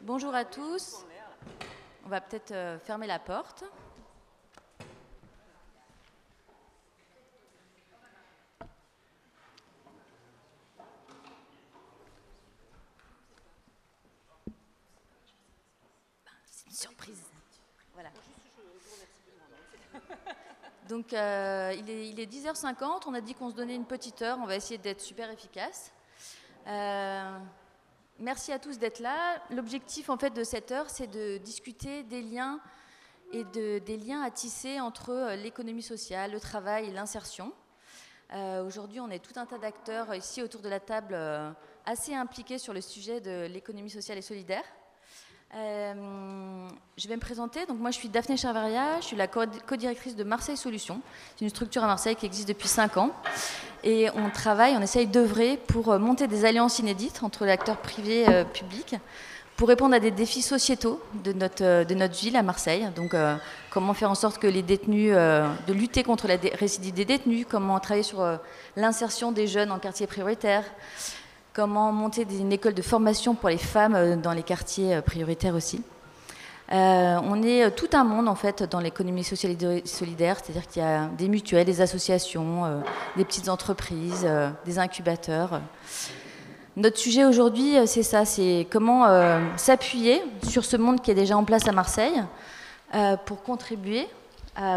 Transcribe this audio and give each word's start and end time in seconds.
Bonjour 0.00 0.34
à 0.34 0.44
tous. 0.44 1.04
On 2.04 2.08
va 2.08 2.20
peut-être 2.20 2.52
euh, 2.52 2.78
fermer 2.78 3.06
la 3.06 3.18
porte. 3.18 3.64
C'est 16.46 16.66
une 16.66 16.72
surprise. 16.72 17.22
Voilà. 17.94 18.10
Donc 20.88 21.12
euh, 21.12 21.74
il, 21.76 21.90
est, 21.90 22.08
il 22.08 22.20
est 22.20 22.32
10h50, 22.32 23.02
on 23.06 23.14
a 23.14 23.20
dit 23.20 23.34
qu'on 23.34 23.50
se 23.50 23.54
donnait 23.54 23.74
une 23.74 23.84
petite 23.84 24.22
heure, 24.22 24.38
on 24.40 24.46
va 24.46 24.56
essayer 24.56 24.78
d'être 24.78 25.00
super 25.00 25.30
efficace. 25.30 25.92
Euh, 26.68 27.38
merci 28.18 28.52
à 28.52 28.58
tous 28.58 28.78
d'être 28.78 29.00
là. 29.00 29.42
L'objectif 29.50 30.10
en 30.10 30.18
fait 30.18 30.30
de 30.30 30.44
cette 30.44 30.70
heure, 30.70 30.90
c'est 30.90 31.06
de 31.06 31.38
discuter 31.38 32.02
des 32.02 32.20
liens 32.20 32.60
et 33.32 33.44
de, 33.44 33.78
des 33.78 33.96
liens 33.96 34.20
à 34.22 34.30
tisser 34.30 34.78
entre 34.80 35.10
euh, 35.10 35.36
l'économie 35.36 35.82
sociale, 35.82 36.32
le 36.32 36.40
travail 36.40 36.88
et 36.88 36.92
l'insertion. 36.92 37.52
Euh, 38.34 38.62
Aujourd'hui, 38.66 39.00
on 39.00 39.08
est 39.08 39.18
tout 39.18 39.38
un 39.40 39.46
tas 39.46 39.56
d'acteurs 39.56 40.14
ici 40.14 40.42
autour 40.42 40.60
de 40.60 40.68
la 40.68 40.80
table 40.80 41.16
assez 41.86 42.14
impliqués 42.14 42.58
sur 42.58 42.74
le 42.74 42.82
sujet 42.82 43.22
de 43.22 43.46
l'économie 43.46 43.88
sociale 43.88 44.18
et 44.18 44.22
solidaire. 44.22 44.64
Euh, 45.54 45.94
je 46.98 47.08
vais 47.08 47.16
me 47.16 47.20
présenter. 47.20 47.64
Donc 47.66 47.78
moi, 47.78 47.90
je 47.90 47.96
suis 47.96 48.08
Daphné 48.08 48.36
Charvaria, 48.36 49.00
je 49.00 49.06
suis 49.06 49.16
la 49.16 49.26
co- 49.28 49.40
co-directrice 49.66 50.14
de 50.14 50.24
Marseille 50.24 50.58
Solutions. 50.58 51.00
C'est 51.36 51.44
une 51.44 51.50
structure 51.50 51.82
à 51.82 51.86
Marseille 51.86 52.16
qui 52.16 52.26
existe 52.26 52.48
depuis 52.48 52.68
5 52.68 52.98
ans. 52.98 53.10
Et 53.82 54.08
on 54.14 54.28
travaille, 54.30 54.74
on 54.76 54.82
essaye 54.82 55.06
d'œuvrer 55.06 55.56
pour 55.68 55.90
euh, 55.92 55.98
monter 55.98 56.26
des 56.26 56.44
alliances 56.44 56.78
inédites 56.80 57.22
entre 57.22 57.46
l'acteur 57.46 57.78
privé 57.78 58.22
et 58.22 58.28
euh, 58.28 58.44
public 58.44 58.96
pour 59.56 59.68
répondre 59.68 59.94
à 59.94 59.98
des 60.00 60.10
défis 60.12 60.42
sociétaux 60.42 61.02
de 61.24 61.32
notre, 61.32 61.64
euh, 61.64 61.84
de 61.84 61.94
notre 61.94 62.14
ville 62.16 62.36
à 62.36 62.42
Marseille. 62.42 62.86
Donc, 62.94 63.14
comment 63.70 63.94
faire 63.94 64.10
en 64.10 64.14
sorte 64.14 64.38
que 64.38 64.46
les 64.46 64.62
détenus, 64.62 65.12
de 65.14 65.72
lutter 65.72 66.02
contre 66.02 66.28
la 66.28 66.36
récidive 66.54 66.92
des 66.94 67.04
détenus, 67.06 67.46
comment 67.48 67.80
travailler 67.80 68.02
sur 68.04 68.38
l'insertion 68.76 69.32
des 69.32 69.46
jeunes 69.46 69.72
en 69.72 69.78
quartier 69.78 70.06
prioritaire, 70.06 70.62
comment 71.58 71.90
monter 71.90 72.24
une 72.38 72.52
école 72.52 72.74
de 72.74 72.82
formation 72.82 73.34
pour 73.34 73.48
les 73.48 73.58
femmes 73.58 73.96
euh, 73.96 74.14
dans 74.14 74.30
les 74.30 74.44
quartiers 74.44 74.94
euh, 74.94 75.00
prioritaires 75.00 75.56
aussi. 75.56 75.82
Euh, 76.70 77.18
on 77.24 77.42
est 77.42 77.68
tout 77.72 77.88
un 77.94 78.04
monde 78.04 78.28
en 78.28 78.36
fait 78.36 78.62
dans 78.62 78.78
l'économie 78.78 79.24
sociale 79.24 79.56
et 79.60 79.82
solidaire, 79.84 80.36
c'est-à-dire 80.40 80.68
qu'il 80.68 80.82
y 80.82 80.84
a 80.84 81.06
des 81.18 81.26
mutuelles, 81.26 81.64
des 81.64 81.80
associations, 81.80 82.82
des 83.16 83.24
petites 83.24 83.48
entreprises, 83.48 84.28
des 84.66 84.78
incubateurs. 84.78 85.62
Notre 86.76 86.98
sujet 86.98 87.24
aujourd'hui, 87.24 87.74
c'est 87.86 88.02
ça, 88.02 88.26
c'est 88.26 88.66
comment 88.70 89.06
s'appuyer 89.56 90.22
sur 90.42 90.62
ce 90.62 90.76
monde 90.76 91.00
qui 91.00 91.10
est 91.10 91.14
déjà 91.14 91.38
en 91.38 91.44
place 91.44 91.66
à 91.66 91.72
Marseille 91.72 92.22
pour 93.24 93.42
contribuer 93.42 94.06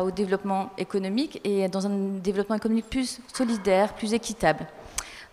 au 0.01 0.11
développement 0.11 0.69
économique 0.77 1.41
et 1.43 1.67
dans 1.67 1.85
un 1.85 2.19
développement 2.23 2.55
économique 2.55 2.89
plus 2.89 3.19
solidaire, 3.33 3.93
plus 3.95 4.13
équitable. 4.13 4.65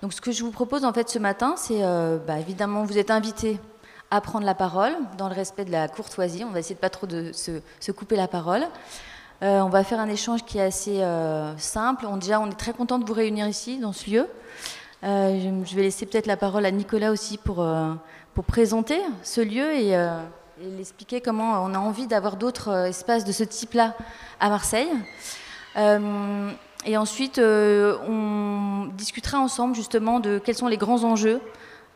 Donc 0.02 0.12
ce 0.12 0.20
que 0.20 0.30
je 0.30 0.44
vous 0.44 0.52
propose 0.52 0.84
en 0.84 0.92
fait 0.92 1.08
ce 1.08 1.18
matin, 1.18 1.54
c'est 1.56 1.82
euh, 1.82 2.18
bah, 2.24 2.38
évidemment 2.38 2.84
vous 2.84 2.98
êtes 2.98 3.10
invités 3.10 3.58
à 4.10 4.20
prendre 4.20 4.46
la 4.46 4.54
parole 4.54 4.92
dans 5.18 5.28
le 5.28 5.34
respect 5.34 5.64
de 5.64 5.72
la 5.72 5.88
courtoisie. 5.88 6.44
On 6.44 6.50
va 6.50 6.60
essayer 6.60 6.76
de 6.76 6.80
pas 6.80 6.90
trop 6.90 7.06
se, 7.08 7.92
couper 7.92 8.16
la 8.16 8.28
parole. 8.28 8.62
Euh, 9.42 9.60
on 9.60 9.68
va 9.68 9.84
faire 9.84 10.00
un 10.00 10.08
échange 10.08 10.44
qui 10.44 10.58
est 10.58 10.62
assez 10.62 11.02
euh, 11.02 11.56
simple. 11.58 12.06
On, 12.06 12.16
déjà, 12.16 12.40
on 12.40 12.46
est 12.46 12.58
très 12.58 12.72
content 12.72 12.98
de 12.98 13.04
vous 13.04 13.12
réunir 13.12 13.46
ici, 13.48 13.78
dans 13.78 13.92
ce 13.92 14.08
lieu. 14.10 14.26
Je, 15.02 15.76
vais 15.76 15.82
laisser 15.82 16.06
peut-être 16.06 16.26
la 16.26 16.36
parole 16.36 16.64
à 16.64 16.70
Nicolas 16.70 17.12
aussi 17.12 17.38
pour, 17.38 17.64
pour 18.34 18.44
présenter 18.44 18.98
ce 19.22 19.40
lieu 19.40 19.74
et, 19.74 19.90
et 19.90 20.70
l'expliquer 20.76 21.20
comment 21.20 21.62
on 21.64 21.74
a 21.74 21.78
envie 21.78 22.06
d'avoir 22.06 22.36
d'autres 22.36 22.86
espaces 22.86 23.24
de 23.24 23.30
ce 23.30 23.44
type-là 23.44 23.94
à 24.40 24.48
Marseille. 24.48 24.88
Et 26.84 26.96
ensuite, 26.96 27.38
euh, 27.38 27.96
on 28.08 28.86
discutera 28.96 29.38
ensemble 29.38 29.74
justement 29.74 30.20
de 30.20 30.38
quels 30.38 30.54
sont 30.56 30.68
les 30.68 30.76
grands 30.76 31.04
enjeux 31.04 31.40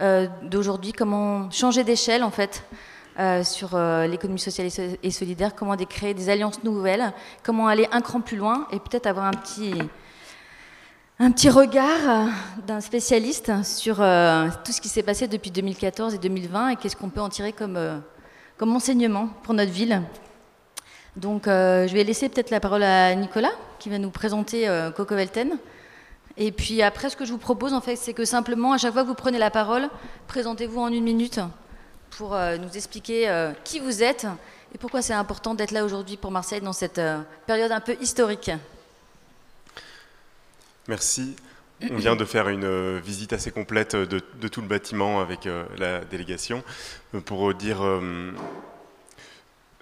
euh, 0.00 0.26
d'aujourd'hui, 0.42 0.92
comment 0.92 1.50
changer 1.50 1.84
d'échelle 1.84 2.24
en 2.24 2.30
fait 2.30 2.64
euh, 3.18 3.44
sur 3.44 3.78
l'économie 4.08 4.40
sociale 4.40 4.66
et, 4.66 4.70
so- 4.70 4.82
et 5.02 5.10
solidaire, 5.10 5.54
comment 5.54 5.76
créer 5.76 6.14
des 6.14 6.28
alliances 6.28 6.62
nouvelles, 6.64 7.12
comment 7.42 7.68
aller 7.68 7.86
un 7.92 8.00
cran 8.00 8.20
plus 8.20 8.36
loin 8.36 8.66
et 8.72 8.80
peut-être 8.80 9.06
avoir 9.06 9.26
un 9.26 9.30
petit, 9.32 9.74
un 11.20 11.30
petit 11.30 11.48
regard 11.50 12.28
d'un 12.66 12.80
spécialiste 12.80 13.52
sur 13.64 13.96
tout 14.64 14.72
ce 14.72 14.80
qui 14.80 14.88
s'est 14.88 15.02
passé 15.04 15.28
depuis 15.28 15.50
2014 15.50 16.14
et 16.14 16.18
2020 16.18 16.68
et 16.70 16.76
qu'est-ce 16.76 16.96
qu'on 16.96 17.10
peut 17.10 17.20
en 17.20 17.28
tirer 17.28 17.52
comme, 17.52 17.78
comme 18.56 18.74
enseignement 18.74 19.28
pour 19.44 19.54
notre 19.54 19.72
ville. 19.72 20.02
Donc 21.16 21.46
euh, 21.46 21.86
je 21.86 21.92
vais 21.92 22.04
laisser 22.04 22.28
peut-être 22.28 22.50
la 22.50 22.60
parole 22.60 22.82
à 22.82 23.14
Nicolas 23.14 23.52
qui 23.78 23.90
va 23.90 23.98
nous 23.98 24.10
présenter 24.10 24.68
euh, 24.68 24.90
Coco 24.90 25.14
Velten. 25.14 25.58
Et 26.38 26.50
puis 26.50 26.80
après, 26.80 27.10
ce 27.10 27.16
que 27.16 27.26
je 27.26 27.32
vous 27.32 27.38
propose, 27.38 27.74
en 27.74 27.82
fait, 27.82 27.96
c'est 27.96 28.14
que 28.14 28.24
simplement, 28.24 28.72
à 28.72 28.78
chaque 28.78 28.94
fois 28.94 29.02
que 29.02 29.08
vous 29.08 29.14
prenez 29.14 29.38
la 29.38 29.50
parole, 29.50 29.90
présentez-vous 30.28 30.80
en 30.80 30.88
une 30.88 31.04
minute 31.04 31.40
pour 32.10 32.34
euh, 32.34 32.56
nous 32.56 32.70
expliquer 32.70 33.50
qui 33.64 33.80
vous 33.80 34.02
êtes 34.02 34.26
et 34.74 34.78
pourquoi 34.78 35.02
c'est 35.02 35.12
important 35.12 35.54
d'être 35.54 35.72
là 35.72 35.84
aujourd'hui 35.84 36.16
pour 36.16 36.30
Marseille 36.30 36.62
dans 36.62 36.72
cette 36.72 37.00
période 37.46 37.70
un 37.70 37.80
peu 37.80 37.94
historique. 38.00 38.50
Merci. 40.88 41.36
On 41.90 41.96
vient 41.96 42.16
de 42.16 42.24
faire 42.24 42.48
une 42.48 42.98
visite 43.00 43.34
assez 43.34 43.50
complète 43.50 43.94
de, 43.94 44.22
de 44.40 44.48
tout 44.48 44.62
le 44.62 44.68
bâtiment 44.68 45.20
avec 45.20 45.46
la 45.76 46.00
délégation. 46.04 46.62
Pour 47.26 47.52
dire, 47.52 47.82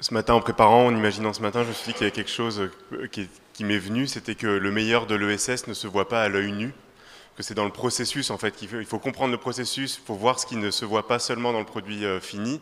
ce 0.00 0.14
matin 0.14 0.34
en 0.34 0.40
préparant, 0.40 0.86
en 0.86 0.96
imaginant 0.96 1.32
ce 1.32 1.42
matin, 1.42 1.62
je 1.62 1.68
me 1.68 1.72
suis 1.72 1.92
dit 1.92 1.98
qu'il 1.98 2.06
y 2.06 2.08
a 2.08 2.10
quelque 2.10 2.30
chose 2.30 2.70
euh, 2.92 3.06
qui, 3.06 3.28
m'est 3.64 3.78
venu, 3.78 4.06
c'était 4.06 4.34
que 4.34 4.46
le 4.46 4.72
meilleur 4.72 5.06
de 5.06 5.14
l'ESS 5.14 5.66
ne 5.66 5.74
se 5.74 5.86
voit 5.86 6.08
pas 6.08 6.22
à 6.22 6.28
l'œil 6.28 6.52
nu, 6.52 6.72
que 7.36 7.42
c'est 7.42 7.54
dans 7.54 7.66
le 7.66 7.70
processus 7.70 8.30
en 8.30 8.38
fait 8.38 8.56
qu'il 8.56 8.68
faut, 8.68 8.80
il 8.80 8.86
faut 8.86 8.98
comprendre 8.98 9.32
le 9.32 9.38
processus, 9.38 10.00
il 10.02 10.06
faut 10.06 10.14
voir 10.14 10.40
ce 10.40 10.46
qui 10.46 10.56
ne 10.56 10.70
se 10.70 10.86
voit 10.86 11.06
pas 11.06 11.18
seulement 11.18 11.52
dans 11.52 11.58
le 11.58 11.66
produit 11.66 12.04
euh, 12.06 12.20
fini 12.20 12.60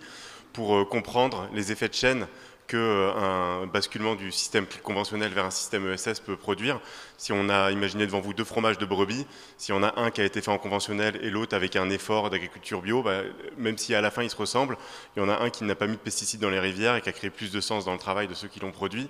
pour 0.52 0.76
euh, 0.76 0.84
comprendre 0.84 1.48
les 1.54 1.70
effets 1.70 1.88
de 1.88 1.94
chaîne 1.94 2.26
que 2.68 2.76
euh, 2.76 3.66
basculement 3.66 4.14
du 4.14 4.30
système 4.30 4.66
conventionnel 4.82 5.32
vers 5.32 5.46
un 5.46 5.50
système 5.50 5.90
ESS 5.90 6.20
peut 6.20 6.36
produire. 6.36 6.80
Si 7.16 7.32
on 7.32 7.48
a 7.48 7.72
imaginé 7.72 8.06
devant 8.06 8.20
vous 8.20 8.34
deux 8.34 8.44
fromages 8.44 8.78
de 8.78 8.84
brebis, 8.84 9.26
si 9.56 9.72
on 9.72 9.82
a 9.82 9.98
un 9.98 10.10
qui 10.10 10.20
a 10.20 10.24
été 10.24 10.42
fait 10.42 10.50
en 10.50 10.58
conventionnel 10.58 11.18
et 11.22 11.30
l'autre 11.30 11.56
avec 11.56 11.74
un 11.76 11.88
effort 11.90 12.30
d'agriculture 12.30 12.82
bio, 12.82 13.02
bah, 13.02 13.22
même 13.56 13.78
si 13.78 13.94
à 13.94 14.00
la 14.00 14.10
fin 14.10 14.22
ils 14.22 14.30
se 14.30 14.36
ressemblent, 14.36 14.76
il 15.16 15.20
y 15.20 15.22
en 15.22 15.30
a 15.30 15.38
un 15.42 15.50
qui 15.50 15.64
n'a 15.64 15.74
pas 15.74 15.86
mis 15.86 15.96
de 15.96 16.00
pesticides 16.00 16.40
dans 16.40 16.50
les 16.50 16.60
rivières 16.60 16.94
et 16.94 17.00
qui 17.00 17.08
a 17.08 17.12
créé 17.12 17.30
plus 17.30 17.50
de 17.50 17.60
sens 17.60 17.86
dans 17.86 17.94
le 17.94 17.98
travail 17.98 18.28
de 18.28 18.34
ceux 18.34 18.48
qui 18.48 18.60
l'ont 18.60 18.70
produit. 18.70 19.08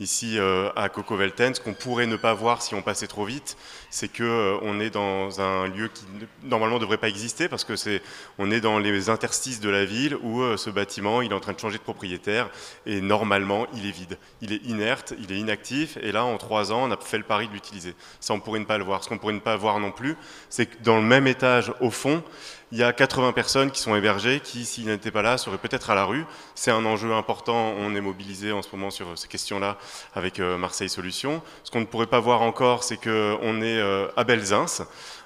Ici 0.00 0.38
euh, 0.40 0.70
à 0.74 0.88
Coco 0.88 1.16
Velten, 1.16 1.54
ce 1.54 1.60
qu'on 1.60 1.72
pourrait 1.72 2.08
ne 2.08 2.16
pas 2.16 2.34
voir 2.34 2.62
si 2.62 2.74
on 2.74 2.82
passait 2.82 3.06
trop 3.06 3.24
vite, 3.24 3.56
c'est 3.90 4.08
que 4.08 4.24
euh, 4.24 4.58
on 4.62 4.80
est 4.80 4.90
dans 4.90 5.40
un 5.40 5.68
lieu 5.68 5.86
qui 5.86 6.04
normalement 6.42 6.76
ne 6.76 6.80
devrait 6.80 6.98
pas 6.98 7.08
exister 7.08 7.48
parce 7.48 7.62
que 7.62 7.76
c'est 7.76 8.02
on 8.38 8.50
est 8.50 8.60
dans 8.60 8.80
les 8.80 9.08
interstices 9.08 9.60
de 9.60 9.70
la 9.70 9.84
ville 9.84 10.16
où 10.20 10.42
euh, 10.42 10.56
ce 10.56 10.68
bâtiment 10.68 11.22
il 11.22 11.30
est 11.30 11.34
en 11.34 11.38
train 11.38 11.52
de 11.52 11.60
changer 11.60 11.78
de 11.78 11.82
propriétaire 11.84 12.50
et 12.86 13.00
normalement 13.00 13.68
il 13.72 13.86
est 13.86 13.92
vide, 13.92 14.18
il 14.40 14.52
est 14.52 14.64
inerte, 14.64 15.14
il 15.16 15.30
est 15.30 15.38
inactif 15.38 15.96
et 15.98 16.10
là 16.10 16.24
en 16.24 16.38
trois 16.38 16.72
ans 16.72 16.88
on 16.88 16.90
a 16.90 16.96
fait 16.96 17.18
le 17.18 17.24
pari 17.24 17.46
de 17.46 17.52
l'utiliser. 17.52 17.94
Ça 18.18 18.34
on 18.34 18.40
pourrait 18.40 18.58
ne 18.58 18.64
pas 18.64 18.78
le 18.78 18.84
voir. 18.84 19.04
Ce 19.04 19.08
qu'on 19.08 19.18
pourrait 19.18 19.34
ne 19.34 19.38
pas 19.38 19.54
voir 19.54 19.78
non 19.78 19.92
plus, 19.92 20.16
c'est 20.50 20.66
que 20.66 20.82
dans 20.82 20.96
le 20.96 21.02
même 21.02 21.28
étage 21.28 21.72
au 21.80 21.92
fond 21.92 22.24
il 22.72 22.78
y 22.78 22.82
a 22.82 22.92
80 22.92 23.32
personnes 23.32 23.70
qui 23.70 23.80
sont 23.80 23.94
hébergées 23.94 24.40
qui, 24.40 24.64
s'ils 24.64 24.86
n'étaient 24.86 25.10
pas 25.10 25.22
là, 25.22 25.38
seraient 25.38 25.58
peut-être 25.58 25.90
à 25.90 25.94
la 25.94 26.04
rue. 26.04 26.24
C'est 26.54 26.70
un 26.70 26.84
enjeu 26.84 27.12
important. 27.12 27.74
On 27.78 27.94
est 27.94 28.00
mobilisé 28.00 28.52
en 28.52 28.62
ce 28.62 28.68
moment 28.72 28.90
sur 28.90 29.16
ces 29.18 29.28
questions-là 29.28 29.78
avec 30.14 30.40
euh, 30.40 30.56
Marseille 30.58 30.88
Solutions. 30.88 31.42
Ce 31.62 31.70
qu'on 31.70 31.80
ne 31.80 31.84
pourrait 31.84 32.06
pas 32.06 32.20
voir 32.20 32.42
encore, 32.42 32.82
c'est 32.82 32.96
qu'on 32.96 33.62
est 33.62 33.78
euh, 33.78 34.08
à 34.16 34.24
Belzins, 34.24 34.66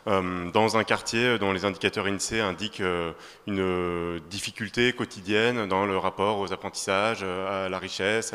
dans 0.08 0.76
un 0.76 0.84
quartier 0.84 1.38
dont 1.38 1.52
les 1.52 1.64
indicateurs 1.66 2.06
INSEE 2.06 2.40
indiquent 2.40 2.80
euh, 2.80 3.12
une 3.46 3.60
euh, 3.60 4.18
difficulté 4.30 4.92
quotidienne 4.92 5.68
dans 5.68 5.84
le 5.84 5.98
rapport 5.98 6.38
aux 6.38 6.52
apprentissages, 6.52 7.20
euh, 7.22 7.66
à 7.66 7.68
la 7.68 7.78
richesse, 7.78 8.32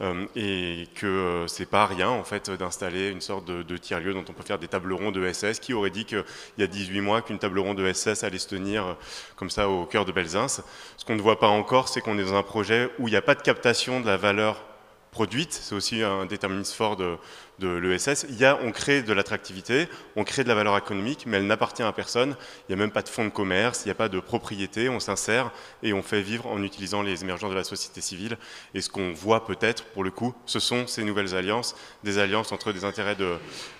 euh, 0.00 0.26
et 0.34 0.88
que 0.94 1.06
euh, 1.06 1.46
c'est 1.46 1.66
pas 1.66 1.86
rien 1.86 2.08
en 2.08 2.24
fait 2.24 2.50
d'installer 2.50 3.10
une 3.10 3.20
sorte 3.20 3.44
de, 3.44 3.62
de 3.62 3.76
tiers-lieu 3.76 4.12
dont 4.12 4.24
on 4.28 4.32
peut 4.32 4.42
faire 4.42 4.58
des 4.58 4.68
tables 4.68 4.92
rondes 4.92 5.14
de 5.14 5.32
SS. 5.32 5.60
Qui 5.60 5.72
aurait 5.72 5.90
dit 5.90 6.04
qu'il 6.04 6.24
y 6.58 6.62
a 6.62 6.66
18 6.66 7.00
mois 7.00 7.22
qu'une 7.22 7.38
table 7.38 7.58
ronde 7.58 7.78
de 7.78 7.92
SS 7.92 8.24
allait 8.24 8.38
se 8.38 8.48
tenir 8.48 8.86
euh, 8.86 8.92
comme 9.36 9.50
ça 9.50 9.68
au 9.68 9.84
cœur 9.86 10.04
de 10.04 10.12
Belzins 10.12 10.48
Ce 10.48 10.62
qu'on 11.06 11.14
ne 11.14 11.22
voit 11.22 11.38
pas 11.38 11.48
encore, 11.48 11.88
c'est 11.88 12.00
qu'on 12.00 12.18
est 12.18 12.24
dans 12.24 12.34
un 12.34 12.42
projet 12.42 12.90
où 12.98 13.08
il 13.08 13.12
n'y 13.12 13.16
a 13.16 13.22
pas 13.22 13.34
de 13.34 13.42
captation 13.42 14.00
de 14.00 14.06
la 14.06 14.16
valeur 14.16 14.64
produite. 15.12 15.52
C'est 15.52 15.74
aussi 15.76 16.02
un 16.02 16.26
déterminisme 16.26 16.74
fort 16.74 16.96
de, 16.96 17.16
de 17.58 17.68
l'ESS. 17.68 18.26
On 18.62 18.72
crée 18.72 19.02
de 19.02 19.12
l'attractivité, 19.12 19.88
on 20.16 20.24
crée 20.24 20.44
de 20.44 20.48
la 20.48 20.54
valeur 20.54 20.76
économique, 20.76 21.24
mais 21.26 21.36
elle 21.38 21.46
n'appartient 21.46 21.82
à 21.82 21.92
personne. 21.92 22.36
Il 22.68 22.74
n'y 22.74 22.80
a 22.80 22.84
même 22.84 22.92
pas 22.92 23.02
de 23.02 23.08
fonds 23.08 23.24
de 23.24 23.30
commerce, 23.30 23.82
il 23.84 23.88
n'y 23.88 23.92
a 23.92 23.96
pas 23.96 24.08
de 24.08 24.20
propriété. 24.20 24.88
On 24.88 25.00
s'insère 25.00 25.50
et 25.82 25.92
on 25.92 26.02
fait 26.02 26.22
vivre 26.22 26.46
en 26.46 26.62
utilisant 26.62 27.02
les 27.02 27.22
émergences 27.22 27.50
de 27.50 27.56
la 27.56 27.64
société 27.64 28.00
civile. 28.00 28.38
Et 28.74 28.80
ce 28.80 28.88
qu'on 28.88 29.12
voit 29.12 29.46
peut-être, 29.46 29.84
pour 29.84 30.04
le 30.04 30.10
coup, 30.10 30.34
ce 30.46 30.58
sont 30.58 30.86
ces 30.86 31.04
nouvelles 31.04 31.34
alliances, 31.34 31.76
des 32.02 32.18
alliances 32.18 32.52
entre 32.52 32.72
des 32.72 32.84
intérêts 32.84 33.16
de, 33.16 33.36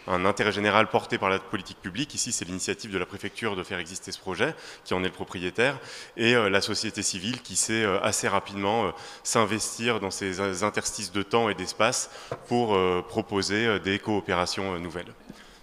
un 0.06 0.24
intérêt 0.24 0.52
général 0.52 0.88
porté 0.88 1.18
par 1.18 1.28
la 1.28 1.38
politique 1.38 1.80
publique. 1.80 2.14
Ici, 2.14 2.32
c'est 2.32 2.44
l'initiative 2.44 2.90
de 2.90 2.98
la 2.98 3.06
préfecture 3.06 3.56
de 3.56 3.62
faire 3.62 3.78
exister 3.78 4.12
ce 4.12 4.18
projet, 4.18 4.54
qui 4.84 4.94
en 4.94 5.00
est 5.00 5.08
le 5.08 5.12
propriétaire, 5.12 5.78
et 6.16 6.34
euh, 6.34 6.50
la 6.50 6.60
société 6.60 7.02
civile 7.02 7.40
qui 7.42 7.56
sait 7.56 7.84
euh, 7.84 8.00
assez 8.02 8.28
rapidement 8.28 8.86
euh, 8.86 8.90
s'investir 9.22 10.00
dans 10.00 10.10
ces 10.10 10.62
interstices 10.62 11.12
de 11.12 11.22
temps 11.22 11.48
et 11.48 11.54
d'espace 11.54 12.10
pour 12.48 12.76
proposer 13.04 13.78
des 13.80 13.98
coopérations 13.98 14.78
nouvelles. 14.78 15.12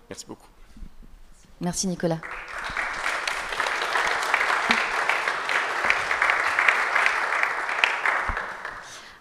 Merci 0.09 0.25
beaucoup. 0.25 0.47
Merci 1.59 1.87
Nicolas. 1.87 2.19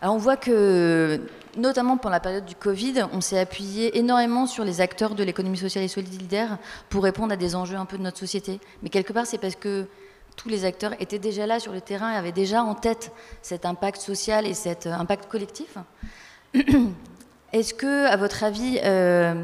Alors 0.02 0.14
on 0.14 0.19
voit 0.19 0.37
que 0.37 1.20
notamment 1.56 1.97
pendant 1.97 2.12
la 2.12 2.20
période 2.20 2.44
du 2.44 2.55
Covid, 2.55 3.05
on 3.12 3.20
s'est 3.20 3.38
appuyé 3.38 3.99
énormément 3.99 4.47
sur 4.47 4.64
les 4.64 4.81
acteurs 4.81 5.14
de 5.14 5.23
l'économie 5.25 5.56
sociale 5.56 5.85
et 5.85 5.88
solidaire 5.88 6.58
pour 6.88 7.05
répondre 7.05 7.32
à 7.32 7.37
des 7.37 7.55
enjeux 7.55 7.76
un 7.76 7.87
peu 7.87 7.99
de 7.99 8.02
notre 8.02 8.19
société. 8.19 8.61
Mais 8.82 8.88
quelque 8.88 9.12
part, 9.12 9.26
c'est 9.26 9.38
parce 9.38 9.56
que 9.56 9.87
tous 10.37 10.49
les 10.49 10.64
acteurs 10.64 10.94
étaient 11.00 11.19
déjà 11.19 11.47
là 11.47 11.61
sur 11.61 11.73
le 11.73 11.81
terrain 11.81 12.12
et 12.12 12.17
avaient 12.17 12.32
déjà 12.32 12.62
en 12.62 12.75
tête 12.75 13.12
cet 13.43 13.67
impact 13.67 14.00
social 14.00 14.47
et 14.47 14.55
cet 14.55 14.87
euh, 14.87 14.93
impact 14.93 15.31
collectif. 15.31 15.76
Est-ce 17.52 17.75
que, 17.75 18.06
à 18.06 18.17
votre 18.17 18.44
avis, 18.44 18.79
euh, 18.85 19.35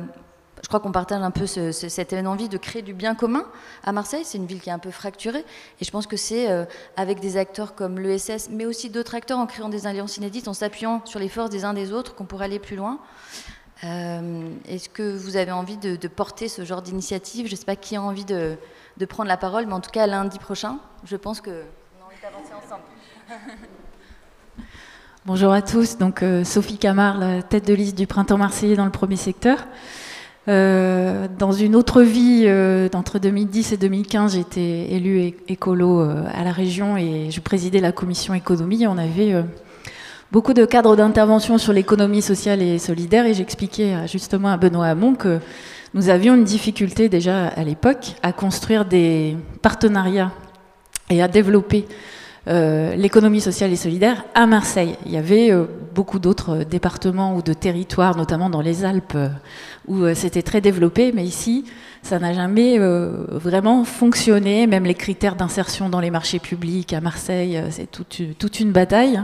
je 0.62 0.68
crois 0.68 0.80
qu'on 0.80 0.92
partage 0.92 1.22
un 1.22 1.30
peu 1.30 1.46
cette 1.46 2.12
envie 2.12 2.48
de 2.48 2.56
créer 2.56 2.82
du 2.82 2.94
bien 2.94 3.14
commun 3.14 3.44
à 3.84 3.92
Marseille. 3.92 4.22
C'est 4.24 4.38
une 4.38 4.46
ville 4.46 4.60
qui 4.60 4.70
est 4.70 4.72
un 4.72 4.78
peu 4.78 4.90
fracturée. 4.90 5.44
Et 5.80 5.84
je 5.84 5.90
pense 5.90 6.06
que 6.06 6.16
c'est 6.16 6.50
euh, 6.50 6.64
avec 6.96 7.20
des 7.20 7.36
acteurs 7.36 7.74
comme 7.74 7.98
l'ESS, 7.98 8.48
mais 8.50 8.64
aussi 8.64 8.90
d'autres 8.90 9.14
acteurs, 9.14 9.38
en 9.38 9.46
créant 9.46 9.68
des 9.68 9.86
alliances 9.86 10.16
inédites, 10.16 10.48
en 10.48 10.54
s'appuyant 10.54 11.02
sur 11.04 11.20
les 11.20 11.28
forces 11.28 11.50
des 11.50 11.64
uns 11.64 11.74
des 11.74 11.92
autres, 11.92 12.14
qu'on 12.14 12.24
pourrait 12.24 12.46
aller 12.46 12.58
plus 12.58 12.76
loin. 12.76 12.98
Euh, 13.84 14.48
est-ce 14.66 14.88
que 14.88 15.16
vous 15.16 15.36
avez 15.36 15.52
envie 15.52 15.76
de, 15.76 16.08
porter 16.08 16.48
ce 16.48 16.64
genre 16.64 16.80
d'initiative? 16.80 17.46
Je 17.46 17.52
ne 17.52 17.56
sais 17.56 17.66
pas 17.66 17.76
qui 17.76 17.96
a 17.96 18.02
envie 18.02 18.24
de, 18.24 18.56
prendre 19.08 19.28
la 19.28 19.36
parole, 19.36 19.66
mais 19.66 19.74
en 19.74 19.80
tout 19.80 19.90
cas, 19.90 20.06
lundi 20.06 20.38
prochain, 20.38 20.78
je 21.04 21.16
pense 21.16 21.42
qu'on 21.42 21.50
a 21.50 22.06
envie 22.06 22.16
d'avancer 22.22 22.52
ensemble. 22.54 22.82
Bonjour 25.26 25.52
à 25.52 25.60
tous, 25.60 25.98
donc 25.98 26.22
euh, 26.22 26.44
Sophie 26.44 26.78
Camard, 26.78 27.18
la 27.18 27.42
tête 27.42 27.66
de 27.66 27.74
liste 27.74 27.96
du 27.96 28.06
Printemps 28.06 28.38
Marseillais 28.38 28.76
dans 28.76 28.84
le 28.84 28.92
premier 28.92 29.16
secteur. 29.16 29.66
Euh, 30.48 31.26
dans 31.38 31.52
une 31.52 31.74
autre 31.74 32.02
vie, 32.02 32.44
euh, 32.46 32.88
entre 32.94 33.18
2010 33.18 33.72
et 33.72 33.76
2015, 33.76 34.34
j'étais 34.34 34.92
élue 34.92 35.34
écolo 35.48 36.00
euh, 36.00 36.22
à 36.32 36.44
la 36.44 36.52
région 36.52 36.96
et 36.96 37.30
je 37.30 37.40
présidais 37.40 37.80
la 37.80 37.92
commission 37.92 38.32
économie. 38.32 38.86
On 38.86 38.96
avait 38.96 39.44
beaucoup 40.30 40.54
de 40.54 40.64
cadres 40.64 40.94
d'intervention 40.94 41.58
sur 41.58 41.72
l'économie 41.72 42.22
sociale 42.22 42.62
et 42.62 42.78
solidaire 42.78 43.26
et 43.26 43.34
j'expliquais 43.34 44.06
justement 44.06 44.48
à 44.48 44.56
Benoît 44.56 44.86
Hamon 44.86 45.14
que 45.14 45.40
nous 45.94 46.08
avions 46.10 46.34
une 46.34 46.44
difficulté 46.44 47.08
déjà 47.08 47.48
à 47.48 47.64
l'époque 47.64 48.14
à 48.22 48.32
construire 48.32 48.84
des 48.84 49.36
partenariats 49.62 50.30
et 51.10 51.22
à 51.22 51.28
développer 51.28 51.86
euh, 51.88 52.15
l'économie 52.46 53.40
sociale 53.40 53.72
et 53.72 53.76
solidaire 53.76 54.24
à 54.34 54.46
Marseille. 54.46 54.94
Il 55.04 55.12
y 55.12 55.16
avait 55.16 55.50
euh, 55.50 55.64
beaucoup 55.94 56.20
d'autres 56.20 56.58
départements 56.58 57.34
ou 57.34 57.42
de 57.42 57.52
territoires, 57.52 58.16
notamment 58.16 58.50
dans 58.50 58.60
les 58.60 58.84
Alpes, 58.84 59.14
euh, 59.16 59.28
où 59.88 60.14
c'était 60.14 60.42
très 60.42 60.60
développé, 60.60 61.10
mais 61.12 61.24
ici, 61.24 61.64
ça 62.02 62.18
n'a 62.20 62.32
jamais 62.32 62.78
vraiment 62.78 63.84
fonctionné. 63.84 64.66
Même 64.66 64.84
les 64.84 64.94
critères 64.94 65.36
d'insertion 65.36 65.88
dans 65.88 66.00
les 66.00 66.10
marchés 66.10 66.38
publics 66.38 66.92
à 66.92 67.00
Marseille, 67.00 67.60
c'est 67.70 67.88
toute, 67.90 68.60
une 68.60 68.72
bataille. 68.72 69.20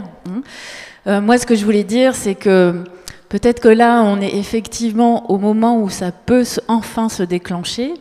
Hein. 1.06 1.20
moi, 1.20 1.38
ce 1.38 1.46
que 1.46 1.54
je 1.56 1.64
voulais 1.64 1.84
dire, 1.84 2.14
c'est 2.14 2.36
que 2.36 2.84
peut-être 3.28 3.60
que 3.60 3.68
là, 3.68 4.02
on 4.02 4.20
est 4.20 4.36
effectivement 4.36 5.30
au 5.30 5.38
moment 5.38 5.80
où 5.80 5.90
ça 5.90 6.12
peut 6.12 6.44
enfin 6.68 7.08
se 7.08 7.24
déclencher. 7.24 7.94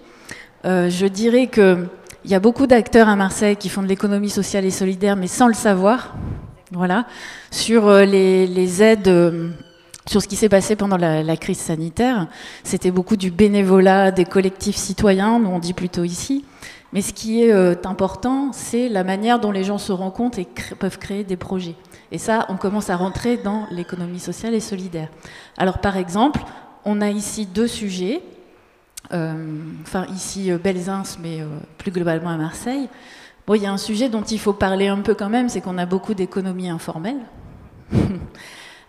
je 0.64 1.08
dirais 1.08 1.48
que 1.48 1.88
il 2.24 2.32
y 2.32 2.36
a 2.36 2.40
beaucoup 2.40 2.68
d'acteurs 2.68 3.10
à 3.10 3.16
Marseille 3.16 3.56
qui 3.56 3.70
font 3.70 3.82
de 3.82 3.88
l'économie 3.88 4.30
sociale 4.30 4.66
et 4.66 4.72
solidaire, 4.72 5.16
mais 5.16 5.28
sans 5.28 5.48
le 5.48 5.54
savoir. 5.54 6.16
Voilà. 6.72 7.06
Sur 7.50 7.88
euh, 7.88 8.06
les, 8.06 8.84
aides, 8.84 9.08
euh, 9.08 9.50
sur 10.08 10.22
ce 10.22 10.28
qui 10.28 10.36
s'est 10.36 10.50
passé 10.50 10.76
pendant 10.76 10.98
la, 10.98 11.38
crise 11.38 11.58
sanitaire, 11.58 12.28
c'était 12.64 12.92
beaucoup 12.92 13.18
du 13.18 13.32
bénévolat, 13.32 14.12
des 14.12 14.26
collectifs 14.26 14.78
citoyens, 14.78 15.40
nous 15.40 15.50
on 15.50 15.60
dit 15.60 15.74
plutôt 15.74 16.04
ici. 16.04 16.46
Mais 16.94 17.02
ce 17.02 17.14
qui 17.14 17.44
est 17.44 17.52
euh, 17.52 17.76
important, 17.86 18.52
c'est 18.54 18.88
la 18.88 19.04
manière 19.04 19.40
dont 19.40 19.52
les 19.52 19.64
gens 19.64 19.78
se 19.78 19.92
rencontrent 19.92 20.40
et 20.40 20.48
peuvent 20.78 21.00
créer 21.00 21.24
des 21.24 21.38
projets. 21.38 21.76
Et 22.12 22.18
ça, 22.18 22.46
on 22.50 22.58
commence 22.58 22.90
à 22.90 22.98
rentrer 22.98 23.38
dans 23.38 23.66
l'économie 23.72 24.20
sociale 24.20 24.54
et 24.54 24.60
solidaire. 24.60 25.10
Alors 25.58 25.80
par 25.80 25.98
exemple, 25.98 26.42
on 26.86 27.02
a 27.02 27.10
ici 27.10 27.46
deux 27.46 27.68
sujets. 27.68 28.22
Euh, 29.14 29.34
enfin 29.82 30.06
ici 30.14 30.52
euh, 30.52 30.58
Belzins, 30.58 31.18
mais 31.22 31.42
euh, 31.42 31.48
plus 31.78 31.92
globalement 31.92 32.30
à 32.30 32.38
Marseille. 32.38 32.88
Bon, 33.46 33.56
il 33.56 33.64
y 33.64 33.66
a 33.66 33.72
un 33.72 33.78
sujet 33.78 34.10
dont 34.10 34.22
il 34.22 34.40
faut 34.40 34.54
parler 34.54 34.88
un 34.88 35.00
peu 35.00 35.16
quand 35.16 35.30
même, 35.30 35.50
c'est 35.50 35.62
qu'on 35.62 35.78
a 35.78 35.86
beaucoup 35.86 36.14
d'économies 36.14 36.70
informelles. 36.70 37.22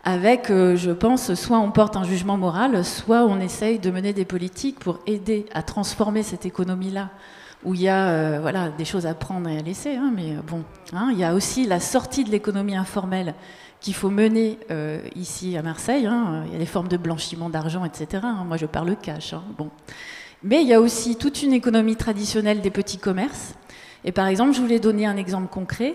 avec, 0.04 0.48
je 0.48 0.90
pense, 0.90 1.34
soit 1.34 1.58
on 1.58 1.70
porte 1.70 1.96
un 1.96 2.04
jugement 2.04 2.36
moral, 2.36 2.84
soit 2.84 3.24
on 3.24 3.40
essaye 3.40 3.78
de 3.78 3.90
mener 3.90 4.12
des 4.12 4.24
politiques 4.24 4.78
pour 4.78 4.98
aider 5.06 5.46
à 5.54 5.62
transformer 5.62 6.22
cette 6.22 6.44
économie-là, 6.44 7.10
où 7.64 7.74
il 7.74 7.82
y 7.82 7.88
a 7.88 8.40
voilà, 8.40 8.68
des 8.68 8.84
choses 8.84 9.06
à 9.06 9.14
prendre 9.14 9.48
et 9.48 9.58
à 9.58 9.62
laisser. 9.62 9.94
Hein, 9.94 10.12
mais 10.14 10.34
bon, 10.46 10.64
hein, 10.92 11.08
il 11.12 11.18
y 11.18 11.24
a 11.24 11.34
aussi 11.34 11.66
la 11.66 11.80
sortie 11.80 12.24
de 12.24 12.30
l'économie 12.30 12.76
informelle 12.76 13.34
qu'il 13.82 13.94
faut 13.94 14.10
mener 14.10 14.58
euh, 14.70 15.00
ici 15.16 15.56
à 15.56 15.62
Marseille. 15.62 16.06
Hein. 16.06 16.44
Il 16.46 16.52
y 16.52 16.56
a 16.56 16.58
des 16.58 16.66
formes 16.66 16.88
de 16.88 16.96
blanchiment 16.96 17.50
d'argent, 17.50 17.84
etc. 17.84 18.22
Hein. 18.22 18.44
Moi, 18.46 18.56
je 18.56 18.66
parle 18.66 18.96
cash. 18.96 19.34
Hein. 19.34 19.42
Bon. 19.58 19.70
Mais 20.42 20.62
il 20.62 20.68
y 20.68 20.74
a 20.74 20.80
aussi 20.80 21.16
toute 21.16 21.42
une 21.42 21.52
économie 21.52 21.96
traditionnelle 21.96 22.60
des 22.60 22.70
petits 22.70 22.98
commerces. 22.98 23.54
Et 24.04 24.12
par 24.12 24.26
exemple, 24.28 24.54
je 24.54 24.60
voulais 24.60 24.78
donner 24.80 25.06
un 25.06 25.16
exemple 25.16 25.48
concret. 25.48 25.94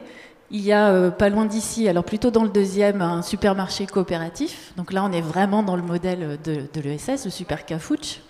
Il 0.51 0.61
y 0.61 0.71
a 0.71 0.89
euh, 0.89 1.11
pas 1.11 1.29
loin 1.29 1.45
d'ici, 1.45 1.87
alors 1.87 2.03
plutôt 2.03 2.29
dans 2.29 2.43
le 2.43 2.49
deuxième, 2.49 3.01
un 3.01 3.21
supermarché 3.21 3.85
coopératif. 3.85 4.73
Donc 4.75 4.91
là, 4.91 5.03
on 5.03 5.11
est 5.11 5.21
vraiment 5.21 5.63
dans 5.63 5.75
le 5.75 5.81
modèle 5.81 6.37
de, 6.43 6.81
l'ESS, 6.81 7.25
le 7.25 7.31
Super 7.31 7.65
Cafouche, 7.65 8.21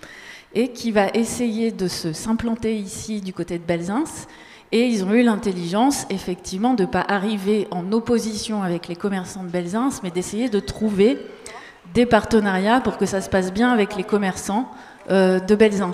et 0.53 0.71
qui 0.71 0.91
va 0.91 1.09
essayer 1.09 1.71
de 1.71 1.87
s'implanter 1.87 2.75
ici 2.75 3.21
du 3.21 3.33
côté 3.33 3.57
de 3.59 3.63
Belzins 3.63 4.27
et 4.71 4.85
ils 4.85 5.03
ont 5.05 5.13
eu 5.13 5.23
l'intelligence, 5.23 6.05
effectivement, 6.09 6.73
de 6.73 6.83
ne 6.83 6.87
pas 6.87 7.05
arriver 7.07 7.67
en 7.71 7.91
opposition 7.91 8.63
avec 8.63 8.87
les 8.87 8.95
commerçants 8.95 9.43
de 9.43 9.49
Belzins, 9.49 9.89
mais 10.03 10.11
d'essayer 10.11 10.49
de 10.49 10.59
trouver 10.59 11.17
des 11.93 12.05
partenariats 12.05 12.81
pour 12.81 12.97
que 12.97 13.05
ça 13.05 13.21
se 13.21 13.29
passe 13.29 13.53
bien 13.53 13.71
avec 13.71 13.95
les 13.95 14.03
commerçants 14.03 14.69
euh, 15.09 15.39
de 15.39 15.55
Belzins. 15.55 15.91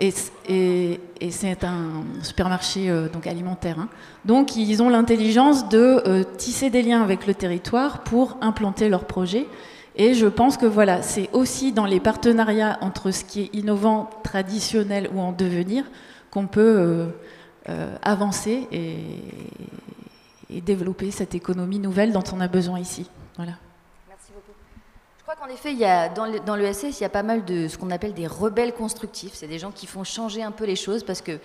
Et, 0.00 0.12
c'est 1.30 1.64
un 1.64 2.04
supermarché 2.22 2.90
euh, 2.90 3.08
donc 3.08 3.26
alimentaire. 3.26 3.78
Hein. 3.78 3.88
Donc 4.24 4.56
ils 4.56 4.82
ont 4.82 4.88
l'intelligence 4.88 5.68
de 5.68 6.02
euh, 6.06 6.24
tisser 6.36 6.70
des 6.70 6.82
liens 6.82 7.02
avec 7.02 7.26
le 7.26 7.34
territoire 7.34 8.02
pour 8.04 8.36
implanter 8.40 8.88
leurs 8.88 9.06
projets. 9.06 9.46
Et 9.96 10.14
je 10.14 10.26
pense 10.26 10.56
que 10.56 10.66
voilà, 10.66 11.02
c'est 11.02 11.30
aussi 11.32 11.72
dans 11.72 11.86
les 11.86 12.00
partenariats 12.00 12.78
entre 12.80 13.10
ce 13.10 13.24
qui 13.24 13.42
est 13.42 13.54
innovant, 13.54 14.10
traditionnel 14.22 15.08
ou 15.14 15.20
en 15.20 15.32
devenir 15.32 15.84
qu'on 16.30 16.48
peut 16.48 17.06
avancer 18.02 18.68
et, 18.72 20.60
développer 20.60 21.10
cette 21.10 21.34
économie 21.34 21.80
nouvelle 21.80 22.12
dont 22.12 22.22
on 22.32 22.40
a 22.40 22.46
besoin 22.46 22.78
ici. 22.78 23.10
Voilà. 23.36 23.54
Merci 24.08 24.30
beaucoup. 24.32 24.56
Je 25.18 25.22
crois 25.22 25.34
qu'en 25.34 25.52
effet, 25.52 25.72
il 25.72 25.78
y 25.78 25.84
a, 25.84 26.08
dans 26.08 26.54
l'ESS, 26.54 27.00
il 27.00 27.02
y 27.02 27.04
a 27.04 27.08
pas 27.08 27.24
mal 27.24 27.44
de 27.44 27.66
ce 27.66 27.76
qu'on 27.76 27.90
appelle 27.90 28.14
des 28.14 28.28
rebelles 28.28 28.72
constructifs. 28.72 29.32
C'est 29.34 29.48
des 29.48 29.58
gens 29.58 29.72
qui 29.72 29.86
font 29.86 30.04
changer 30.04 30.44
un 30.44 30.52
peu 30.52 30.64
les 30.64 30.76
choses 30.76 31.02
parce 31.02 31.22
qu'ils 31.22 31.40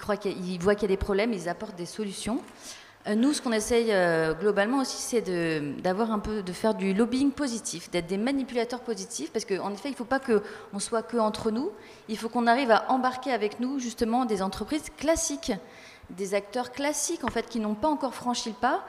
voient 0.00 0.16
qu'il 0.16 0.82
y 0.82 0.84
a 0.84 0.88
des 0.88 0.96
problèmes, 0.96 1.32
ils 1.32 1.48
apportent 1.48 1.76
des 1.76 1.86
solutions. 1.86 2.40
Euh, 3.06 3.14
nous, 3.14 3.32
ce 3.32 3.40
qu'on 3.40 3.52
essaye 3.52 3.86
euh, 3.90 4.34
globalement 4.34 4.78
aussi, 4.78 4.98
c'est 4.98 5.22
de 5.22 6.52
faire 6.52 6.74
du 6.74 6.92
lobbying 6.92 7.32
positif, 7.32 7.90
d'être 7.90 8.06
des 8.06 8.18
manipulateurs 8.18 8.80
positifs, 8.80 9.32
parce 9.32 9.46
qu'en 9.46 9.72
effet, 9.72 9.88
il 9.88 9.92
ne 9.92 9.96
faut 9.96 10.04
pas 10.04 10.20
qu'on 10.20 10.78
soit 10.78 11.02
que 11.02 11.16
entre 11.16 11.50
nous. 11.50 11.70
Il 12.08 12.18
faut 12.18 12.28
qu'on 12.28 12.46
arrive 12.46 12.70
à 12.70 12.90
embarquer 12.90 13.32
avec 13.32 13.58
nous 13.58 13.78
justement 13.78 14.26
des 14.26 14.42
entreprises 14.42 14.90
classiques, 14.98 15.52
des 16.10 16.34
acteurs 16.34 16.72
classiques 16.72 17.24
en 17.24 17.30
fait 17.30 17.48
qui 17.48 17.60
n'ont 17.60 17.74
pas 17.74 17.88
encore 17.88 18.14
franchi 18.14 18.50
le 18.50 18.54
pas. 18.54 18.84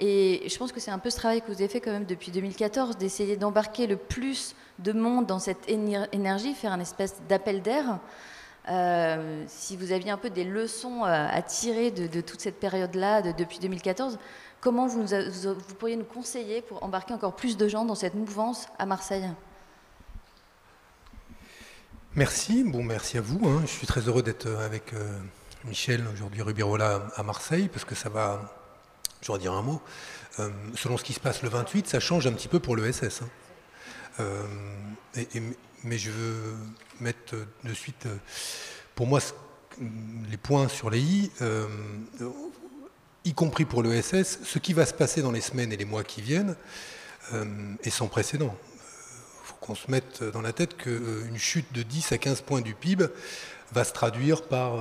Et 0.00 0.46
je 0.48 0.58
pense 0.58 0.72
que 0.72 0.80
c'est 0.80 0.90
un 0.90 0.98
peu 0.98 1.08
ce 1.08 1.16
travail 1.16 1.40
que 1.40 1.46
vous 1.46 1.54
avez 1.62 1.68
fait 1.68 1.80
quand 1.80 1.92
même 1.92 2.04
depuis 2.04 2.32
2014, 2.32 2.98
d'essayer 2.98 3.36
d'embarquer 3.36 3.86
le 3.86 3.96
plus 3.96 4.56
de 4.80 4.92
monde 4.92 5.24
dans 5.26 5.38
cette 5.38 5.68
énergie, 5.68 6.52
faire 6.54 6.72
un 6.72 6.80
espèce 6.80 7.14
d'appel 7.28 7.62
d'air. 7.62 8.00
Euh, 8.70 9.44
si 9.46 9.76
vous 9.76 9.92
aviez 9.92 10.10
un 10.10 10.16
peu 10.16 10.30
des 10.30 10.44
leçons 10.44 11.04
euh, 11.04 11.26
à 11.30 11.42
tirer 11.42 11.90
de, 11.90 12.20
toute 12.20 12.40
cette 12.40 12.58
période-là, 12.58 13.20
depuis 13.32 13.58
2014, 13.58 14.18
comment 14.60 14.86
vous, 14.86 15.04
pourriez 15.78 15.96
nous 15.96 16.04
conseiller 16.04 16.62
pour 16.62 16.82
embarquer 16.82 17.12
encore 17.12 17.36
plus 17.36 17.56
de 17.56 17.68
gens 17.68 17.84
dans 17.84 17.94
cette 17.94 18.14
mouvance 18.14 18.68
à 18.78 18.86
Marseille? 18.86 19.30
Merci, 22.14 22.64
bon 22.64 22.82
merci 22.82 23.18
à 23.18 23.20
vous. 23.20 23.46
Hein. 23.46 23.62
Je 23.62 23.70
suis 23.70 23.86
très 23.86 24.02
heureux 24.02 24.22
d'être 24.22 24.48
avec 24.48 24.94
euh, 24.94 25.18
Michel 25.64 26.06
aujourd'hui 26.12 26.40
Rubirola 26.42 27.08
à 27.16 27.22
Marseille 27.22 27.68
parce 27.68 27.84
que 27.84 27.94
ça 27.94 28.08
va, 28.08 28.54
je 29.20 29.30
vais 29.30 29.38
dire 29.38 29.52
un 29.52 29.62
mot, 29.62 29.82
selon 30.74 30.96
ce 30.96 31.04
qui 31.04 31.12
se 31.12 31.20
passe 31.20 31.42
le 31.42 31.48
28, 31.48 31.86
ça 31.88 32.00
change 32.00 32.26
un 32.26 32.32
petit 32.32 32.48
peu 32.48 32.60
pour 32.60 32.76
l'ESS. 32.76 33.22
Hein. 33.22 33.28
Euh, 34.20 34.46
mais 35.82 35.98
je 35.98 36.10
veux 36.10 36.54
mettre 37.00 37.34
de 37.64 37.74
suite, 37.74 38.06
pour 38.94 39.06
moi, 39.06 39.20
les 40.30 40.36
points 40.36 40.68
sur 40.68 40.90
les 40.90 41.00
i, 41.00 41.30
y 43.24 43.34
compris 43.34 43.64
pour 43.64 43.82
l'ESS, 43.82 44.40
ce 44.44 44.58
qui 44.58 44.72
va 44.72 44.86
se 44.86 44.94
passer 44.94 45.22
dans 45.22 45.32
les 45.32 45.40
semaines 45.40 45.72
et 45.72 45.76
les 45.76 45.84
mois 45.84 46.04
qui 46.04 46.20
viennent 46.20 46.56
est 47.82 47.90
sans 47.90 48.08
précédent. 48.08 48.56
Qu'on 49.60 49.74
se 49.74 49.90
mette 49.90 50.22
dans 50.22 50.42
la 50.42 50.52
tête 50.52 50.76
qu'une 50.76 51.38
chute 51.38 51.72
de 51.72 51.82
10 51.82 52.12
à 52.12 52.18
15 52.18 52.42
points 52.42 52.60
du 52.60 52.74
PIB 52.74 53.06
va 53.74 53.84
se 53.84 53.92
traduire 53.92 54.42
par 54.42 54.76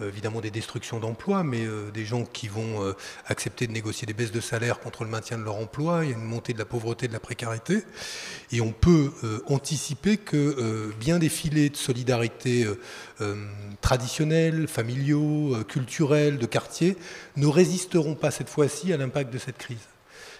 euh, 0.00 0.08
évidemment 0.08 0.40
des 0.40 0.50
destructions 0.50 0.98
d'emplois, 0.98 1.44
mais 1.44 1.64
euh, 1.64 1.90
des 1.92 2.04
gens 2.04 2.24
qui 2.24 2.48
vont 2.48 2.82
euh, 2.82 2.92
accepter 3.26 3.66
de 3.66 3.72
négocier 3.72 4.06
des 4.06 4.12
baisses 4.12 4.32
de 4.32 4.40
salaire 4.40 4.80
contre 4.80 5.04
le 5.04 5.10
maintien 5.10 5.38
de 5.38 5.44
leur 5.44 5.56
emploi, 5.56 6.04
il 6.04 6.10
y 6.10 6.12
a 6.12 6.16
une 6.16 6.24
montée 6.24 6.52
de 6.52 6.58
la 6.58 6.64
pauvreté, 6.64 7.06
de 7.06 7.12
la 7.12 7.20
précarité, 7.20 7.84
et 8.50 8.60
on 8.60 8.72
peut 8.72 9.12
anticiper 9.46 10.16
que 10.16 10.92
bien 10.98 11.18
des 11.18 11.28
filets 11.28 11.68
de 11.68 11.76
solidarité 11.76 12.66
traditionnels, 13.80 14.68
familiaux, 14.68 15.56
culturels, 15.68 16.38
de 16.38 16.46
quartier, 16.46 16.96
ne 17.36 17.46
résisteront 17.46 18.14
pas 18.14 18.30
cette 18.30 18.48
fois-ci 18.48 18.92
à 18.92 18.96
l'impact 18.96 19.32
de 19.32 19.38
cette 19.38 19.58
crise. 19.58 19.93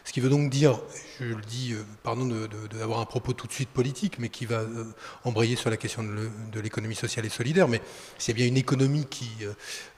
Ce 0.04 0.12
qui 0.12 0.20
veut 0.20 0.28
donc 0.28 0.50
dire, 0.50 0.78
je 1.18 1.24
le 1.24 1.40
dis, 1.40 1.72
euh, 1.72 1.82
pardon 2.02 2.26
d'avoir 2.70 3.00
un 3.00 3.06
propos 3.06 3.32
tout 3.32 3.46
de 3.46 3.52
suite 3.52 3.70
politique, 3.70 4.18
mais 4.18 4.28
qui 4.28 4.44
va 4.44 4.56
euh, 4.56 4.84
embrayer 5.24 5.56
sur 5.56 5.70
la 5.70 5.78
question 5.78 6.02
de 6.02 6.60
l'économie 6.60 6.94
sociale 6.94 7.24
et 7.24 7.30
solidaire, 7.30 7.68
mais 7.68 7.80
s'il 8.18 8.34
y 8.34 8.36
a 8.36 8.36
bien 8.36 8.46
une 8.46 8.58
économie 8.58 9.06
qui 9.06 9.30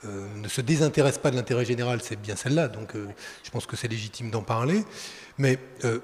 euh, 0.05 0.27
ne 0.37 0.47
se 0.47 0.61
désintéresse 0.61 1.17
pas 1.17 1.29
de 1.29 1.35
l'intérêt 1.35 1.65
général, 1.65 1.99
c'est 2.01 2.15
bien 2.15 2.37
celle-là, 2.37 2.69
donc 2.69 2.93
je 3.43 3.51
pense 3.51 3.65
que 3.65 3.75
c'est 3.75 3.89
légitime 3.89 4.31
d'en 4.31 4.43
parler. 4.43 4.85
Mais 5.37 5.59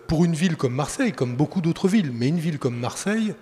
pour 0.07 0.25
une 0.25 0.35
ville 0.35 0.57
comme 0.57 0.75
Marseille, 0.75 1.13
comme 1.13 1.35
beaucoup 1.35 1.61
d'autres 1.61 1.87
villes, 1.87 2.11
mais 2.11 2.27
une 2.27 2.39
ville 2.39 2.59
comme 2.59 2.77
Marseille, 2.77 3.33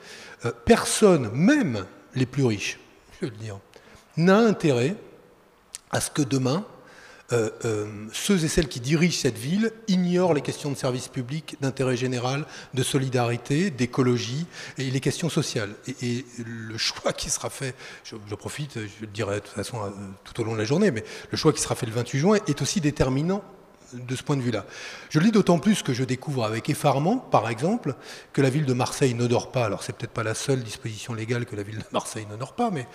personne, 0.64 1.30
même 1.34 1.86
les 2.14 2.26
plus 2.26 2.46
riches, 2.46 2.80
je 3.20 3.26
veux 3.26 3.32
le 3.32 3.38
dire, 3.38 3.60
n'a 4.16 4.38
intérêt 4.38 4.96
à 5.90 6.00
ce 6.00 6.12
que 6.12 6.22
demain, 6.22 6.66
euh, 7.34 7.50
euh, 7.66 7.86
ceux 8.12 8.44
et 8.44 8.48
celles 8.48 8.68
qui 8.68 8.80
dirigent 8.80 9.18
cette 9.18 9.38
ville 9.38 9.72
ignorent 9.88 10.34
les 10.34 10.42
questions 10.42 10.70
de 10.70 10.76
service 10.76 11.08
public, 11.08 11.56
d'intérêt 11.62 11.96
général, 11.96 12.46
de 12.74 12.84
solidarité, 12.84 13.70
d'écologie 13.70 14.46
et 14.78 14.90
les 14.90 15.00
questions 15.00 15.30
sociales. 15.30 15.74
Et, 16.02 16.26
le 16.46 16.78
choix 16.78 17.14
qui 17.14 17.30
sera 17.30 17.50
fait, 17.50 17.76
je, 18.04 18.16
profite, 18.36 18.76
je 18.76 19.02
le 19.02 19.08
dirai 19.08 19.36
de 19.36 19.40
toute 19.40 19.54
façon 19.54 19.78
euh, 19.82 19.90
tout 20.24 20.40
au 20.42 20.44
long 20.44 20.54
de 20.54 20.58
la 20.58 20.66
journée, 20.66 20.92
mais 20.92 21.04
le 21.30 21.38
choix 21.38 21.54
qui 21.54 21.62
sera 21.62 21.76
fait 21.76 21.86
le 21.86 21.94
28 21.94 22.20
juin 22.20 22.38
est 22.48 22.62
aussi 22.62 22.82
déterminant 22.82 23.44
de 23.94 24.16
ce 24.16 24.24
point 24.24 24.38
de 24.38 24.42
vue-là. 24.42 24.66
Je 25.10 25.20
le 25.20 25.26
dis 25.26 25.32
d'autant 25.32 25.60
plus 25.60 25.84
que 25.84 25.94
je 25.94 26.04
découvre 26.04 26.46
avec 26.46 26.70
effarement, 26.70 27.18
par 27.18 27.50
exemple, 27.50 27.96
que 28.34 28.42
la 28.42 28.50
ville 28.50 28.66
de 28.66 28.74
Marseille 28.74 29.14
n'honore 29.14 29.52
pas, 29.52 29.66
alors 29.66 29.84
c'est 29.84 29.94
peut-être 29.94 30.14
pas 30.14 30.24
la 30.24 30.34
seule 30.34 30.64
disposition 30.64 31.14
légale 31.14 31.46
que 31.46 31.58
la 31.58 31.64
ville 31.64 31.78
de 31.78 31.84
Marseille 31.92 32.26
n'honore 32.30 32.54
pas, 32.54 32.72
mais 32.72 32.88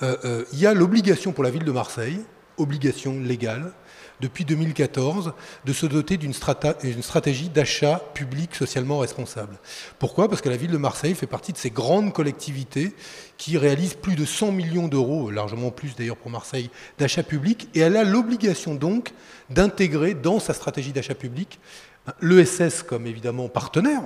il 0.00 0.58
y 0.58 0.66
a 0.66 0.74
l'obligation 0.74 1.32
pour 1.32 1.42
la 1.42 1.50
ville 1.50 1.64
de 1.64 1.72
Marseille, 1.72 2.20
obligation 2.56 3.18
légale, 3.20 3.72
depuis 4.20 4.44
2014 4.44 5.32
de 5.64 5.72
se 5.72 5.86
doter 5.86 6.16
d'une 6.16 6.32
stratégie 6.32 7.48
d'achat 7.48 8.00
public 8.14 8.54
socialement 8.54 8.98
responsable. 8.98 9.58
Pourquoi? 9.98 10.28
Parce 10.28 10.40
que 10.40 10.48
la 10.48 10.56
ville 10.56 10.70
de 10.70 10.78
Marseille 10.78 11.14
fait 11.14 11.26
partie 11.26 11.52
de 11.52 11.58
ces 11.58 11.70
grandes 11.70 12.12
collectivités 12.12 12.94
qui 13.36 13.58
réalisent 13.58 13.94
plus 13.94 14.14
de 14.14 14.24
100 14.24 14.52
millions 14.52 14.88
d'euros, 14.88 15.30
largement 15.30 15.70
plus 15.70 15.96
d'ailleurs 15.96 16.16
pour 16.16 16.30
Marseille, 16.30 16.70
d'achat 16.98 17.22
public, 17.22 17.68
et 17.74 17.80
elle 17.80 17.96
a 17.96 18.04
l'obligation 18.04 18.74
donc 18.74 19.12
d'intégrer 19.50 20.14
dans 20.14 20.38
sa 20.38 20.54
stratégie 20.54 20.92
d'achat 20.92 21.14
public 21.14 21.58
l'ESS 22.20 22.82
comme 22.82 23.06
évidemment 23.06 23.48
partenaire, 23.48 24.02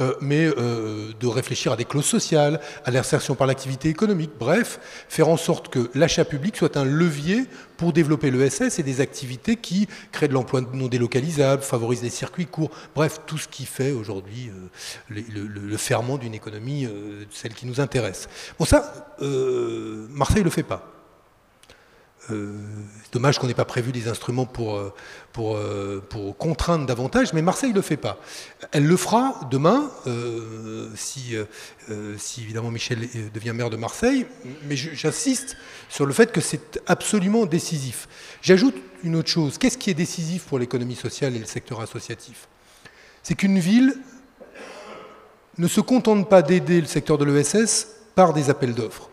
euh, 0.00 0.14
mais 0.20 0.46
euh, 0.46 1.12
de 1.18 1.26
réfléchir 1.26 1.72
à 1.72 1.76
des 1.76 1.84
clauses 1.84 2.06
sociales, 2.06 2.60
à 2.84 2.90
l'insertion 2.90 3.34
par 3.34 3.46
l'activité 3.46 3.88
économique, 3.88 4.30
bref, 4.38 4.78
faire 5.08 5.28
en 5.28 5.36
sorte 5.36 5.68
que 5.68 5.90
l'achat 5.94 6.24
public 6.24 6.56
soit 6.56 6.76
un 6.76 6.84
levier 6.84 7.44
pour 7.76 7.92
développer 7.92 8.30
l'ESS 8.30 8.78
et 8.78 8.82
des 8.82 9.00
activités 9.00 9.56
qui 9.56 9.88
créent 10.12 10.28
de 10.28 10.34
l'emploi 10.34 10.60
non 10.72 10.86
délocalisable, 10.86 11.62
favorisent 11.62 12.02
les 12.02 12.10
circuits 12.10 12.46
courts, 12.46 12.70
bref, 12.94 13.20
tout 13.26 13.38
ce 13.38 13.48
qui 13.48 13.66
fait 13.66 13.90
aujourd'hui 13.90 14.50
euh, 15.10 15.20
le, 15.28 15.76
ferment 15.76 16.18
d'une 16.18 16.34
économie, 16.34 16.86
celle 17.30 17.54
qui 17.54 17.66
nous 17.66 17.80
intéresse. 17.80 18.28
Bon 18.58 18.64
ça, 18.64 19.16
Marseille 20.10 20.40
ne 20.40 20.44
le 20.44 20.50
fait 20.50 20.62
pas. 20.62 20.99
Euh, 22.30 22.52
dommage 23.12 23.38
qu'on 23.38 23.46
n'ait 23.46 23.54
pas 23.54 23.64
prévu 23.64 23.92
des 23.92 24.08
instruments 24.08 24.44
pour, 24.44 24.76
euh, 24.76 24.92
pour, 25.32 25.56
euh, 25.56 26.04
pour 26.08 26.36
contraindre 26.36 26.84
davantage, 26.84 27.32
mais 27.32 27.40
Marseille 27.40 27.70
ne 27.70 27.76
le 27.76 27.82
fait 27.82 27.96
pas. 27.96 28.18
Elle 28.72 28.86
le 28.86 28.96
fera 28.96 29.40
demain, 29.50 29.90
si, 30.94 31.34
si 32.18 32.42
évidemment 32.42 32.70
Michel 32.70 33.08
devient 33.32 33.52
maire 33.54 33.70
de 33.70 33.76
Marseille, 33.76 34.26
mais 34.64 34.76
j'insiste 34.76 35.56
sur 35.88 36.06
le 36.06 36.12
fait 36.12 36.30
que 36.30 36.40
c'est 36.40 36.80
absolument 36.86 37.46
décisif. 37.46 38.06
J'ajoute 38.42 38.76
une 39.02 39.16
autre 39.16 39.30
chose. 39.30 39.58
Qu'est-ce 39.58 39.78
qui 39.78 39.90
est 39.90 39.94
décisif 39.94 40.44
pour 40.44 40.58
l'économie 40.58 40.96
sociale 40.96 41.34
et 41.36 41.38
le 41.38 41.46
secteur 41.46 41.80
associatif? 41.80 42.48
C'est 43.22 43.34
qu'une 43.34 43.58
ville 43.58 43.96
ne 45.58 45.68
se 45.68 45.80
contente 45.80 46.28
pas 46.28 46.42
d'aider 46.42 46.80
le 46.80 46.86
secteur 46.86 47.18
de 47.18 47.24
l'ESS 47.24 47.88
par 48.14 48.32
des 48.32 48.50
appels 48.50 48.74
d'offres. 48.74 49.10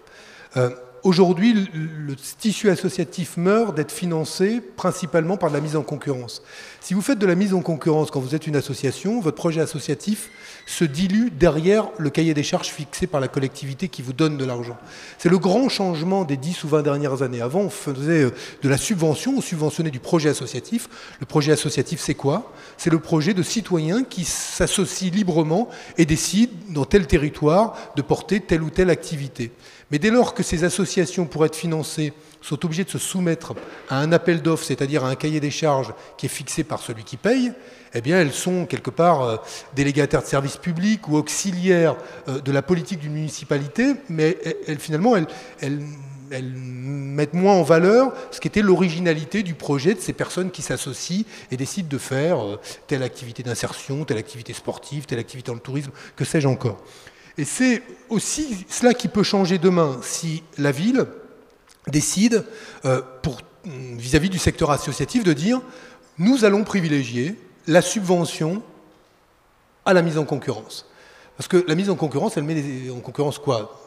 Aujourd'hui, 1.07 1.69
le 1.73 2.15
tissu 2.17 2.69
associatif 2.69 3.37
meurt 3.37 3.73
d'être 3.73 3.93
financé 3.93 4.59
principalement 4.59 5.37
par 5.37 5.49
de 5.49 5.55
la 5.55 5.61
mise 5.61 5.77
en 5.77 5.81
concurrence. 5.81 6.41
Si 6.81 6.93
vous 6.93 7.01
faites 7.01 7.17
de 7.17 7.25
la 7.25 7.35
mise 7.35 7.53
en 7.53 7.61
concurrence 7.61 8.11
quand 8.11 8.19
vous 8.19 8.35
êtes 8.35 8.45
une 8.45 8.57
association, 8.57 9.21
votre 9.21 9.37
projet 9.37 9.61
associatif 9.61 10.29
se 10.65 10.83
dilue 10.83 11.29
derrière 11.29 11.87
le 11.97 12.09
cahier 12.09 12.33
des 12.33 12.43
charges 12.43 12.67
fixé 12.67 13.07
par 13.07 13.21
la 13.21 13.29
collectivité 13.29 13.87
qui 13.87 14.01
vous 14.01 14.11
donne 14.11 14.37
de 14.37 14.43
l'argent. 14.43 14.77
C'est 15.17 15.29
le 15.29 15.37
grand 15.37 15.69
changement 15.69 16.25
des 16.25 16.35
10 16.35 16.65
ou 16.65 16.67
20 16.67 16.81
dernières 16.81 17.21
années. 17.21 17.39
Avant, 17.39 17.61
on 17.61 17.69
faisait 17.69 18.23
euh, 18.23 18.31
de 18.61 18.67
la 18.67 18.77
subvention, 18.77 19.35
on 19.37 19.41
subventionnait 19.41 19.91
du 19.91 20.01
projet 20.01 20.27
associatif. 20.27 20.89
Le 21.21 21.25
projet 21.25 21.53
associatif, 21.53 22.01
c'est 22.01 22.15
quoi? 22.15 22.51
C'est 22.75 22.89
le 22.89 22.99
projet 22.99 23.33
de 23.33 23.43
citoyens 23.43 24.03
qui 24.03 24.25
s'associent 24.25 25.13
librement 25.13 25.69
et 25.97 26.05
décident, 26.05 26.51
dans 26.69 26.83
tel 26.83 27.07
territoire, 27.07 27.77
de 27.95 28.01
porter 28.01 28.41
telle 28.41 28.61
ou 28.61 28.69
telle 28.69 28.89
activité. 28.89 29.51
Mais 29.91 29.99
dès 29.99 30.09
lors 30.09 30.33
que 30.33 30.43
ces 30.43 30.63
associations, 30.63 31.25
pour 31.25 31.45
être 31.45 31.55
financées, 31.55 32.13
sont 32.41 32.63
obligées 32.65 32.83
de 32.83 32.89
se 32.89 32.97
soumettre 32.97 33.53
à 33.89 33.99
un 33.99 34.11
appel 34.11 34.41
d'offres, 34.41 34.65
c'est-à-dire 34.65 35.05
à 35.05 35.09
un 35.09 35.15
cahier 35.15 35.39
des 35.39 35.51
charges 35.51 35.93
qui 36.17 36.25
est 36.25 36.29
fixé 36.29 36.63
par 36.63 36.79
celui 36.79 37.03
qui 37.03 37.17
paye, 37.17 37.51
eh 37.93 38.01
bien, 38.01 38.19
elles 38.19 38.33
sont 38.33 38.65
quelque 38.65 38.89
part 38.89 39.21
euh, 39.21 39.37
délégataires 39.75 40.21
de 40.21 40.27
services 40.27 40.57
publics 40.57 41.07
ou 41.07 41.15
auxiliaires 41.15 41.95
euh, 42.27 42.39
de 42.41 42.51
la 42.51 42.61
politique 42.61 42.99
d'une 42.99 43.13
municipalité, 43.13 43.93
mais 44.09 44.37
elles, 44.67 44.79
finalement, 44.79 45.15
elles, 45.15 45.79
mettent 46.29 47.33
moins 47.33 47.53
en 47.53 47.63
valeur 47.63 48.11
ce 48.31 48.41
qui 48.41 48.49
était 48.49 48.61
l'originalité 48.61 49.43
du 49.43 49.53
projet 49.53 49.93
de 49.93 50.01
ces 50.01 50.11
personnes 50.11 50.51
qui 50.51 50.61
s'associent 50.61 51.23
et 51.51 51.55
décident 51.55 51.87
de 51.87 51.97
faire 51.97 52.43
euh, 52.43 52.59
telle 52.87 53.03
activité 53.03 53.43
d'insertion, 53.43 54.03
telle 54.03 54.17
activité 54.17 54.51
sportive, 54.51 55.05
telle 55.05 55.19
activité 55.19 55.47
dans 55.47 55.55
le 55.55 55.61
tourisme, 55.61 55.91
que 56.17 56.25
sais-je 56.25 56.47
encore. 56.47 56.77
Et 57.37 57.45
c'est 57.45 57.83
aussi 58.09 58.65
cela 58.69 58.93
qui 58.93 59.07
peut 59.07 59.23
changer 59.23 59.57
demain 59.57 59.99
si 60.01 60.43
la 60.57 60.71
ville 60.71 61.05
décide, 61.87 62.43
euh, 62.85 63.01
vis-à-vis 63.65 64.29
du 64.29 64.39
secteur 64.39 64.71
associatif, 64.71 65.23
de 65.23 65.33
dire 65.33 65.61
nous 66.17 66.45
allons 66.45 66.63
privilégier 66.63 67.35
la 67.67 67.81
subvention 67.81 68.63
à 69.85 69.93
la 69.93 70.01
mise 70.01 70.17
en 70.17 70.25
concurrence. 70.25 70.85
Parce 71.37 71.47
que 71.47 71.63
la 71.67 71.75
mise 71.75 71.89
en 71.89 71.95
concurrence, 71.95 72.37
elle 72.37 72.43
met 72.43 72.89
en 72.89 72.99
concurrence 72.99 73.37
quoi? 73.37 73.86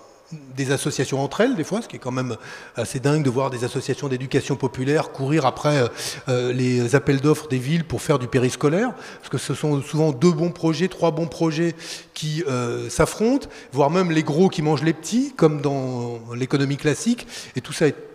Des 0.56 0.70
associations 0.72 1.22
entre 1.22 1.40
elles, 1.40 1.56
des 1.56 1.64
fois, 1.64 1.82
ce 1.82 1.88
qui 1.88 1.96
est 1.96 2.00
quand 2.00 2.12
même 2.12 2.36
assez 2.76 3.00
dingue 3.00 3.22
de 3.22 3.30
voir 3.30 3.50
des 3.50 3.64
associations 3.64 4.08
d'éducation 4.08 4.56
populaire 4.56 5.10
courir 5.10 5.46
après 5.46 5.78
euh, 5.78 5.88
euh, 6.28 6.52
les 6.52 6.94
appels 6.94 7.20
d'offres 7.20 7.48
des 7.48 7.58
villes 7.58 7.84
pour 7.84 8.02
faire 8.02 8.18
du 8.18 8.28
périscolaire, 8.28 8.92
parce 9.18 9.28
que 9.28 9.38
ce 9.38 9.54
sont 9.54 9.82
souvent 9.82 10.12
deux 10.12 10.32
bons 10.32 10.50
projets, 10.50 10.88
trois 10.88 11.10
bons 11.10 11.26
projets 11.26 11.74
qui 12.14 12.44
euh, 12.46 12.88
s'affrontent, 12.88 13.48
voire 13.72 13.90
même 13.90 14.10
les 14.10 14.22
gros 14.22 14.48
qui 14.48 14.62
mangent 14.62 14.84
les 14.84 14.92
petits, 14.92 15.32
comme 15.36 15.60
dans 15.60 16.20
l'économie 16.34 16.76
classique, 16.76 17.26
et 17.56 17.60
tout 17.60 17.72
ça 17.72 17.88
est 17.88 18.09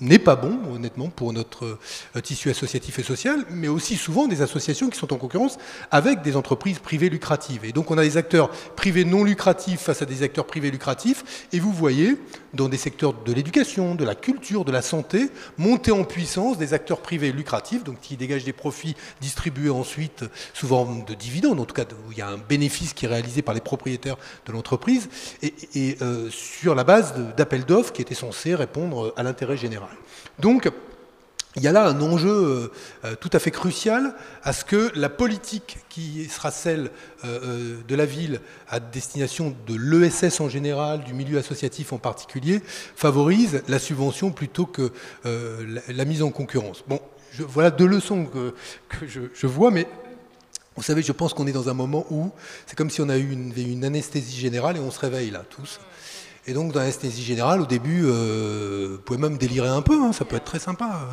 n'est 0.00 0.18
pas 0.18 0.36
bon, 0.36 0.58
honnêtement, 0.72 1.08
pour 1.08 1.32
notre 1.32 1.78
euh, 2.16 2.20
tissu 2.20 2.50
associatif 2.50 2.98
et 2.98 3.02
social, 3.02 3.44
mais 3.50 3.68
aussi 3.68 3.96
souvent 3.96 4.26
des 4.26 4.42
associations 4.42 4.88
qui 4.88 4.98
sont 4.98 5.12
en 5.12 5.16
concurrence 5.16 5.58
avec 5.90 6.22
des 6.22 6.36
entreprises 6.36 6.78
privées 6.78 7.10
lucratives. 7.10 7.64
Et 7.64 7.72
donc 7.72 7.90
on 7.90 7.98
a 7.98 8.02
des 8.02 8.16
acteurs 8.16 8.50
privés 8.76 9.04
non 9.04 9.24
lucratifs 9.24 9.80
face 9.80 10.02
à 10.02 10.06
des 10.06 10.22
acteurs 10.22 10.46
privés 10.46 10.70
lucratifs, 10.70 11.46
et 11.52 11.60
vous 11.60 11.72
voyez, 11.72 12.16
dans 12.54 12.68
des 12.68 12.78
secteurs 12.78 13.12
de 13.12 13.32
l'éducation, 13.32 13.94
de 13.94 14.04
la 14.04 14.14
culture, 14.14 14.64
de 14.64 14.72
la 14.72 14.82
santé, 14.82 15.30
monter 15.58 15.92
en 15.92 16.04
puissance 16.04 16.58
des 16.58 16.74
acteurs 16.74 17.00
privés 17.00 17.32
lucratifs, 17.32 17.84
donc 17.84 18.00
qui 18.00 18.16
dégagent 18.16 18.44
des 18.44 18.52
profits 18.52 18.96
distribués 19.20 19.70
ensuite 19.70 20.24
forme 20.70 21.04
de 21.04 21.14
dividendes, 21.14 21.58
en 21.58 21.64
tout 21.64 21.74
cas 21.74 21.84
où 22.06 22.12
il 22.12 22.18
y 22.18 22.22
a 22.22 22.28
un 22.28 22.38
bénéfice 22.38 22.92
qui 22.92 23.06
est 23.06 23.08
réalisé 23.08 23.42
par 23.42 23.54
les 23.54 23.60
propriétaires 23.60 24.16
de 24.46 24.52
l'entreprise, 24.52 25.08
et, 25.42 25.96
euh, 26.00 26.30
sur 26.30 26.74
la 26.74 26.84
base 26.84 27.14
d'appels 27.36 27.64
d'offres 27.64 27.92
qui 27.92 28.02
étaient 28.02 28.14
censés 28.14 28.54
répondre 28.54 29.12
à 29.16 29.22
l'intérêt 29.22 29.56
général. 29.56 29.89
Donc, 30.38 30.70
il 31.56 31.62
y 31.62 31.68
a 31.68 31.72
là 31.72 31.86
un 31.86 32.00
enjeu 32.00 32.30
euh, 32.30 32.72
euh, 33.04 33.14
tout 33.16 33.30
à 33.32 33.40
fait 33.40 33.50
crucial 33.50 34.14
à 34.44 34.52
ce 34.52 34.64
que 34.64 34.92
la 34.94 35.08
politique 35.08 35.78
qui 35.88 36.26
sera 36.26 36.52
celle 36.52 36.90
euh, 37.24 37.76
de 37.88 37.94
la 37.96 38.06
ville 38.06 38.40
à 38.68 38.78
destination 38.78 39.56
de 39.66 39.74
l'ESS 39.74 40.40
en 40.40 40.48
général, 40.48 41.02
du 41.02 41.12
milieu 41.12 41.38
associatif 41.38 41.92
en 41.92 41.98
particulier, 41.98 42.62
favorise 42.94 43.62
la 43.66 43.80
subvention 43.80 44.30
plutôt 44.30 44.66
que 44.66 44.92
la, 45.24 46.04
mise 46.04 46.22
en 46.22 46.30
concurrence. 46.30 46.84
Bon, 46.86 47.00
voilà 47.38 47.70
deux 47.70 47.86
leçons 47.86 48.26
que, 48.26 48.54
je, 49.06 49.46
vois, 49.46 49.72
mais 49.72 49.88
vous 50.76 50.82
savez, 50.82 51.02
je 51.02 51.12
pense 51.12 51.34
qu'on 51.34 51.46
est 51.48 51.52
dans 51.52 51.68
un 51.68 51.74
moment 51.74 52.06
où 52.10 52.30
c'est 52.66 52.76
comme 52.76 52.90
si 52.90 53.00
on 53.00 53.08
a 53.08 53.18
eu 53.18 53.30
une, 53.30 53.52
une 53.56 53.84
anesthésie 53.84 54.38
générale 54.38 54.76
et 54.76 54.80
on 54.80 54.90
se 54.90 55.00
réveille 55.00 55.30
là, 55.30 55.44
tous. 55.50 55.80
Et 56.50 56.52
donc, 56.52 56.72
dans 56.72 56.80
l'anesthésie 56.80 57.22
générale, 57.22 57.60
au 57.60 57.66
début, 57.66 58.02
euh, 58.06 58.88
vous 58.90 58.98
pouvez 58.98 59.20
même 59.20 59.38
délirer 59.38 59.68
un 59.68 59.82
peu, 59.82 60.02
hein, 60.02 60.12
ça 60.12 60.24
peut 60.24 60.34
être 60.34 60.46
très 60.46 60.58
sympa. 60.58 61.08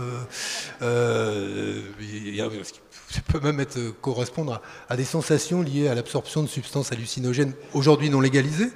Euh, 0.82 1.84
euh, 2.02 2.64
ça 3.12 3.22
peut 3.28 3.40
même 3.40 3.64
correspondre 4.02 4.60
à, 4.90 4.98
des 4.98 5.06
sensations 5.06 5.62
liées 5.62 5.90
à 5.90 5.94
l'absorption 5.94 6.42
de 6.42 6.48
substances 6.48 6.92
hallucinogènes, 6.92 7.54
aujourd'hui 7.76 8.10
non 8.10 8.20
légalisées, 8.20 8.72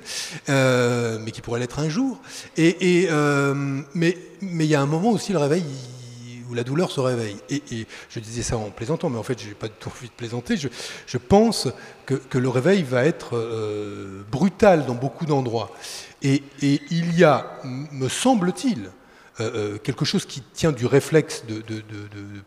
mais 0.47 1.31
qui 1.31 1.41
pourraient 1.41 1.59
l'être 1.59 1.79
un 1.79 1.89
jour. 1.89 2.21
Mais 2.55 2.77
il 4.39 4.65
y 4.65 4.75
a 4.75 4.81
un 4.81 4.85
moment 4.85 5.09
aussi, 5.09 5.33
le 5.33 5.39
réveil, 5.39 5.65
où 6.47 6.53
la 6.53 6.63
douleur 6.63 6.91
se 6.91 6.99
réveille. 6.99 7.37
Et, 7.49 7.87
je 8.09 8.19
disais 8.19 8.43
ça 8.43 8.57
en 8.57 8.69
plaisantant, 8.69 9.09
mais 9.09 9.17
en 9.17 9.23
fait, 9.23 9.41
je 9.41 9.47
n'ai 9.47 9.55
pas 9.55 9.67
du 9.67 9.73
tout 9.79 9.89
envie 9.89 10.09
de 10.09 10.13
plaisanter. 10.13 10.57
Je, 10.57 11.17
pense 11.17 11.69
que, 12.05 12.37
le 12.37 12.49
réveil 12.49 12.83
va 12.83 13.03
être 13.03 13.35
brutal 14.31 14.85
dans 14.85 14.95
beaucoup 14.95 15.25
d'endroits. 15.25 15.71
Et, 16.23 16.43
il 16.61 17.17
y 17.17 17.23
a, 17.23 17.59
me 17.63 18.07
semble-t-il, 18.07 18.91
euh, 19.39 19.51
euh, 19.55 19.77
quelque 19.77 20.05
chose 20.05 20.25
qui 20.25 20.41
tient 20.41 20.71
du 20.71 20.85
réflexe 20.85 21.43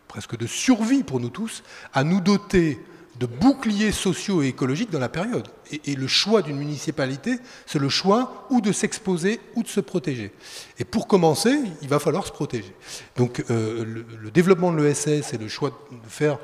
presque 0.07 0.37
de 0.37 0.47
survie 0.47 1.03
pour 1.03 1.19
nous 1.19 1.29
tous, 1.29 1.63
à 1.93 2.03
nous 2.03 2.21
doter 2.21 2.79
de 3.19 3.25
boucliers 3.25 3.91
sociaux 3.91 4.43
et 4.43 4.47
écologiques 4.47 4.91
dans 4.91 4.99
la 4.99 5.09
période. 5.09 5.47
Et, 5.85 5.95
le 5.95 6.07
choix 6.07 6.41
d'une 6.41 6.57
municipalité, 6.57 7.37
c'est 7.65 7.79
le 7.79 7.89
choix 7.89 8.45
ou 8.49 8.61
de 8.61 8.71
s'exposer 8.71 9.39
ou 9.55 9.63
de 9.63 9.67
se 9.67 9.79
protéger. 9.79 10.31
Et 10.79 10.83
pour 10.83 11.07
commencer, 11.07 11.57
il 11.81 11.87
va 11.87 11.99
falloir 11.99 12.27
se 12.27 12.31
protéger. 12.31 12.73
Donc 13.15 13.43
euh, 13.49 14.05
le, 14.21 14.31
développement 14.31 14.71
de 14.71 14.81
l'ESS 14.81 15.33
et 15.33 15.37
le 15.37 15.47
choix 15.47 15.69
de 15.91 16.09
faire 16.09 16.39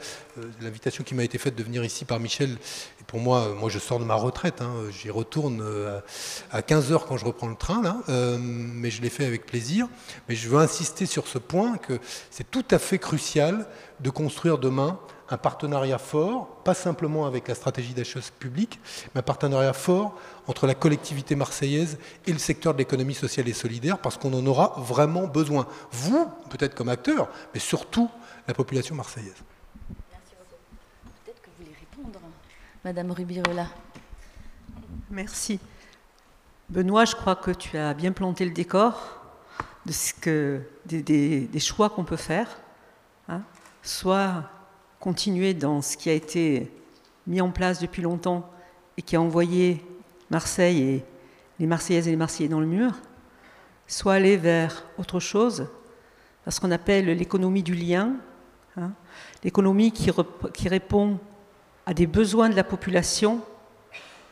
l'invitation 0.62 1.04
qui 1.04 1.14
m'a 1.14 1.24
été 1.24 1.38
faite 1.38 1.56
de 1.56 1.64
venir 1.64 1.84
ici 1.84 2.06
par 2.06 2.20
Michel 2.20 2.58
pour 3.12 3.20
moi, 3.20 3.50
moi 3.60 3.70
je 3.70 3.78
sors 3.78 4.00
de 4.00 4.06
ma 4.06 4.16
retraite, 4.16 4.62
hein. 4.62 4.72
j'y 4.90 5.10
retourne 5.10 5.60
euh, 5.62 6.00
à 6.50 6.62
15h 6.62 7.08
quand 7.10 7.18
je 7.18 7.26
reprends 7.26 7.50
le 7.50 7.58
train, 7.58 8.02
euh, 8.08 8.38
mais 8.40 8.90
je 8.90 9.02
l'ai 9.02 9.10
fait 9.10 9.26
avec 9.26 9.46
plaisir. 9.46 9.90
Mais 10.30 10.36
je 10.36 10.48
veux 10.48 10.60
insister 10.60 11.06
sur 11.06 11.28
ce 11.28 11.38
point 11.38 11.76
que 11.76 12.00
c'est 12.30 12.50
tout 12.50 12.64
à 12.72 12.80
fait 12.80 13.00
crucial 13.00 13.68
de 14.00 14.10
construire 14.10 14.60
demain 14.60 14.98
un 15.30 15.36
partenariat 15.36 15.98
fort, 15.98 16.48
pas 16.64 16.74
simplement 16.74 17.26
avec 17.26 17.50
la 17.50 17.56
stratégie 17.56 17.94
d'achat 17.94 18.22
public, 18.40 18.80
mais 19.14 19.20
un 19.20 19.24
partenariat 19.24 19.74
fort 19.74 20.16
entre 20.48 20.66
la 20.66 20.74
collectivité 20.74 21.36
marseillaise 21.36 21.98
et 22.28 22.32
le 22.32 22.40
secteur 22.40 22.72
de 22.72 22.78
l'économie 22.78 23.14
sociale 23.14 23.50
et 23.50 23.54
solidaire, 23.54 23.98
parce 23.98 24.16
qu'on 24.16 24.34
en 24.34 24.46
aura 24.46 24.76
vraiment 24.78 25.28
besoin. 25.28 25.68
Vous, 25.92 26.32
peut-être 26.50 26.76
comme 26.76 26.88
acteur, 26.88 27.28
mais 27.54 27.60
surtout 27.60 28.10
la 28.48 28.54
population 28.54 28.96
marseillaise. 28.96 29.44
Madame 32.84 33.12
Rubirola. 33.12 33.68
Merci. 35.12 35.60
Benoît, 36.68 37.06
je 37.06 37.14
crois 37.14 37.36
que 37.36 37.52
tu 37.52 37.78
as 37.78 37.94
bien 37.94 38.12
planté 38.12 38.44
le 38.44 38.50
décor 38.50 39.22
de 39.86 39.92
ce 39.92 40.16
que, 40.16 40.62
des, 40.86 41.60
choix 41.60 41.92
qu'on 41.92 42.04
peut 42.04 42.16
faire. 42.16 42.48
Hein. 43.30 43.44
Soit 43.84 44.50
continuer 45.00 45.54
dans 45.54 45.84
ce 45.84 45.96
qui 45.96 46.10
a 46.10 46.14
été 46.14 46.72
mis 47.28 47.40
en 47.40 47.52
place 47.52 47.80
depuis 47.80 48.02
longtemps 48.02 48.50
et 48.98 49.04
qui 49.04 49.16
a 49.16 49.22
envoyé 49.22 49.86
Marseille 50.32 50.82
et 50.82 51.06
les 51.60 51.68
Marseillaises 51.68 52.08
et 52.08 52.12
les 52.12 52.18
Marseillais 52.18 52.50
dans 52.50 52.60
le 52.60 52.66
mur, 52.66 52.94
soit 53.86 54.16
aller 54.16 54.38
vers 54.38 54.86
autre 54.98 55.20
chose, 55.20 55.68
ce 56.50 56.60
qu'on 56.60 56.72
appelle 56.72 57.06
l'économie 57.06 57.62
du 57.62 57.76
lien, 57.76 58.14
hein. 58.76 58.90
l'économie 59.44 59.92
qui 59.92 60.68
répond 60.68 61.20
à 61.86 61.94
des 61.94 62.08
besoins 62.08 62.50
de 62.50 62.56
la 62.56 62.64
population 62.64 63.42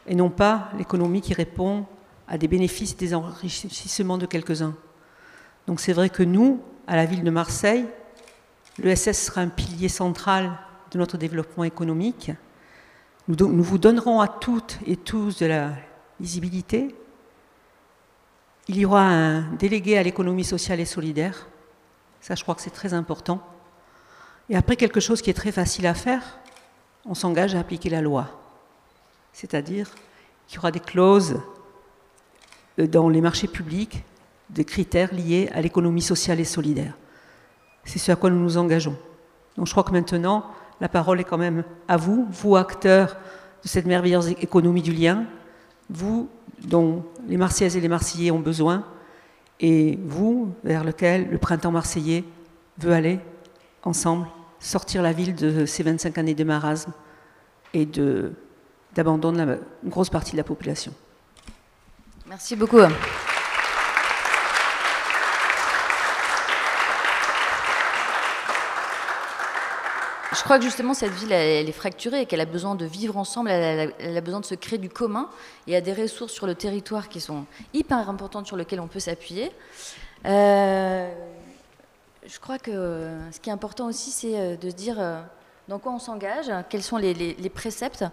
et 0.08 0.16
non 0.16 0.30
pas 0.30 0.70
l'économie 0.78 1.22
qui 1.22 1.34
répond 1.34 1.86
à 2.28 2.38
des 2.38 2.48
bénéfices 2.48 2.96
des 2.96 3.14
enrichissements 3.14 4.18
de 4.18 4.26
quelques-uns. 4.26 4.76
Donc 5.68 5.80
c'est 5.80 5.94
vrai 5.94 6.10
que 6.10 6.24
nous, 6.24 6.62
à 6.88 6.96
la 6.96 7.06
ville 7.06 7.24
de 7.24 7.30
Marseille, 7.30 7.86
l'ESS 8.78 9.26
sera 9.26 9.42
un 9.42 9.50
pilier 9.50 9.90
central 9.90 10.58
de 10.92 10.98
notre 10.98 11.18
développement 11.18 11.64
économique. 11.64 12.32
Nous, 13.28 13.36
nous 13.36 13.64
vous 13.64 13.78
donnerons 13.78 14.22
à 14.22 14.28
toutes 14.28 14.80
et 14.86 14.96
tous 14.96 15.38
de 15.38 15.46
la 15.46 15.72
visibilité. 16.20 16.96
Il 18.68 18.78
y 18.78 18.86
aura 18.86 19.02
un 19.02 19.42
délégué 19.54 19.98
à 19.98 20.04
l'économie 20.04 20.44
sociale 20.44 20.80
et 20.80 20.86
solidaire. 20.86 21.48
Ça, 22.22 22.36
je 22.36 22.44
crois 22.44 22.56
que 22.56 22.62
c'est 22.62 22.70
très 22.70 22.94
important. 22.94 23.42
Et 24.50 24.56
après, 24.56 24.76
quelque 24.76 25.00
chose 25.00 25.22
qui 25.22 25.30
est 25.30 25.36
très 25.36 25.52
facile 25.52 25.88
à 25.88 25.94
faire, 25.94 26.40
on 27.06 27.14
s'engage 27.14 27.56
à 27.56 27.60
appliquer 27.60 27.90
la 27.90 28.02
loi. 28.02 28.28
C'est-à-dire 29.34 29.90
qu'il 30.48 30.56
y 30.56 30.60
aura 30.60 30.72
des 30.72 30.80
clauses 30.80 31.40
euh, 32.80 32.88
dans 32.88 33.10
les 33.10 33.22
marchés 33.22 33.48
publics, 33.48 34.04
des 34.50 34.66
critères 34.66 35.14
liés 35.14 35.50
à 35.54 35.62
l'économie 35.62 36.02
sociale 36.02 36.40
et 36.40 36.46
solidaire. 36.46 36.94
C'est 37.86 38.00
ce 38.00 38.12
à 38.12 38.16
quoi 38.16 38.30
nous 38.30 38.40
nous 38.40 38.58
engageons. 38.58 38.98
Donc 39.56 39.68
je 39.68 39.72
crois 39.72 39.84
que 39.84 39.92
maintenant, 39.92 40.46
la 40.82 40.90
parole 40.90 41.20
est 41.20 41.24
quand 41.24 41.38
même 41.38 41.64
à 41.88 41.98
vous, 41.98 42.28
vous 42.30 42.56
acteurs 42.56 43.18
de 43.64 43.68
cette 43.68 43.86
merveilleuse 43.86 44.30
économie 44.30 44.82
du 44.82 44.94
lien, 44.94 45.26
vous 45.90 46.30
dont 46.62 47.04
les 47.28 47.38
Marseillaises 47.38 47.78
et 47.78 47.82
les 47.82 47.88
Marseillais 47.88 48.32
ont 48.32 48.40
besoin, 48.40 48.86
et 49.60 50.00
vous 50.04 50.54
vers 50.64 50.84
lequel 50.84 51.30
le 51.30 51.38
printemps 51.38 51.72
marseillais 51.72 52.24
veut 52.78 52.94
aller 52.94 53.20
ensemble 53.84 54.28
sortir 54.60 55.02
la 55.02 55.14
ville 55.14 55.36
de 55.36 55.66
ces 55.66 55.84
25 55.84 56.18
années 56.18 56.36
de 56.36 56.44
marasme 56.44 56.92
et 57.74 57.88
d'abandon 58.96 59.32
de, 59.32 59.38
la 59.38 59.58
grosse 59.86 60.10
partie 60.10 60.32
de 60.34 60.38
la 60.38 60.44
population. 60.44 60.94
Merci 62.28 62.56
beaucoup. 62.56 62.80
Je 70.40 70.44
crois 70.44 70.58
que 70.58 70.64
justement 70.64 70.94
cette 70.94 71.12
ville, 71.12 71.32
elle, 71.32 71.68
est 71.68 71.74
fracturée 71.74 72.22
et 72.22 72.26
qu'elle 72.26 72.42
a 72.42 72.46
besoin 72.46 72.76
de 72.76 72.86
vivre 72.86 73.18
ensemble, 73.18 73.50
elle 73.50 74.18
a, 74.18 74.22
besoin 74.22 74.40
de 74.40 74.46
se 74.46 74.56
créer 74.56 74.80
du 74.80 74.90
commun 74.90 75.30
et 75.68 75.76
a 75.76 75.82
des 75.82 75.94
ressources 75.94 76.32
sur 76.32 76.48
le 76.48 76.56
territoire 76.56 77.10
qui 77.10 77.20
sont 77.20 77.46
hyper 77.74 78.10
importantes 78.10 78.48
sur 78.48 78.56
lesquelles 78.56 78.80
on 78.80 78.88
peut 78.88 79.00
s'appuyer. 79.00 79.52
Euh, 80.26 81.12
je 82.26 82.40
crois 82.40 82.58
que 82.58 82.72
euh, 82.72 83.32
ce 83.32 83.40
qui 83.40 83.50
est 83.50 83.54
important 83.54 83.88
aussi, 83.88 84.12
c'est 84.12 84.38
euh, 84.38 84.58
de 84.58 84.70
se 84.70 84.76
dire 84.76 84.96
euh, 85.00 85.22
dans 85.68 85.80
quoi 85.80 85.94
on 85.94 86.00
s'engage, 86.00 86.52
quels 86.70 86.84
sont 86.84 86.98
les, 86.98 87.36
préceptes. 87.54 88.04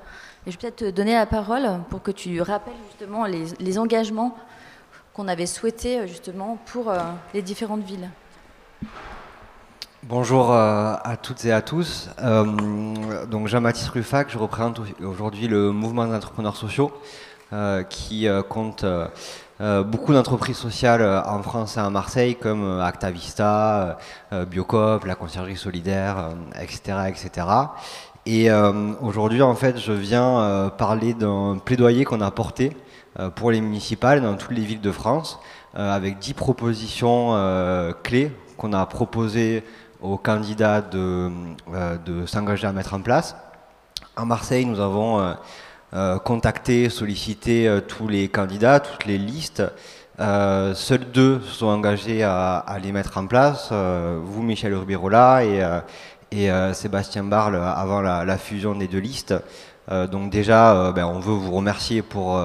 Et 0.47 0.51
je 0.51 0.53
vais 0.53 0.59
peut-être 0.59 0.77
te 0.77 0.91
donner 0.91 1.15
la 1.15 1.27
parole 1.27 1.81
pour 1.91 2.03
que 2.03 2.11
tu 2.11 2.41
rappelles 2.41 2.75
justement 2.91 3.25
les, 3.25 3.79
engagements 3.79 4.37
qu'on 5.15 5.27
avait 5.27 5.47
souhaités 5.47 6.07
justement 6.07 6.59
pour 6.67 6.93
les 7.33 7.41
différentes 7.41 7.83
villes. 7.83 8.11
Bonjour 10.03 10.53
à 10.53 11.17
toutes 11.23 11.47
et 11.47 11.53
à 11.53 11.63
tous. 11.63 12.11
donc 12.21 13.49
Jean-Baptiste 13.49 13.89
Ruffac, 13.89 14.29
je 14.31 14.37
représente 14.37 14.83
aujourd'hui 15.01 15.49
le 15.49 15.73
mouvement 15.73 16.07
d'entrepreneurs 16.07 16.57
sociaux 16.57 16.93
qui 17.89 18.29
compte 18.51 18.85
euh, 19.59 19.83
beaucoup 19.83 20.13
d'entreprises 20.13 20.59
sociales 20.59 21.01
euh, 21.01 21.23
en 21.25 21.43
France 21.43 21.79
et 21.79 21.81
à 21.81 21.89
Marseille 21.89 22.37
comme 22.37 22.63
euh, 22.63 22.85
Actavista, 22.85 23.97
Biocop, 24.51 25.07
la 25.07 25.15
conciergerie 25.15 25.57
solidaire, 25.57 26.31
etc. 26.61 26.99
etc. 27.09 27.47
Et 28.27 28.51
aujourd'hui, 29.01 29.41
en 29.41 29.55
fait, 29.55 29.79
je 29.79 29.93
viens 29.93 30.69
parler 30.77 31.15
d'un 31.15 31.59
plaidoyer 31.65 32.05
qu'on 32.05 32.21
a 32.21 32.33
porté 32.33 32.77
pour 33.37 33.53
les 33.53 33.61
municipales 33.61 34.21
dans 34.21 34.35
toutes 34.35 34.51
les 34.51 34.65
villes 34.65 34.81
de 34.81 34.91
France, 34.91 35.39
avec 35.75 36.19
dix 36.19 36.35
propositions 36.35 37.37
clés 38.03 38.33
qu'on 38.57 38.73
a 38.73 38.85
proposé 38.85 39.63
aux 40.01 40.17
candidats 40.17 40.81
de, 40.81 41.31
de 42.05 42.27
s'engager 42.27 42.67
à 42.67 42.73
mettre 42.73 42.95
en 42.95 43.01
place. 43.01 43.37
À 44.17 44.25
Marseille, 44.25 44.67
nous 44.67 44.81
avons 44.81 45.37
contacté, 46.25 46.91
sollicité 46.91 47.81
tous 47.89 48.09
les 48.09 48.29
candidats, 48.29 48.81
toutes 48.81 49.07
les 49.07 49.19
listes. 49.19 49.63
seuls 50.19 51.11
deux 51.13 51.41
sont 51.41 51.67
engagés 51.67 52.23
à, 52.23 52.65
les 52.83 52.93
mettre 52.93 53.17
en 53.17 53.27
place, 53.27 53.73
vous 53.73 54.43
Michel 54.43 54.73
Urbirola 54.73 55.43
et, 56.33 56.51
Sébastien 56.75 57.25
Barle 57.25 57.57
avant 57.57 58.03
la, 58.03 58.39
fusion 58.39 58.75
des 58.75 58.89
deux 58.89 58.99
listes. 58.99 59.35
donc 60.11 60.31
déjà, 60.31 60.93
ben, 60.93 61.07
on 61.07 61.21
veut 61.21 61.33
vous 61.33 61.53
remercier 61.53 62.03
pour 62.03 62.39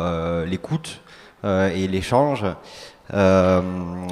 l'écoute 0.45 1.01
et 1.43 1.88
l'échange. 1.88 2.45
Euh, 3.13 3.62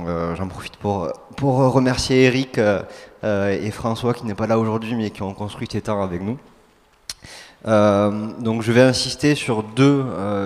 euh, 0.08 0.36
j'en 0.36 0.48
profite 0.48 0.76
pour, 0.76 1.12
pour 1.38 1.56
remercier 1.72 2.24
Eric 2.26 2.58
euh, 2.58 2.82
et 3.24 3.72
François 3.72 4.14
qui 4.14 4.26
n'est 4.26 4.36
pas 4.36 4.48
là 4.48 4.60
aujourd'hui 4.60 4.94
mais 4.96 5.10
qui 5.10 5.22
ont 5.22 5.34
construit 5.34 5.68
Tétard 5.68 6.02
avec 6.02 6.22
nous. 6.22 6.38
Donc 7.66 8.62
je 8.62 8.72
vais 8.72 8.82
insister 8.82 9.36
sur 9.36 9.64
deux 9.64 10.06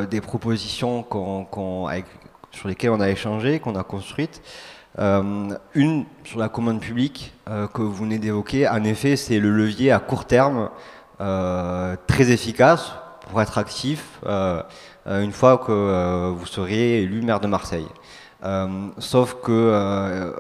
des 0.10 0.22
propositions 0.22 1.06
sur 2.52 2.68
lesquelles 2.68 2.92
on 2.92 3.00
a 3.00 3.10
échangé, 3.10 3.60
qu'on 3.60 3.76
a 3.76 3.84
construites. 3.84 4.42
une 4.98 6.06
sur 6.24 6.40
la 6.40 6.50
commande 6.50 6.80
publique 6.80 7.34
que 7.46 7.82
vous 7.82 7.94
venez 7.94 8.18
d'évoquer, 8.18 8.68
en 8.68 8.84
effet 8.84 9.16
c'est 9.16 9.40
le 9.40 9.52
levier 9.52 9.92
à 9.92 10.00
court 10.00 10.26
terme 10.26 10.70
très 11.20 12.32
efficace 12.32 12.94
pour 13.30 13.42
être 13.42 13.58
actif 13.58 14.20
une 15.06 15.32
fois 15.32 15.60
que 15.60 16.30
vous 16.32 16.46
seriez 16.46 17.04
élu 17.04 17.22
maire 17.22 17.40
de 17.40 17.48
Marseille. 17.48 17.88
Euh, 18.44 18.90
sauf 18.98 19.36
que 19.42 19.52
euh, 19.52 20.32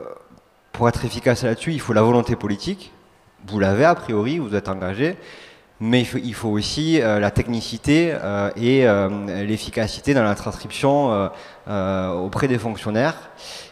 pour 0.71 0.89
être 0.89 1.05
efficace 1.05 1.43
là-dessus, 1.43 1.71
il 1.71 1.79
faut 1.79 1.93
la 1.93 2.01
volonté 2.01 2.35
politique. 2.35 2.91
Vous 3.47 3.59
l'avez 3.59 3.85
a 3.85 3.95
priori, 3.95 4.39
vous 4.39 4.55
êtes 4.55 4.69
engagé, 4.69 5.17
mais 5.83 6.01
il 6.23 6.33
faut, 6.33 6.47
aussi 6.47 7.01
euh, 7.01 7.19
la 7.19 7.29
technicité 7.29 8.15
et 8.55 8.85
l'efficacité 9.45 10.13
dans 10.13 10.23
la 10.23 10.35
transcription 10.35 11.29
auprès 11.67 12.47
des 12.47 12.57
fonctionnaires. 12.57 13.15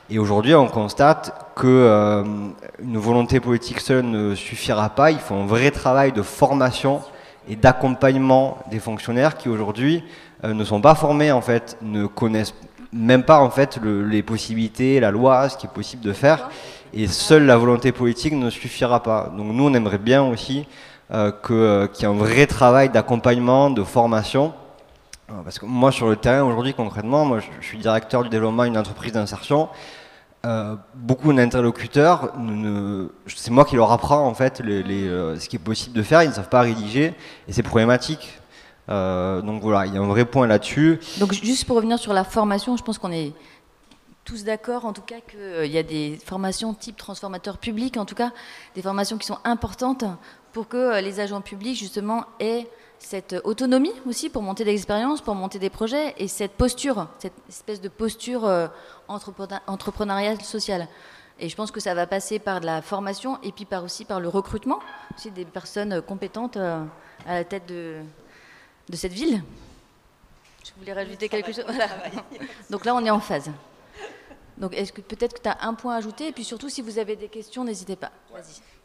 Et 0.10 0.20
aujourd'hui, 0.20 0.54
on 0.54 0.68
constate 0.68 1.34
que 1.56 2.24
une 2.84 2.98
volonté 2.98 3.40
politique 3.40 3.80
seule 3.80 4.06
ne 4.06 4.36
suffira 4.36 4.90
pas. 4.90 5.12
Il 5.12 5.20
faut 5.20 5.36
un 5.36 5.46
vrai 5.46 5.72
travail 5.72 6.12
de 6.12 6.22
formation 6.22 7.02
et 7.48 7.56
d'accompagnement 7.56 8.58
des 8.70 8.80
fonctionnaires 8.80 9.38
qui 9.38 9.48
aujourd'hui 9.48 10.04
ne 10.44 10.64
sont 10.66 10.82
pas 10.82 10.96
formés 10.96 11.32
en 11.32 11.42
fait, 11.42 11.78
ne 11.82 12.08
connaissent 12.08 12.56
même 12.92 13.24
pas 13.24 13.40
en 13.40 13.50
fait 13.50 13.80
les 13.84 14.22
possibilités, 14.22 15.00
la 15.00 15.12
loi, 15.12 15.48
ce 15.50 15.58
qui 15.58 15.66
est 15.66 15.74
possible 15.74 16.04
de 16.04 16.14
faire. 16.14 16.50
Et 16.94 17.08
seule 17.08 17.46
la 17.46 17.56
volonté 17.56 17.92
politique 17.94 18.34
ne 18.34 18.50
suffira 18.50 19.02
pas. 19.02 19.32
Donc 19.36 19.48
nous, 19.54 19.66
on 19.66 19.74
aimerait 19.74 19.98
bien 19.98 20.24
aussi 20.24 20.68
euh, 21.14 21.32
euh, 21.50 21.88
qu'il 21.88 22.08
y 22.08 22.10
ait 22.10 22.14
un 22.14 22.18
vrai 22.18 22.48
travail 22.48 22.90
d'accompagnement, 22.90 23.70
de 23.70 23.84
formation. 23.84 24.54
Euh, 25.30 25.34
parce 25.44 25.60
que 25.60 25.66
moi, 25.66 25.92
sur 25.92 26.08
le 26.08 26.16
terrain, 26.16 26.44
aujourd'hui, 26.44 26.74
concrètement, 26.74 27.26
moi, 27.26 27.40
je, 27.40 27.66
suis 27.66 27.78
directeur 27.78 28.24
du 28.24 28.30
développement 28.30 28.64
d'une 28.64 28.78
entreprise 28.78 29.12
d'insertion. 29.12 29.68
beaucoup 30.96 31.34
d'interlocuteurs, 31.34 32.32
c'est 33.28 33.52
moi 33.52 33.66
qui 33.66 33.76
leur 33.76 33.92
apprends 33.92 34.26
en 34.26 34.34
fait 34.34 34.58
ce 34.58 35.48
qui 35.48 35.56
est 35.58 35.60
possible 35.60 35.96
de 35.96 36.02
faire, 36.02 36.24
ils 36.24 36.30
ne 36.30 36.34
savent 36.34 36.50
pas 36.50 36.62
rédiger 36.62 37.14
et 37.48 37.54
c'est 37.54 37.62
problématique. 37.62 38.40
Donc 38.88 39.62
voilà, 39.62 39.86
il 39.86 39.94
y 39.94 39.98
a 39.98 40.02
un 40.02 40.08
vrai 40.08 40.26
point 40.26 40.48
là-dessus. 40.48 41.00
Donc 41.20 41.34
juste 41.34 41.66
pour 41.66 41.76
revenir 41.76 42.00
sur 42.00 42.14
la 42.14 42.24
formation, 42.24 42.76
je 42.76 42.84
pense 42.84 42.98
qu'on 42.98 43.12
est 43.12 43.34
tous 44.24 44.44
d'accord 44.44 44.86
en 44.86 44.94
tout 44.94 45.02
cas 45.02 45.20
qu'il 45.30 45.72
y 45.72 45.78
a 45.78 45.84
des 45.84 46.18
formations 46.26 46.74
type 46.74 46.98
transformateur 46.98 47.58
public, 47.58 47.98
en 47.98 48.06
tout 48.06 48.16
cas 48.16 48.32
des 48.76 48.82
formations 48.82 49.18
qui 49.18 49.28
sont 49.28 49.40
importantes 49.44 50.06
pour 50.54 50.68
que 50.68 50.78
euh, 50.78 51.02
les 51.02 51.20
agents 51.20 51.42
publics 51.42 51.78
justement 51.78 52.26
aient 52.40 52.68
cette 53.00 53.36
autonomie 53.44 53.94
aussi 54.06 54.30
pour 54.30 54.44
monter 54.44 54.64
des 54.64 54.74
expériences, 54.74 55.22
pour 55.22 55.34
monter 55.34 55.58
des 55.58 55.70
projets 55.72 56.14
et 56.18 56.28
cette 56.28 56.52
posture, 56.52 57.08
cette 57.18 57.34
espèce 57.50 57.82
de 57.82 57.90
posture 57.90 58.48
entrepreneuriale 59.08 60.40
sociale. 60.42 60.88
Et 61.40 61.50
je 61.50 61.56
pense 61.56 61.72
que 61.72 61.80
ça 61.80 61.96
va 61.96 62.06
passer 62.06 62.38
par 62.38 62.62
de 62.62 62.68
la 62.68 62.84
formation 62.84 63.40
et 63.42 63.52
puis 63.52 63.66
par 63.66 63.84
aussi 63.84 64.06
par 64.06 64.20
le 64.20 64.30
recrutement, 64.30 64.80
aussi 65.18 65.32
des 65.32 65.46
personnes 65.46 66.04
compétentes 66.04 66.58
à 66.58 66.86
la 67.26 67.44
tête 67.44 67.66
de, 67.66 68.02
de 68.88 68.96
cette 68.96 69.14
ville. 69.14 69.42
Je 70.64 70.72
voulais 70.78 70.94
rajouter 70.94 71.28
quelque 71.28 71.52
chose. 71.52 71.66
Donc 72.70 72.86
là, 72.86 72.94
on 72.94 73.04
est 73.04 73.10
en 73.10 73.20
phase. 73.20 73.50
Donc 74.58 74.76
est-ce 74.76 74.94
que 74.94 75.02
peut-être 75.02 75.34
que 75.34 75.42
tu 75.42 75.50
as 75.50 75.58
un 75.62 75.74
point 75.74 75.96
à 75.96 75.98
ajouter? 75.98 76.28
Et 76.28 76.32
puis 76.32 76.44
surtout, 76.44 76.70
si 76.70 76.84
vous 76.84 77.00
avez 77.00 77.16
des 77.16 77.30
questions, 77.30 77.64
n'hésitez 77.64 77.96
pas. 77.96 78.12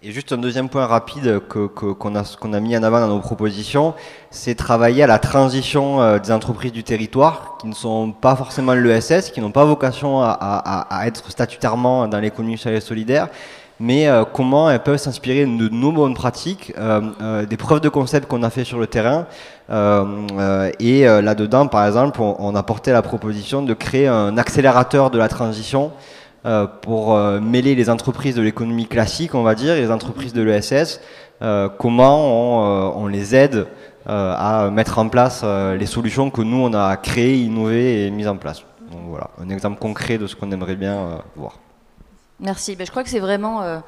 Et 0.03 0.13
juste 0.13 0.31
un 0.33 0.37
deuxième 0.37 0.69
point 0.69 0.87
rapide 0.87 1.41
qu'on 1.49 1.69
que, 1.69 2.19
a, 2.19 2.37
qu'on 2.39 2.53
a 2.53 2.61
mis 2.61 2.77
en 2.77 2.83
avant 2.83 3.01
dans 3.01 3.09
nos 3.09 3.21
propositions, 3.21 3.95
c'est 4.31 4.55
travailler 4.55 5.03
à 5.03 5.07
la 5.07 5.19
transition 5.19 6.03
euh, 6.03 6.19
des 6.19 6.33
entreprises 6.33 6.73
du 6.73 6.85
territoire 6.85 7.57
qui 7.59 7.67
ne 7.67 7.75
sont 7.75 8.13
pas 8.13 8.37
forcément 8.37 8.75
l'ESS, 8.75 9.31
qui 9.31 9.41
n'ont 9.41 9.53
pas 9.53 9.65
vocation 9.65 10.21
à, 10.21 10.29
à, 10.31 11.07
être 11.07 11.31
statutairement 11.31 12.09
dans 12.09 12.21
l'économie 12.21 12.59
sociale 12.59 12.75
et 12.75 12.81
solidaire, 12.81 13.29
mais 13.79 14.09
euh, 14.09 14.25
comment 14.25 14.71
elles 14.71 14.83
peuvent 14.83 14.99
s'inspirer 14.99 15.45
de 15.45 15.69
nos 15.69 15.93
bonnes 15.93 16.15
pratiques, 16.15 16.73
euh, 16.79 17.01
euh, 17.21 17.47
des 17.47 17.57
preuves 17.57 17.81
de 17.81 17.89
concept 17.89 18.27
qu'on 18.27 18.43
a 18.43 18.51
fait 18.51 18.65
sur 18.65 18.79
le 18.79 18.87
terrain. 18.87 19.27
et 20.81 21.05
là-dedans, 21.05 21.67
par 21.67 21.87
exemple, 21.87 22.21
on, 22.21 22.55
a 22.55 22.63
porté 22.63 22.93
la 22.93 23.03
proposition 23.03 23.63
de 23.63 23.75
créer 23.75 24.07
un 24.07 24.39
accélérateur 24.39 25.11
de 25.11 25.19
la 25.19 25.29
transition 25.29 25.91
pour 26.83 27.19
mêler 27.41 27.75
les 27.75 27.91
entreprises 27.91 28.37
de 28.37 28.43
l'économie 28.43 28.87
classique, 28.87 29.35
on 29.35 29.43
va 29.43 29.55
dire, 29.55 29.75
et 29.75 29.81
les 29.81 29.91
entreprises 29.91 30.33
de 30.33 30.43
l'ESS. 30.43 31.01
comment 31.79 32.97
on, 32.99 33.07
les 33.07 33.35
aide 33.35 33.67
à 34.07 34.71
mettre 34.71 34.99
en 34.99 35.09
place 35.09 35.45
les 35.45 35.87
solutions 35.87 36.31
que 36.31 36.43
nous, 36.43 36.59
on 36.59 36.73
a 36.73 36.97
créées, 36.97 37.39
innovées 37.39 38.07
et 38.07 38.11
mises 38.11 38.29
en 38.29 38.37
place. 38.37 38.63
Donc 38.91 39.01
voilà, 39.09 39.31
un 39.41 39.49
exemple 39.49 39.79
concret 39.81 40.19
de 40.19 40.27
ce 40.27 40.37
qu'on 40.37 40.53
aimerait 40.53 40.77
bien 40.77 41.23
voir. 41.35 41.59
Merci. 42.41 42.77
Ben, 42.77 42.85
je 42.85 42.91
crois 42.91 43.03
que 43.03 43.09
c'est 43.09 43.21
vraiment 43.21 43.63
euh, 43.63 43.79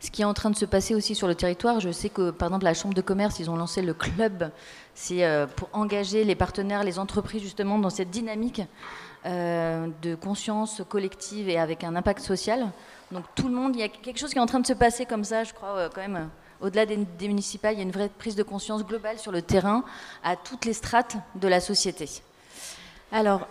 ce 0.00 0.10
qui 0.10 0.22
est 0.22 0.26
en 0.26 0.34
train 0.34 0.50
de 0.50 0.56
se 0.56 0.66
passer 0.66 0.94
aussi 0.94 1.14
sur 1.14 1.26
le 1.26 1.34
territoire. 1.34 1.80
Je 1.80 1.90
sais 1.90 2.10
que, 2.10 2.30
par 2.30 2.48
exemple, 2.48 2.64
la 2.64 2.74
Chambre 2.74 2.94
de 2.94 3.00
commerce, 3.00 3.38
ils 3.38 3.50
ont 3.50 3.56
lancé 3.56 3.80
le 3.80 3.94
club. 3.94 4.50
C'est 4.94 5.24
euh, 5.24 5.46
pour 5.46 5.68
engager 5.72 6.24
les 6.24 6.34
partenaires, 6.34 6.84
les 6.84 6.98
entreprises, 6.98 7.42
justement, 7.42 7.78
dans 7.78 7.90
cette 7.90 8.10
dynamique 8.10 8.62
euh, 9.26 9.88
de 10.02 10.14
conscience 10.14 10.82
collective 10.88 11.48
et 11.48 11.58
avec 11.58 11.84
un 11.84 11.96
impact 11.96 12.20
social. 12.20 12.70
Donc, 13.10 13.24
tout 13.34 13.48
le 13.48 13.54
monde, 13.54 13.74
il 13.76 13.80
y 13.80 13.84
a 13.84 13.88
quelque 13.88 14.18
chose 14.18 14.30
qui 14.30 14.38
est 14.38 14.42
en 14.42 14.46
train 14.46 14.60
de 14.60 14.66
se 14.66 14.72
passer 14.72 15.06
comme 15.06 15.24
ça, 15.24 15.44
je 15.44 15.52
crois, 15.52 15.88
quand 15.94 16.00
même. 16.00 16.28
Au-delà 16.60 16.86
des, 16.86 17.28
municipales, 17.28 17.74
il 17.74 17.78
y 17.78 17.80
a 17.80 17.84
une 17.84 17.90
vraie 17.90 18.08
prise 18.08 18.36
de 18.36 18.42
conscience 18.42 18.84
globale 18.84 19.18
sur 19.18 19.32
le 19.32 19.42
terrain 19.42 19.84
à 20.22 20.36
toutes 20.36 20.64
les 20.64 20.72
strates 20.72 21.16
de 21.34 21.48
la 21.48 21.60
société. 21.60 22.08
Alors, 23.12 23.46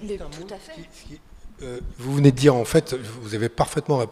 tout 0.00 0.54
à 0.54 0.58
fait. 0.58 1.20
Euh, 1.62 1.78
vous 1.98 2.14
venez 2.14 2.32
de 2.32 2.36
dire, 2.36 2.54
en 2.56 2.64
fait, 2.64 2.94
vous 3.20 3.34
avez 3.34 3.48
parfaitement 3.48 4.04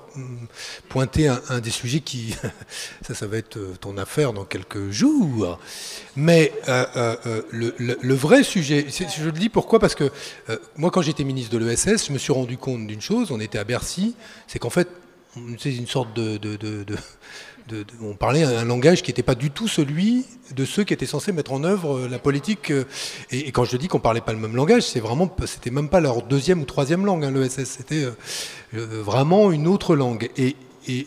pointé 0.88 1.28
un, 1.28 1.60
des 1.60 1.70
sujets 1.70 2.00
qui, 2.00 2.34
ça, 3.02 3.14
ça 3.14 3.26
va 3.26 3.38
être 3.38 3.56
euh, 3.56 3.74
ton 3.80 3.96
affaire 3.98 4.32
dans 4.32 4.44
quelques 4.44 4.90
jours. 4.90 5.58
Mais 6.16 6.52
euh, 6.68 7.42
le, 7.50 8.14
vrai 8.14 8.42
sujet, 8.42 8.86
je 8.88 9.24
le 9.24 9.32
dis 9.32 9.48
pourquoi 9.48 9.80
Parce 9.80 9.94
que 9.94 10.10
moi, 10.76 10.90
quand 10.90 11.02
j'étais 11.02 11.24
ministre 11.24 11.56
de 11.56 11.64
l'ESS, 11.64 12.06
je 12.06 12.12
me 12.12 12.18
suis 12.18 12.32
rendu 12.32 12.56
compte 12.56 12.86
d'une 12.86 13.00
chose, 13.00 13.30
on 13.32 13.40
était 13.40 13.58
à 13.58 13.64
Bercy, 13.64 14.14
c'est 14.46 14.58
qu'en 14.58 14.70
fait, 14.70 14.88
une 15.36 15.86
sorte 15.86 16.12
de 16.14 16.38
on 18.02 18.14
parlait 18.14 18.42
un 18.42 18.64
langage 18.64 19.02
qui 19.02 19.10
n'était 19.10 19.22
pas 19.22 19.34
du 19.34 19.50
tout 19.50 19.68
celui 19.68 20.26
de 20.54 20.64
ceux 20.64 20.84
qui 20.84 20.92
étaient 20.94 21.06
censés 21.06 21.32
mettre 21.32 21.52
en 21.52 21.64
œuvre 21.64 21.98
euh, 21.98 22.08
la 22.08 22.18
politique. 22.18 22.70
Euh, 22.70 22.84
et, 23.30 23.52
quand 23.52 23.64
je 23.64 23.76
dis 23.76 23.88
qu'on 23.88 24.00
parlait 24.00 24.20
pas 24.20 24.32
le 24.32 24.38
même 24.38 24.56
langage, 24.56 24.82
c'est 24.82 25.00
vraiment, 25.00 25.34
c'était 25.46 25.70
même 25.70 25.88
pas 25.88 26.00
leur 26.00 26.22
deuxième 26.22 26.60
ou 26.60 26.64
troisième 26.64 27.04
langue, 27.04 27.24
hein, 27.24 27.30
l'ESS, 27.30 27.64
c'était 27.64 28.04
euh, 28.04 29.02
vraiment 29.02 29.52
une 29.52 29.66
autre 29.66 29.96
langue. 29.96 30.30
Et, 30.36 30.56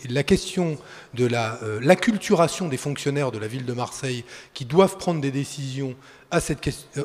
la 0.08 0.24
question 0.24 0.78
de 1.14 1.28
l'acculturation 1.82 2.70
des 2.70 2.78
fonctionnaires 2.78 3.32
de 3.32 3.40
la 3.40 3.48
ville 3.48 3.66
de 3.66 3.74
Marseille 3.74 4.24
qui 4.54 4.64
doivent 4.64 4.98
prendre 4.98 5.20
des 5.20 5.32
décisions 5.32 5.96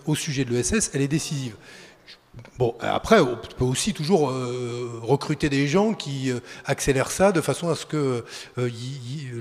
au 0.06 0.14
sujet 0.14 0.44
de 0.44 0.52
l'ESS, 0.52 0.92
elle 0.94 1.00
est 1.00 1.08
décisive. 1.08 1.56
Bon, 2.58 2.74
après, 2.80 3.20
on 3.20 3.36
peut 3.36 3.64
aussi 3.64 3.94
toujours 3.94 4.30
euh, 4.30 5.00
recruter 5.02 5.48
des 5.48 5.68
gens 5.68 5.94
qui 5.94 6.30
euh, 6.30 6.40
accélèrent 6.64 7.10
ça 7.10 7.32
de 7.32 7.40
façon 7.40 7.68
à 7.68 7.76
ce 7.76 7.86
que 7.86 8.24
euh, 8.58 8.70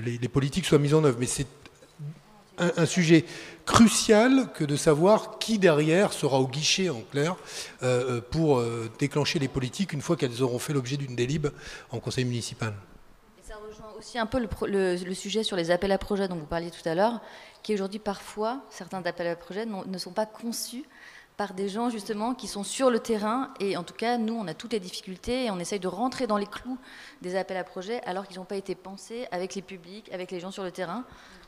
les, 0.06 0.28
politiques 0.28 0.66
soient 0.66 0.78
mises 0.78 0.94
en 0.94 1.04
œuvre. 1.04 1.18
Mais 1.20 1.26
c'est 1.26 1.48
un, 2.60 2.86
sujet 2.86 3.26
crucial 3.66 4.52
que 4.54 4.64
de 4.64 4.76
savoir 4.76 5.38
qui 5.40 5.60
derrière 5.60 6.14
sera 6.14 6.40
au 6.40 6.48
guichet, 6.48 6.90
en 6.90 7.02
clair, 7.12 7.36
pour 8.32 8.64
déclencher 8.98 9.38
les 9.38 9.48
politiques 9.48 9.94
une 9.94 10.02
fois 10.02 10.16
qu'elles 10.16 10.42
auront 10.42 10.58
fait 10.58 10.74
l'objet 10.74 10.98
d'une 10.98 11.16
délib 11.16 11.48
en 11.92 12.00
conseil 12.00 12.26
municipal. 12.26 12.74
Et 13.38 13.48
ça 13.48 13.58
rejoint 13.58 13.94
aussi 14.00 14.18
un 14.18 14.26
peu 14.26 14.40
le, 14.66 15.14
sujet 15.14 15.44
sur 15.44 15.56
les 15.56 15.70
appels 15.70 15.92
à 15.92 16.00
projets 16.00 16.28
dont 16.28 16.36
vous 16.36 16.48
parliez 16.48 16.72
tout 16.72 16.90
à 16.90 16.96
l'heure, 16.96 17.22
qui 17.62 17.76
aujourd'hui 17.76 18.00
parfois, 18.00 18.62
certains 18.72 19.04
appels 19.06 19.28
à 19.28 19.36
projets 19.36 19.68
ne 19.68 19.98
sont 20.00 20.14
pas 20.14 20.26
conçus 20.26 20.84
par 21.38 21.54
des 21.54 21.70
gens 21.70 21.92
justement 21.92 22.34
qui 22.34 22.48
sont 22.48 22.64
sur 22.64 22.90
le 22.90 23.00
terrain. 23.00 23.54
Et 23.60 23.78
en 23.78 23.84
tout 23.84 23.94
cas, 23.94 24.18
nous, 24.18 24.34
on 24.34 24.48
a 24.48 24.56
toutes 24.56 24.74
les 24.74 24.80
difficultés 24.80 25.46
et 25.46 25.52
on 25.52 25.60
essaye 25.60 25.80
de 25.80 25.88
rentrer 25.88 26.26
dans 26.26 26.38
les 26.38 26.48
clous 26.48 26.80
des 27.22 27.36
appels 27.36 27.58
à 27.58 27.64
projets 27.64 28.02
alors 28.06 28.28
qu'ils 28.28 28.38
n'ont 28.38 28.46
pas 28.46 28.56
été 28.56 28.74
pensés 28.74 29.28
avec 29.32 29.54
les 29.54 29.62
publics, 29.62 30.12
avec 30.12 30.32
les 30.32 30.40
gens 30.40 30.52
sur 30.52 30.64
le 30.64 30.72
terrain. 30.72 31.04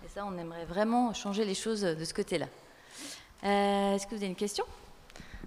Et 0.06 0.08
ça, 0.08 0.26
on 0.26 0.38
aimerait 0.38 0.66
vraiment 0.66 1.14
changer 1.14 1.44
les 1.44 1.56
choses 1.56 1.82
de 1.82 2.06
ce 2.06 2.14
côté-là. 2.14 2.46
Euh, 3.44 3.96
est-ce 3.96 4.06
que 4.06 4.12
vous 4.12 4.18
avez 4.18 4.28
une 4.28 4.36
question? 4.36 4.66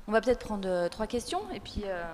On 0.09 0.13
va 0.13 0.21
peut-être 0.21 0.41
prendre 0.41 0.69
euh, 0.69 0.89
trois 0.89 1.07
questions 1.07 1.43
et 1.55 1.61
puis. 1.61 1.83
Euh, 1.87 2.05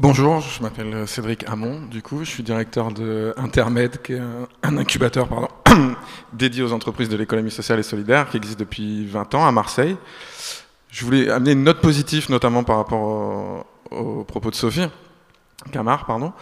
Bonjour, 0.00 0.40
je 0.40 0.62
m'appelle 0.62 1.08
Cédric 1.08 1.48
Hamon, 1.48 1.80
du 1.86 2.02
coup, 2.02 2.20
je 2.20 2.30
suis 2.30 2.44
directeur 2.44 2.92
de 2.92 3.34
Intermed, 3.36 4.00
qui 4.00 4.12
est 4.12 4.20
un, 4.62 4.76
incubateur 4.76 5.26
pardon, 5.26 5.48
dédié 6.32 6.62
aux 6.62 6.72
entreprises 6.72 7.08
de 7.08 7.16
l'économie 7.16 7.50
sociale 7.50 7.78
et 7.78 7.82
solidaire, 7.82 8.28
qui 8.30 8.36
existe 8.36 8.58
depuis 8.58 9.06
20 9.06 9.34
ans 9.34 9.46
à 9.46 9.52
Marseille. 9.52 9.96
Je 10.90 11.04
voulais 11.04 11.30
amener 11.30 11.52
une 11.52 11.64
note 11.64 11.80
positive, 11.80 12.30
notamment 12.30 12.64
par 12.64 12.76
rapport 12.76 13.66
aux 13.90 14.24
propos 14.24 14.50
de 14.50 14.54
Sophie, 14.54 14.88
Camar, 15.72 16.06
pardon. 16.06 16.32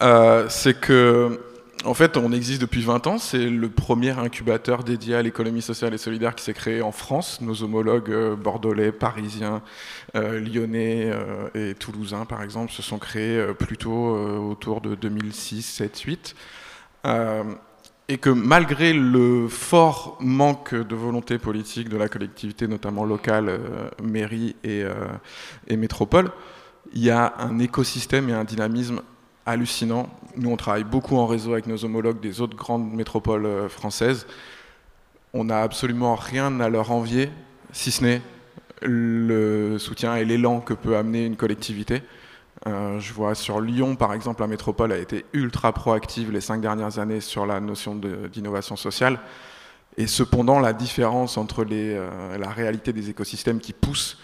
Euh, 0.00 0.46
c'est 0.48 0.78
que 0.78 1.40
en 1.84 1.94
fait, 1.94 2.16
on 2.16 2.32
existe 2.32 2.60
depuis 2.60 2.82
20 2.82 3.06
ans. 3.06 3.18
C'est 3.18 3.48
le 3.48 3.68
premier 3.68 4.10
incubateur 4.10 4.82
dédié 4.82 5.14
à 5.14 5.22
l'économie 5.22 5.62
sociale 5.62 5.94
et 5.94 5.98
solidaire 5.98 6.34
qui 6.34 6.42
s'est 6.42 6.52
créé 6.52 6.82
en 6.82 6.90
France. 6.90 7.40
Nos 7.40 7.62
homologues 7.62 8.10
euh, 8.10 8.34
bordelais, 8.34 8.90
parisiens, 8.90 9.62
euh, 10.16 10.40
lyonnais 10.40 11.12
et 11.54 11.74
toulousains, 11.74 12.24
par 12.24 12.42
exemple, 12.42 12.72
se 12.72 12.82
sont 12.82 12.98
créés 12.98 13.44
plutôt 13.58 14.16
autour 14.50 14.80
de 14.80 14.96
2006, 14.96 15.62
7, 15.62 16.00
8. 16.00 16.34
Et 18.08 18.18
que 18.18 18.30
malgré 18.30 18.92
le 18.92 19.48
fort 19.48 20.16
manque 20.20 20.74
de 20.74 20.94
volonté 20.94 21.38
politique 21.38 21.88
de 21.88 21.96
la 21.96 22.08
collectivité, 22.08 22.66
notamment 22.66 23.04
locale, 23.04 23.60
mairie 24.02 24.56
et, 24.64 24.82
et 25.66 25.76
métropole, 25.76 26.30
il 26.94 27.04
y 27.04 27.10
a 27.10 27.34
un 27.38 27.58
écosystème 27.58 28.28
et 28.30 28.32
un 28.32 28.44
dynamisme 28.44 29.02
hallucinant. 29.48 30.08
Nous, 30.36 30.50
on 30.50 30.56
travaille 30.56 30.84
beaucoup 30.84 31.16
en 31.16 31.26
réseau 31.26 31.52
avec 31.52 31.66
nos 31.66 31.84
homologues 31.84 32.20
des 32.20 32.40
autres 32.40 32.56
grandes 32.56 32.92
métropoles 32.92 33.46
euh, 33.46 33.68
françaises. 33.68 34.26
On 35.32 35.44
n'a 35.44 35.62
absolument 35.62 36.14
rien 36.14 36.60
à 36.60 36.68
leur 36.68 36.90
envier, 36.90 37.30
si 37.72 37.90
ce 37.90 38.04
n'est 38.04 38.22
le 38.82 39.76
soutien 39.78 40.16
et 40.16 40.24
l'élan 40.24 40.60
que 40.60 40.74
peut 40.74 40.96
amener 40.96 41.24
une 41.24 41.36
collectivité. 41.36 42.02
Euh, 42.66 42.98
je 42.98 43.12
vois 43.12 43.34
sur 43.34 43.60
Lyon, 43.60 43.96
par 43.96 44.12
exemple, 44.14 44.40
la 44.40 44.46
métropole 44.46 44.92
a 44.92 44.98
été 44.98 45.24
ultra 45.32 45.72
proactive 45.72 46.32
les 46.32 46.40
cinq 46.40 46.60
dernières 46.60 46.98
années 46.98 47.20
sur 47.20 47.46
la 47.46 47.60
notion 47.60 47.94
d'innovation 47.94 48.76
sociale. 48.76 49.18
Et 49.96 50.06
cependant, 50.06 50.60
la 50.60 50.72
différence 50.72 51.38
entre 51.38 51.64
euh, 51.70 52.38
la 52.38 52.50
réalité 52.50 52.92
des 52.92 53.10
écosystèmes 53.10 53.60
qui 53.60 53.72
poussent 53.72 54.18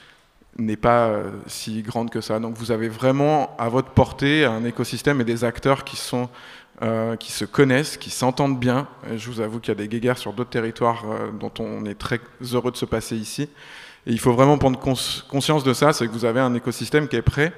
n'est 0.56 0.76
pas 0.76 1.08
euh, 1.08 1.30
si 1.46 1.82
grande 1.82 2.10
que 2.10 2.20
ça. 2.20 2.38
Donc 2.38 2.56
vous 2.56 2.70
avez 2.70 2.88
vraiment 2.88 3.56
à 3.58 3.68
votre 3.68 3.90
portée 3.90 4.44
un 4.44 4.64
écosystème 4.64 5.20
et 5.20 5.24
des 5.24 5.42
acteurs 5.44 5.82
qui, 5.82 5.96
se 5.96 7.44
connaissent, 7.44 7.96
qui 7.96 8.10
s'entendent 8.10 8.58
bien. 8.58 8.86
je 9.16 9.30
vous 9.30 9.40
avoue 9.40 9.58
qu'il 9.58 9.70
y 9.70 9.76
a 9.76 9.80
des 9.80 9.88
guéguerres 9.88 10.18
sur 10.18 10.32
d'autres 10.32 10.50
territoires 10.50 11.04
dont 11.40 11.52
on 11.58 11.84
est 11.86 11.98
très 11.98 12.20
heureux 12.52 12.70
de 12.70 12.76
se 12.76 12.84
passer 12.84 13.16
ici. 13.16 13.48
Et 14.06 14.12
il 14.12 14.20
faut 14.20 14.32
vraiment 14.32 14.58
prendre 14.58 14.78
conscience 14.78 15.64
de 15.64 15.72
ça, 15.72 15.92
c'est 15.92 16.06
que 16.06 16.12
vous 16.12 16.24
avez 16.24 16.40
un 16.40 16.54
écosystème 16.54 17.08
qui 17.08 17.16
est 17.16 17.22
prêt 17.22 17.52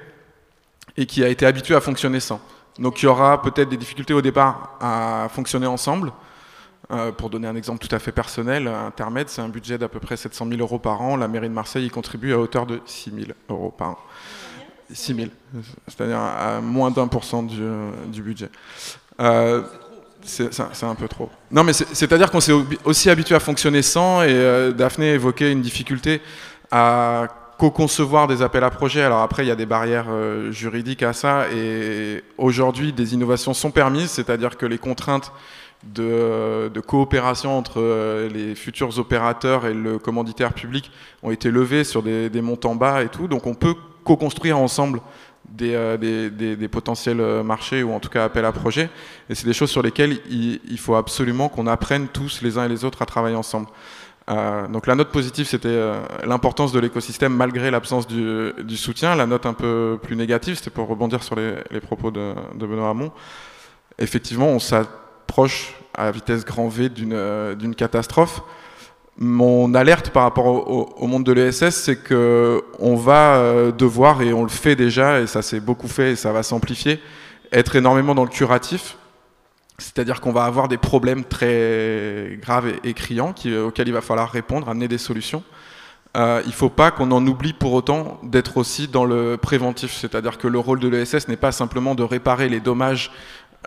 et 0.97 1.05
qui 1.05 1.23
a 1.23 1.29
été 1.29 1.45
habitué 1.45 1.75
à 1.75 1.81
fonctionner 1.81 2.19
sans. 2.19 2.41
Donc 2.79 3.01
il 3.01 3.05
y 3.05 3.07
aura 3.07 3.41
peut-être 3.41 3.69
des 3.69 3.77
difficultés 3.77 4.13
au 4.13 4.21
départ 4.21 4.77
à 4.81 5.27
fonctionner 5.31 5.67
ensemble, 5.67 6.11
euh, 6.89 7.11
pour 7.11 7.29
donner 7.29 7.47
un 7.47 7.55
exemple 7.55 7.85
tout 7.85 7.93
à 7.93 7.99
fait 7.99 8.13
personnel, 8.13 8.67
Intermed, 8.67 9.27
c'est 9.27 9.41
un 9.41 9.49
budget 9.49 9.77
d'à 9.77 9.89
peu 9.89 9.99
près 9.99 10.15
700 10.15 10.47
000 10.47 10.61
euros 10.61 10.79
par 10.79 11.01
an. 11.01 11.17
La 11.17 11.27
mairie 11.27 11.49
de 11.49 11.53
Marseille 11.53 11.85
y 11.85 11.89
contribue 11.89 12.33
à 12.33 12.39
hauteur 12.39 12.65
de 12.65 12.79
6 12.85 13.11
000 13.11 13.25
euros 13.49 13.73
par 13.77 13.89
an. 13.89 13.97
6 14.93 15.15
000, 15.15 15.27
c'est-à-dire 15.87 16.19
à 16.19 16.61
moins 16.61 16.91
d'un 16.91 17.07
pour 17.07 17.25
cent 17.25 17.43
du, 17.43 18.21
budget. 18.21 18.49
Euh, 19.19 19.63
c'est 20.21 20.83
un 20.83 20.95
peu 20.95 21.09
trop. 21.09 21.29
Non, 21.51 21.65
mais 21.65 21.73
c'est-à-dire 21.73 22.31
qu'on 22.31 22.39
s'est 22.39 22.53
aussi 22.85 23.09
habitué 23.09 23.35
à 23.35 23.41
fonctionner 23.41 23.81
sans, 23.81 24.21
et 24.21 24.27
euh, 24.29 24.71
Daphné 24.71 25.11
évoquait 25.11 25.51
une 25.51 25.61
difficulté 25.61 26.21
à 26.71 27.27
co-concevoir 27.57 28.27
des 28.27 28.41
appels 28.41 28.63
à 28.63 28.69
projets. 28.69 29.01
Alors 29.01 29.21
après, 29.21 29.43
il 29.43 29.47
y 29.47 29.51
a 29.51 29.55
des 29.55 29.65
barrières 29.65 30.07
juridiques 30.51 31.03
à 31.03 31.13
ça, 31.13 31.45
et 31.51 32.23
aujourd'hui, 32.37 32.93
des 32.93 33.13
innovations 33.13 33.53
sont 33.53 33.71
permises, 33.71 34.11
c'est-à-dire 34.11 34.57
que 34.57 34.65
les 34.65 34.77
contraintes 34.77 35.31
de, 35.83 36.79
coopération 36.85 37.57
entre 37.57 37.79
euh, 37.81 38.29
les 38.29 38.55
futurs 38.55 38.97
opérateurs 38.99 39.65
et 39.65 39.73
le 39.73 39.99
commanditaire 39.99 40.53
public 40.53 40.91
ont 41.23 41.31
été 41.31 41.51
levés 41.51 41.83
sur 41.83 42.03
des, 42.03 42.41
montants 42.41 42.75
bas 42.75 43.03
et 43.03 43.09
tout. 43.09 43.27
Donc 43.27 43.47
on 43.47 43.53
peut 43.53 43.75
co-construire 44.03 44.57
ensemble 44.57 45.01
des, 45.49 45.73
euh, 45.75 46.67
potentiels 46.69 47.19
euh, 47.19 47.43
marchés 47.43 47.83
ou 47.83 47.93
en 47.93 47.99
tout 47.99 48.09
cas 48.09 48.25
appels 48.25 48.45
à 48.45 48.51
projets. 48.51 48.89
Et 49.29 49.35
c'est 49.35 49.45
des 49.45 49.53
choses 49.53 49.69
sur 49.71 49.81
lesquelles 49.81 50.19
il, 50.29 50.79
faut 50.79 50.95
absolument 50.95 51.49
qu'on 51.49 51.67
apprenne 51.67 52.07
tous 52.07 52.41
les 52.41 52.57
uns 52.57 52.65
et 52.65 52.69
les 52.69 52.85
autres 52.85 53.01
à 53.01 53.05
travailler 53.05 53.35
ensemble. 53.35 53.67
Donc 54.27 54.87
la 54.87 54.95
note 54.95 55.09
positive, 55.09 55.47
c'était 55.47 55.79
l'importance 56.25 56.73
de 56.73 56.79
l'écosystème 56.79 57.33
malgré 57.33 57.71
l'absence 57.71 58.07
du, 58.07 58.77
soutien. 58.77 59.15
La 59.15 59.25
note 59.25 59.45
un 59.45 59.53
peu 59.53 59.97
plus 60.01 60.15
négative, 60.15 60.55
c'était 60.55 60.69
pour 60.69 60.87
rebondir 60.87 61.23
sur 61.23 61.35
les, 61.35 61.79
propos 61.79 62.11
de, 62.11 62.33
Benoît 62.55 62.89
Hamon. 62.89 63.11
Effectivement, 63.99 64.47
on 64.47 64.59
s'attend 64.59 64.91
proche 65.27 65.75
à 65.93 66.09
vitesse 66.09 66.45
grand 66.45 66.67
V 66.69 66.89
euh, 67.11 67.53
d'une 67.53 67.75
catastrophe. 67.75 68.41
Mon 69.19 69.73
alerte 69.73 70.11
par 70.11 70.23
rapport 70.23 70.45
au, 70.45 71.07
monde 71.07 71.23
de 71.23 71.31
l'ESS, 71.31 71.69
c'est 71.69 71.97
qu'on 72.07 72.95
va 72.95 73.35
euh, 73.35 73.71
devoir, 73.71 74.21
et 74.21 74.31
on 74.31 74.43
le 74.43 74.49
fait 74.49 74.75
déjà, 74.75 75.19
et 75.19 75.27
ça 75.27 75.41
s'est 75.41 75.59
beaucoup 75.59 75.87
fait 75.87 76.11
et 76.11 76.15
ça 76.15 76.31
va 76.31 76.43
s'amplifier, 76.43 76.99
être 77.51 77.75
énormément 77.75 78.13
dans 78.15 78.23
le 78.23 78.29
curatif. 78.29 78.97
C'est-à-dire 79.79 80.21
qu'on 80.21 80.31
va 80.31 80.45
avoir 80.45 80.67
des 80.67 80.77
problèmes 80.77 81.23
très 81.23 82.37
graves 82.41 82.73
et, 82.83 82.93
criants 82.93 83.35
auxquels 83.65 83.87
il 83.87 83.93
va 83.93 84.01
falloir 84.01 84.31
répondre, 84.31 84.69
amener 84.69 84.87
des 84.87 84.97
solutions. 84.97 85.43
Euh, 86.15 86.41
il 86.45 86.49
ne 86.49 86.53
faut 86.53 86.69
pas 86.69 86.89
qu'on 86.89 87.11
en 87.11 87.25
oublie 87.27 87.53
pour 87.53 87.73
autant 87.73 88.19
d'être 88.23 88.57
aussi 88.57 88.87
dans 88.87 89.05
le 89.05 89.37
préventif. 89.37 89.93
C'est-à-dire 89.93 90.39
que 90.39 90.47
le 90.47 90.57
rôle 90.57 90.79
de 90.79 90.87
l'ESS 90.87 91.27
n'est 91.27 91.37
pas 91.37 91.51
simplement 91.51 91.93
de 91.93 92.01
réparer 92.01 92.49
les 92.49 92.59
dommages 92.59 93.11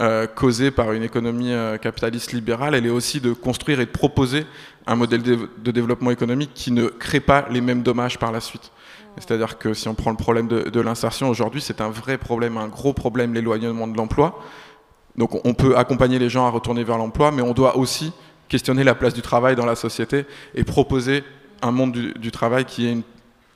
euh, 0.01 0.27
causée 0.27 0.71
par 0.71 0.93
une 0.93 1.03
économie 1.03 1.53
euh, 1.53 1.77
capitaliste 1.77 2.33
libérale, 2.33 2.75
elle 2.75 2.87
est 2.87 2.91
aussi 2.91 3.21
de 3.21 3.33
construire 3.33 3.81
et 3.81 3.87
de 3.87 3.91
proposer 3.91 4.47
un 4.87 4.95
modèle 4.95 5.23
de, 5.23 5.71
développement 5.71 6.11
économique 6.11 6.53
qui 6.55 6.71
ne 6.71 6.87
crée 6.87 7.21
pas 7.21 7.47
les 7.51 7.61
mêmes 7.61 7.83
dommages 7.83 8.19
par 8.19 8.33
la 8.33 8.41
suite. 8.41 8.71
C'est-à-dire 9.19 9.59
que 9.59 9.75
si 9.75 9.89
on 9.89 9.95
prend 9.95 10.11
le 10.11 10.17
problème 10.17 10.49
de, 10.49 10.81
l'insertion 10.81 11.29
aujourd'hui, 11.29 11.61
c'est 11.61 11.81
un 11.81 11.91
vrai 11.91 12.17
problème, 12.17 12.57
un 12.57 12.69
gros 12.69 12.95
problème, 12.95 13.35
l'éloignement 13.35 13.89
de 13.89 13.97
l'emploi. 13.97 14.41
Donc 15.21 15.39
on 15.45 15.53
peut 15.53 15.77
accompagner 15.77 16.19
les 16.19 16.31
gens 16.31 16.47
à 16.47 16.51
retourner 16.51 16.83
vers 16.83 16.97
l'emploi, 16.97 17.31
mais 17.31 17.43
on 17.43 17.53
doit 17.53 17.77
aussi 17.77 18.11
questionner 18.49 18.85
la 18.85 18.95
place 18.95 19.13
du 19.13 19.21
travail 19.21 19.55
dans 19.55 19.67
la 19.67 19.77
société 19.77 20.25
et 20.55 20.65
proposer 20.65 21.23
un 21.61 21.73
monde 21.73 21.93
du, 21.93 22.31
travail 22.31 22.65
qui 22.65 22.87
est 22.87 22.93
une, 22.93 23.03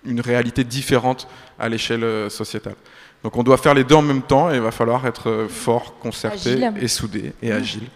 une 0.05 0.21
réalité 0.21 0.63
différente 0.63 1.27
à 1.59 1.71
l'échelle 1.71 2.05
euh, 2.05 2.29
sociétale. 2.29 2.75
Donc 3.23 3.39
on 3.39 3.43
doit 3.43 3.57
faire 3.57 3.73
les 3.73 3.83
deux 3.83 3.95
en 3.95 4.03
même 4.03 4.21
temps 4.21 4.51
et 4.53 4.57
il 4.57 4.61
va 4.61 4.73
falloir 4.73 5.07
être 5.07 5.31
euh, 5.31 5.49
fort, 5.49 5.99
concerté 6.01 6.61
et 6.79 6.87
soudé 6.87 7.33
et 7.41 7.51
agile. 7.51 7.89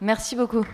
Merci 0.00 0.36
beaucoup. 0.36 0.64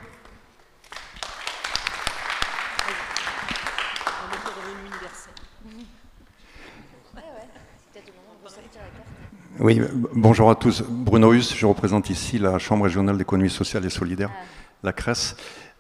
Oui, 9.59 9.81
bonjour 10.13 10.51
à 10.51 10.55
tous. 10.55 10.83
Bruno 10.87 11.33
Hus, 11.33 11.55
je 11.57 11.65
représente 11.65 12.11
ici 12.11 12.39
la 12.39 12.59
Chambre 12.59 12.85
régionale 12.85 13.17
d'économie 13.17 13.49
sociale 13.49 13.87
et 13.87 13.91
solidaire, 13.91 14.31
ah. 14.31 14.45
la 14.83 14.93
CRES. 14.93 15.35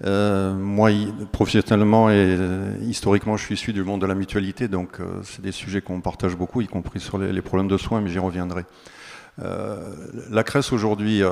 Euh, 0.04 0.54
moi, 0.54 0.90
professionnellement 1.30 2.08
et 2.08 2.14
euh, 2.16 2.74
historiquement, 2.80 3.36
je 3.36 3.44
suis 3.44 3.54
issu 3.54 3.74
du 3.74 3.84
monde 3.84 4.00
de 4.00 4.06
la 4.06 4.14
mutualité, 4.14 4.68
donc 4.68 4.98
euh, 4.98 5.20
c'est 5.24 5.42
des 5.42 5.52
sujets 5.52 5.82
qu'on 5.82 6.00
partage 6.00 6.36
beaucoup, 6.36 6.62
y 6.62 6.66
compris 6.66 7.00
sur 7.00 7.18
les, 7.18 7.42
problèmes 7.42 7.68
de 7.68 7.76
soins, 7.76 8.00
mais 8.00 8.08
j'y 8.08 8.18
reviendrai. 8.18 8.64
la 9.38 10.42
CRES 10.42 10.72
aujourd'hui, 10.72 11.22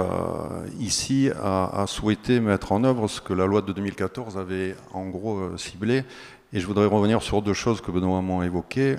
ici, 0.79 1.31
a, 1.43 1.85
souhaité 1.87 2.41
mettre 2.41 2.73
en 2.73 2.85
œuvre 2.85 3.09
ce 3.09 3.23
que 3.23 3.33
la 3.33 3.47
loi 3.47 3.63
de 3.63 3.73
2014 3.73 4.37
avait 4.37 4.77
en 4.93 5.07
gros 5.07 5.57
ciblé, 5.57 6.05
et 6.53 6.61
je 6.61 6.67
voudrais 6.67 6.87
revenir 6.87 7.23
sur 7.23 7.41
deux 7.41 7.55
choses 7.55 7.81
que 7.81 7.91
Benoît 7.91 8.21
m'a 8.21 8.45
évoquées. 8.45 8.97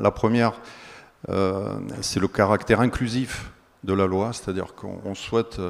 la 0.00 0.10
première, 0.10 0.54
c'est 1.28 2.20
le 2.20 2.28
caractère 2.28 2.80
inclusif 2.80 3.50
de 3.84 3.92
la 3.92 4.06
loi, 4.06 4.32
c'est-à-dire 4.32 4.74
qu'on 4.74 5.14
souhaite 5.14 5.60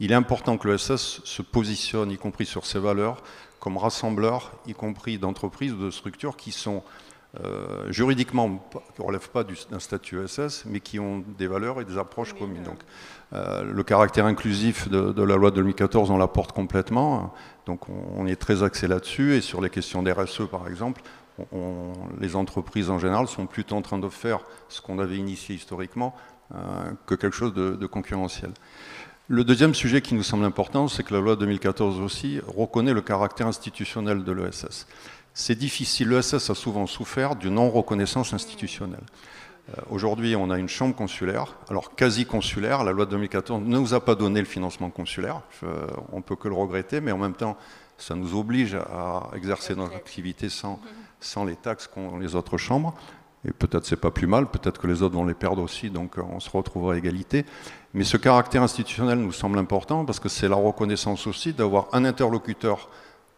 il 0.00 0.12
est 0.12 0.14
important 0.14 0.56
que 0.56 0.66
l'ESS 0.66 1.20
se 1.24 1.42
positionne, 1.42 2.10
y 2.10 2.16
compris 2.16 2.46
sur 2.46 2.64
ses 2.64 2.78
valeurs, 2.78 3.22
comme 3.60 3.76
rassembleur, 3.76 4.52
y 4.66 4.72
compris 4.72 5.18
d'entreprises 5.18 5.74
ou 5.74 5.76
de 5.76 5.90
structures 5.90 6.36
qui 6.36 6.52
sont 6.52 6.82
euh, 7.44 7.92
juridiquement, 7.92 8.66
qui 8.94 9.02
ne 9.02 9.06
relèvent 9.06 9.28
pas 9.28 9.44
d'un 9.44 9.78
statut 9.78 10.24
ESS, 10.24 10.64
mais 10.66 10.80
qui 10.80 10.98
ont 10.98 11.22
des 11.38 11.46
valeurs 11.46 11.82
et 11.82 11.84
des 11.84 11.98
approches 11.98 12.32
communes. 12.32 12.62
Donc, 12.62 12.78
euh, 13.34 13.62
le 13.62 13.82
caractère 13.82 14.24
inclusif 14.24 14.88
de, 14.88 15.22
la 15.22 15.36
loi 15.36 15.50
de 15.50 15.56
2014, 15.56 16.10
on 16.10 16.16
l'apporte 16.16 16.52
complètement. 16.52 17.34
Donc, 17.66 17.88
on, 17.90 18.26
est 18.26 18.40
très 18.40 18.62
axé 18.62 18.88
là-dessus. 18.88 19.34
Et 19.34 19.42
sur 19.42 19.60
les 19.60 19.68
questions 19.68 20.02
d'RSE, 20.02 20.48
par 20.50 20.66
exemple, 20.66 21.02
les 22.20 22.36
entreprises 22.36 22.90
en 22.90 22.98
général 22.98 23.28
sont 23.28 23.46
plutôt 23.46 23.76
en 23.76 23.82
train 23.82 23.98
de 23.98 24.08
faire 24.08 24.40
ce 24.68 24.80
qu'on 24.80 24.98
avait 24.98 25.16
initié 25.16 25.54
historiquement 25.54 26.14
que 27.06 27.14
quelque 27.14 27.36
chose 27.36 27.54
de 27.54 27.86
concurrentiel. 27.86 28.50
Le 29.32 29.44
deuxième 29.44 29.74
sujet 29.74 30.02
qui 30.02 30.16
nous 30.16 30.24
semble 30.24 30.44
important, 30.44 30.88
c'est 30.88 31.04
que 31.04 31.14
la 31.14 31.20
loi 31.20 31.36
2014 31.36 32.00
aussi 32.00 32.40
reconnaît 32.48 32.92
le 32.92 33.00
caractère 33.00 33.46
institutionnel 33.46 34.24
de 34.24 34.32
l'ESS. 34.32 34.88
C'est 35.34 35.54
difficile, 35.54 36.08
l'ESS 36.08 36.50
a 36.50 36.54
souvent 36.56 36.88
souffert 36.88 37.36
d'une 37.36 37.54
non-reconnaissance 37.54 38.32
institutionnelle. 38.32 39.04
Euh, 39.68 39.82
aujourd'hui, 39.88 40.34
on 40.34 40.50
a 40.50 40.58
une 40.58 40.68
chambre 40.68 40.96
consulaire, 40.96 41.54
alors 41.68 41.94
quasi 41.94 42.26
consulaire, 42.26 42.82
la 42.82 42.90
loi 42.90 43.04
de 43.04 43.12
2014 43.12 43.62
ne 43.62 43.78
nous 43.78 43.94
a 43.94 44.04
pas 44.04 44.16
donné 44.16 44.40
le 44.40 44.46
financement 44.46 44.90
consulaire, 44.90 45.42
on 46.10 46.16
ne 46.16 46.22
peut 46.22 46.34
que 46.34 46.48
le 46.48 46.54
regretter, 46.54 47.00
mais 47.00 47.12
en 47.12 47.18
même 47.18 47.34
temps, 47.34 47.56
ça 47.98 48.16
nous 48.16 48.36
oblige 48.36 48.74
à 48.74 49.30
exercer 49.36 49.76
notre 49.76 49.94
activité 49.94 50.48
sans, 50.48 50.80
sans 51.20 51.44
les 51.44 51.56
taxes 51.56 51.86
qu'ont 51.86 52.18
les 52.18 52.34
autres 52.34 52.56
chambres. 52.56 52.94
Et 53.44 53.52
peut-être 53.52 53.86
c'est 53.86 53.96
pas 53.96 54.10
plus 54.10 54.26
mal, 54.26 54.50
peut-être 54.50 54.80
que 54.80 54.86
les 54.86 55.02
autres 55.02 55.14
vont 55.14 55.24
les 55.24 55.34
perdre 55.34 55.62
aussi, 55.62 55.88
donc 55.88 56.16
on 56.18 56.40
se 56.40 56.50
retrouvera 56.50 56.94
à 56.94 56.96
égalité. 56.96 57.46
Mais 57.94 58.04
ce 58.04 58.18
caractère 58.18 58.62
institutionnel 58.62 59.18
nous 59.18 59.32
semble 59.32 59.58
important 59.58 60.04
parce 60.04 60.20
que 60.20 60.28
c'est 60.28 60.48
la 60.48 60.56
reconnaissance 60.56 61.26
aussi 61.26 61.54
d'avoir 61.54 61.88
un 61.92 62.04
interlocuteur 62.04 62.90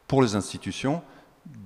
pour 0.09 0.23
les 0.23 0.35
institutions 0.35 1.03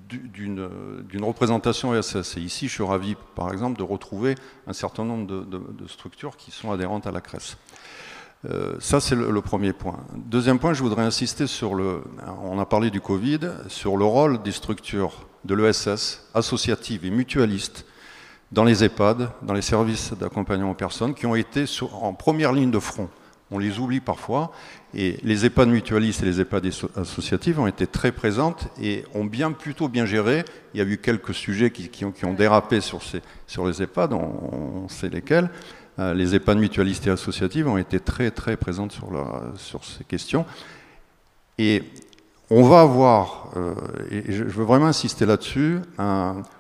d'une 0.09 1.25
représentation 1.25 1.95
ESS. 1.95 2.37
Et 2.37 2.41
ici, 2.41 2.69
je 2.69 2.75
suis 2.75 2.85
ravi, 2.85 3.17
par 3.35 3.53
exemple, 3.53 3.79
de 3.79 3.83
retrouver 3.83 4.37
un 4.67 4.73
certain 4.73 5.05
nombre 5.05 5.27
de, 5.27 5.89
structures 5.89 6.37
qui 6.37 6.51
sont 6.51 6.71
adhérentes 6.71 7.07
à 7.07 7.11
la 7.11 7.21
CRES. 7.21 7.57
Euh, 8.45 8.77
ça, 8.79 9.01
c'est 9.01 9.17
le, 9.17 9.41
premier 9.41 9.73
point. 9.73 9.99
Deuxième 10.15 10.59
point, 10.59 10.75
je 10.75 10.83
voudrais 10.83 11.03
insister 11.03 11.47
sur 11.47 11.75
le... 11.75 12.05
On 12.43 12.59
a 12.61 12.67
parlé 12.67 12.91
du 12.91 13.01
Covid, 13.01 13.41
sur 13.67 13.97
le 13.97 14.05
rôle 14.05 14.43
des 14.43 14.53
structures 14.53 15.27
de 15.47 15.55
l'ESS, 15.55 16.23
associatives 16.35 17.05
et 17.05 17.11
mutualistes, 17.11 17.87
dans 18.53 18.65
les 18.65 18.85
EHPAD, 18.85 19.31
dans 19.43 19.55
les 19.55 19.63
services 19.63 20.13
d'accompagnement 20.13 20.71
aux 20.71 20.75
personnes, 20.75 21.15
qui 21.15 21.27
ont 21.27 21.35
été 21.35 21.65
en 21.93 22.13
première 22.13 22.53
ligne 22.53 22.71
de 22.71 22.79
front. 22.79 23.09
On 23.51 23.59
les 23.59 23.79
oublie 23.79 24.01
parfois, 24.01 24.51
et 24.93 25.19
les 25.23 25.47
EHPAD 25.47 25.69
mutualistes 25.69 26.23
et 26.23 26.27
les 26.27 26.41
EHPAD 26.41 26.71
associatives 26.97 27.61
ont 27.61 27.69
été 27.69 27.87
très 27.87 28.11
présentes 28.11 28.69
et 28.81 29.05
ont 29.15 29.25
bien, 29.25 29.53
plutôt 29.53 29.89
bien 29.89 30.05
géré. 30.05 30.45
Il 30.75 30.79
y 30.79 30.81
a 30.81 30.87
eu 30.87 30.99
quelques 30.99 31.35
sujets 31.35 31.71
qui, 31.71 32.05
ont, 32.05 32.35
dérapé 32.35 32.81
sur, 32.81 33.01
les 33.65 33.83
EHPAD, 33.83 34.13
on, 34.13 34.89
sait 34.89 35.09
lesquels. 35.09 35.49
Euh, 35.99 36.13
les 36.13 36.35
EHPAD 36.35 36.59
mutualistes 36.59 37.07
et 37.07 37.11
associatives 37.11 37.69
ont 37.69 37.79
été 37.79 38.01
très 38.01 38.31
très 38.31 38.57
présentes 38.57 38.93
sur, 38.93 39.09
sur 39.57 39.85
ces 39.85 40.05
questions. 40.05 40.45
Et 41.59 41.85
on 42.51 42.63
va 42.63 42.83
avoir, 42.83 43.51
euh, 43.57 43.75
et 44.11 44.33
je 44.33 44.45
veux 44.45 44.65
vraiment 44.65 44.87
insister 44.87 45.27
là-dessus, 45.27 45.79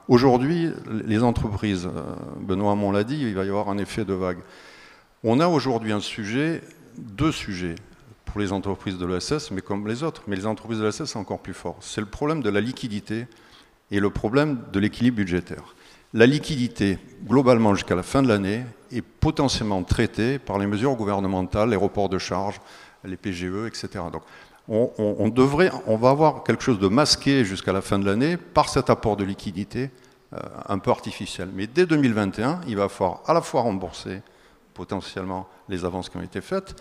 aujourd'hui, 0.09 0.70
les 1.05 1.22
entreprises, 1.22 1.87
euh, 1.87 2.03
Benoît 2.40 2.72
Hamon 2.72 2.90
l'a 2.90 3.05
dit, 3.05 3.18
il 3.20 3.35
va 3.35 3.44
y 3.44 3.49
avoir 3.49 3.68
un 3.68 3.79
effet 3.79 4.05
de 4.05 4.14
vague. 4.14 4.38
On 5.22 5.38
a 5.38 5.46
aujourd'hui 5.46 5.92
un 5.92 6.01
sujet, 6.01 6.62
deux 6.99 7.33
sujets 7.33 7.77
pour 8.25 8.40
les 8.40 8.53
entreprises 8.53 8.99
de 8.99 9.07
l'ESS, 9.07 9.53
mais 9.53 9.61
comme 9.61 9.87
les 9.87 10.03
autres, 10.03 10.22
mais 10.27 10.37
les 10.37 10.46
entreprises 10.46 10.79
de 10.79 10.85
l'ESS, 10.85 11.05
c'est 11.05 11.18
encore 11.18 11.38
plus 11.38 11.55
fort. 11.55 11.77
C'est 11.81 12.01
le 12.01 12.07
problème 12.07 12.42
de 12.42 12.51
la 12.51 12.61
liquidité 12.61 13.27
et 13.92 14.01
le 14.01 14.11
problème 14.11 14.61
de 14.72 14.81
l'équilibre 14.81 15.18
budgétaire. 15.18 15.75
La 16.14 16.27
liquidité, 16.27 16.99
globalement 17.27 17.75
jusqu'à 17.75 17.94
la 17.94 18.03
fin 18.03 18.22
de 18.22 18.29
l'année, 18.29 18.64
est 18.90 19.03
potentiellement 19.03 19.83
traitée 19.85 20.38
par 20.38 20.59
les 20.59 20.66
mesures 20.66 20.94
gouvernementales, 20.96 21.70
les 21.70 21.77
reports 21.77 22.09
de 22.09 22.18
charges, 22.18 22.61
les 23.05 23.16
PGE, 23.16 23.66
etc. 23.66 23.88
Donc, 24.12 24.22
on, 24.68 25.29
devrait, 25.29 25.70
va 25.87 26.11
avoir 26.11 26.42
quelque 26.42 26.62
chose 26.62 26.79
de 26.79 26.88
masqué 26.88 27.44
jusqu'à 27.44 27.72
la 27.72 27.81
fin 27.81 27.98
de 27.98 28.07
l'année 28.07 28.37
par 28.37 28.68
cet 28.68 28.90
apport 28.90 29.16
de 29.16 29.24
liquidité 29.24 29.90
euh, 30.33 30.38
un 30.68 30.79
peu 30.79 30.90
artificiel. 30.90 31.50
Mais 31.55 31.66
dès 31.66 31.87
2021, 31.87 32.62
il 32.66 32.76
va 32.76 32.88
falloir 32.88 33.22
à 33.26 33.33
la 33.33 33.42
fois 33.42 33.62
rembourser 33.62 34.22
potentiellement 34.74 35.48
les 35.68 35.85
avances 35.85 36.09
qui 36.09 36.16
ont 36.16 36.22
été 36.22 36.40
faites, 36.40 36.74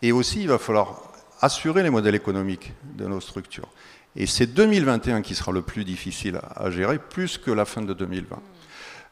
et 0.00 0.12
aussi 0.12 0.42
il 0.42 0.48
va 0.48 0.58
falloir 0.58 1.02
assurer 1.40 1.82
les 1.82 1.90
modèles 1.90 2.14
économiques 2.14 2.72
de 2.96 3.06
nos 3.06 3.20
structures. 3.20 3.68
Et 4.16 4.26
c'est 4.26 4.46
2021 4.46 5.22
qui 5.22 5.34
sera 5.34 5.50
le 5.50 5.62
plus 5.62 5.84
difficile 5.84 6.40
à 6.54 6.70
gérer, 6.70 6.98
plus 6.98 7.36
que 7.36 7.50
la 7.50 7.64
fin 7.64 7.82
de 7.82 7.92
2020. 7.92 8.38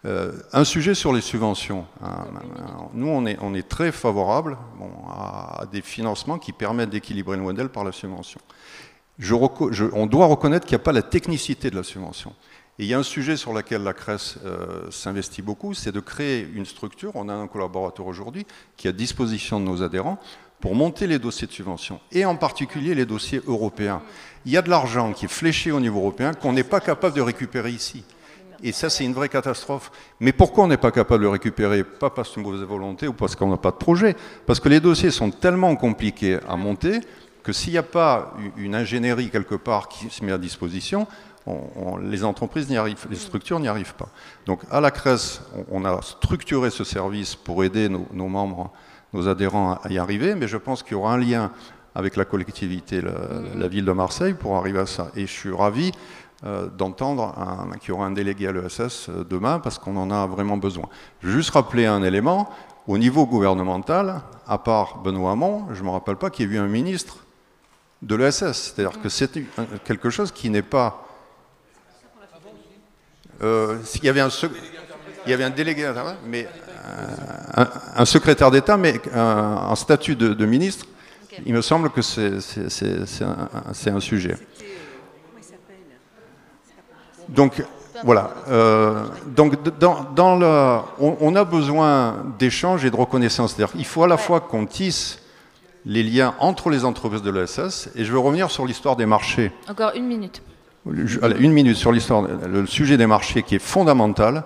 Euh, 0.04 0.32
un 0.52 0.64
sujet 0.64 0.94
sur 0.94 1.12
les 1.12 1.20
subventions. 1.20 1.86
Hein. 2.02 2.26
Nous, 2.92 3.06
on 3.06 3.54
est, 3.54 3.68
très 3.68 3.92
favorable 3.92 4.58
à, 5.08 5.64
des 5.70 5.80
financements 5.80 6.38
qui 6.38 6.52
permettent 6.52 6.90
d'équilibrer 6.90 7.36
le 7.36 7.42
modèle 7.42 7.68
par 7.68 7.84
la 7.84 7.92
subvention. 7.92 8.40
on 9.20 10.06
doit 10.06 10.26
reconnaître 10.26 10.66
qu'il 10.66 10.76
n'y 10.76 10.82
a 10.82 10.84
pas 10.84 10.92
la 10.92 11.02
technicité 11.02 11.70
de 11.70 11.76
la 11.76 11.84
subvention. 11.84 12.34
Et 12.78 12.84
il 12.84 12.88
y 12.88 12.94
a 12.94 12.98
un 12.98 13.04
sujet 13.04 13.36
sur 13.36 13.52
lequel 13.52 13.84
la 13.84 13.92
CRES 13.92 14.38
euh, 14.44 14.90
s'investit 14.90 15.42
beaucoup, 15.42 15.74
c'est 15.74 15.92
de 15.92 16.00
créer 16.00 16.48
une 16.52 16.64
structure. 16.64 17.12
On 17.14 17.28
a 17.28 17.34
un 17.34 17.46
collaborateur 17.46 18.06
aujourd'hui 18.06 18.46
qui 18.76 18.88
est 18.88 18.90
à 18.90 18.94
disposition 18.94 19.60
de 19.60 19.66
nos 19.66 19.82
adhérents 19.82 20.18
pour 20.58 20.74
monter 20.74 21.06
les 21.06 21.18
dossiers 21.18 21.46
de 21.46 21.52
subvention, 21.52 22.00
et 22.12 22.24
en 22.24 22.36
particulier 22.36 22.94
les 22.94 23.04
dossiers 23.04 23.40
européens. 23.46 24.00
Il 24.46 24.52
y 24.52 24.56
a 24.56 24.62
de 24.62 24.70
l'argent 24.70 25.12
qui 25.12 25.24
est 25.24 25.28
fléché 25.28 25.72
au 25.72 25.80
niveau 25.80 25.98
européen 25.98 26.34
qu'on 26.34 26.52
n'est 26.52 26.62
pas 26.64 26.80
capable 26.80 27.16
de 27.16 27.20
récupérer 27.20 27.70
ici. 27.70 28.04
Et 28.62 28.72
ça, 28.72 28.88
c'est 28.90 29.04
une 29.04 29.12
vraie 29.12 29.28
catastrophe. 29.28 29.90
Mais 30.20 30.32
pourquoi 30.32 30.64
on 30.64 30.68
n'est 30.68 30.76
pas 30.76 30.92
capable 30.92 31.20
de 31.20 31.26
le 31.26 31.32
récupérer? 31.32 31.82
Pas 31.82 32.10
parce 32.10 32.30
qu'une 32.30 32.42
mauvaise 32.44 32.62
volonté 32.62 33.08
ou 33.08 33.12
parce 33.12 33.34
qu'on 33.34 33.48
n'a 33.48 33.56
pas 33.56 33.72
de 33.72 33.76
projet. 33.76 34.16
Parce 34.46 34.60
que 34.60 34.68
les 34.68 34.80
dossiers 34.80 35.10
sont 35.10 35.30
tellement 35.30 35.74
compliqués 35.74 36.38
à 36.48 36.56
monter 36.56 37.00
que 37.42 37.52
s'il 37.52 37.72
n'y 37.72 37.78
a 37.78 37.82
pas 37.82 38.34
une 38.56 38.74
ingénierie 38.74 39.30
quelque 39.30 39.56
part 39.56 39.88
qui 39.88 40.08
se 40.10 40.24
met 40.24 40.32
à 40.32 40.38
disposition, 40.38 41.06
les 42.00 42.24
entreprises 42.24 42.68
n'y 42.68 42.76
arrivent, 42.76 43.06
les 43.10 43.16
structures 43.16 43.58
n'y 43.58 43.68
arrivent 43.68 43.94
pas. 43.94 44.08
Donc 44.46 44.60
à 44.70 44.80
la 44.80 44.90
CRES, 44.90 45.40
on, 45.70 45.84
a 45.84 46.00
structuré 46.02 46.70
ce 46.70 46.84
service 46.84 47.34
pour 47.34 47.64
aider 47.64 47.88
nos, 47.88 48.28
membres, 48.28 48.70
nos 49.12 49.28
adhérents 49.28 49.80
à 49.82 49.90
y 49.90 49.98
arriver, 49.98 50.34
mais 50.34 50.46
je 50.46 50.56
pense 50.56 50.82
qu'il 50.82 50.92
y 50.92 50.94
aura 50.94 51.14
un 51.14 51.18
lien 51.18 51.50
avec 51.94 52.16
la 52.16 52.24
collectivité, 52.24 53.02
la, 53.02 53.68
ville 53.68 53.84
de 53.84 53.92
Marseille, 53.92 54.34
pour 54.34 54.56
arriver 54.56 54.78
à 54.78 54.86
ça. 54.86 55.10
Et 55.14 55.26
je 55.26 55.32
suis 55.32 55.52
ravi 55.52 55.92
d'entendre 56.76 57.34
qu'il 57.80 57.90
y 57.90 57.92
aura 57.92 58.06
un 58.06 58.10
délégué 58.10 58.48
à 58.48 58.52
l'ESS 58.52 59.08
euh, 59.08 59.24
demain 59.24 59.60
parce 59.60 59.78
qu'on 59.78 59.96
en 59.96 60.10
a 60.10 60.26
vraiment 60.26 60.56
besoin. 60.56 60.88
Je 61.22 61.28
veux 61.28 61.34
juste 61.34 61.50
rappeler 61.50 61.86
un 61.86 62.02
élément. 62.02 62.50
Au 62.88 62.98
niveau 62.98 63.26
gouvernemental, 63.26 64.22
à 64.48 64.58
part 64.58 64.98
Benoît 64.98 65.32
Hamon, 65.32 65.66
je 65.72 65.80
ne 65.80 65.86
me 65.86 65.90
rappelle 65.90 66.16
pas 66.16 66.30
qu'il 66.30 66.50
y 66.50 66.52
ait 66.52 66.56
eu 66.56 66.58
un 66.58 66.66
ministre 66.66 67.18
de 68.02 68.16
l'ESS. 68.16 68.74
C'est-à-dire 68.74 69.00
que 69.00 69.08
c'est 69.08 69.30
quelque 69.84 70.10
chose 70.10 70.32
qui 70.32 70.50
n'est 70.50 70.62
pas... 70.62 71.06
Euh, 73.42 73.78
il, 73.94 74.04
y 74.04 74.08
avait 74.08 74.20
un 74.20 74.28
il 75.26 75.30
y 75.30 75.32
avait 75.32 75.44
un 75.44 75.50
délégué, 75.50 75.92
mais 76.26 76.48
un, 77.94 78.04
secrétaire 78.04 78.50
d'État, 78.50 78.76
mais 78.76 79.00
un, 79.14 79.74
statut 79.76 80.16
de, 80.16 80.46
ministre, 80.46 80.86
il 81.46 81.54
me 81.54 81.62
semble 81.62 81.90
que 81.90 82.02
c'est 82.02 82.38
un, 83.22 83.94
un, 83.94 84.00
sujet. 84.00 84.36
Donc 87.34 87.62
voilà. 88.04 88.30
Euh, 88.48 89.04
donc 89.26 89.56
dans, 89.78 90.36
le, 90.36 90.80
on, 90.98 91.36
a 91.36 91.44
besoin 91.44 92.24
d'échanges 92.38 92.84
et 92.84 92.90
de 92.90 92.96
reconnaissance. 92.96 93.54
C'est-à-dire 93.54 93.74
il 93.78 93.84
faut 93.84 94.02
à 94.02 94.08
la 94.08 94.16
fois 94.16 94.40
qu'on 94.40 94.66
tisse 94.66 95.20
les 95.84 96.02
liens 96.02 96.34
entre 96.38 96.70
les 96.70 96.84
entreprises 96.84 97.22
de 97.22 97.30
l'ESS, 97.30 97.90
et 97.96 98.04
je 98.04 98.12
veux 98.12 98.18
revenir 98.18 98.50
sur 98.50 98.66
l'histoire 98.66 98.96
des 98.96 99.06
marchés. 99.06 99.50
Encore 99.68 99.92
une 99.96 100.06
minute. 100.06 100.42
une 100.86 101.52
minute 101.52 101.76
sur 101.76 101.90
l'histoire, 101.90 102.22
le 102.22 102.66
sujet 102.66 102.96
des 102.96 103.06
marchés 103.06 103.42
qui 103.42 103.56
est 103.56 103.62
fondamental. 103.62 104.44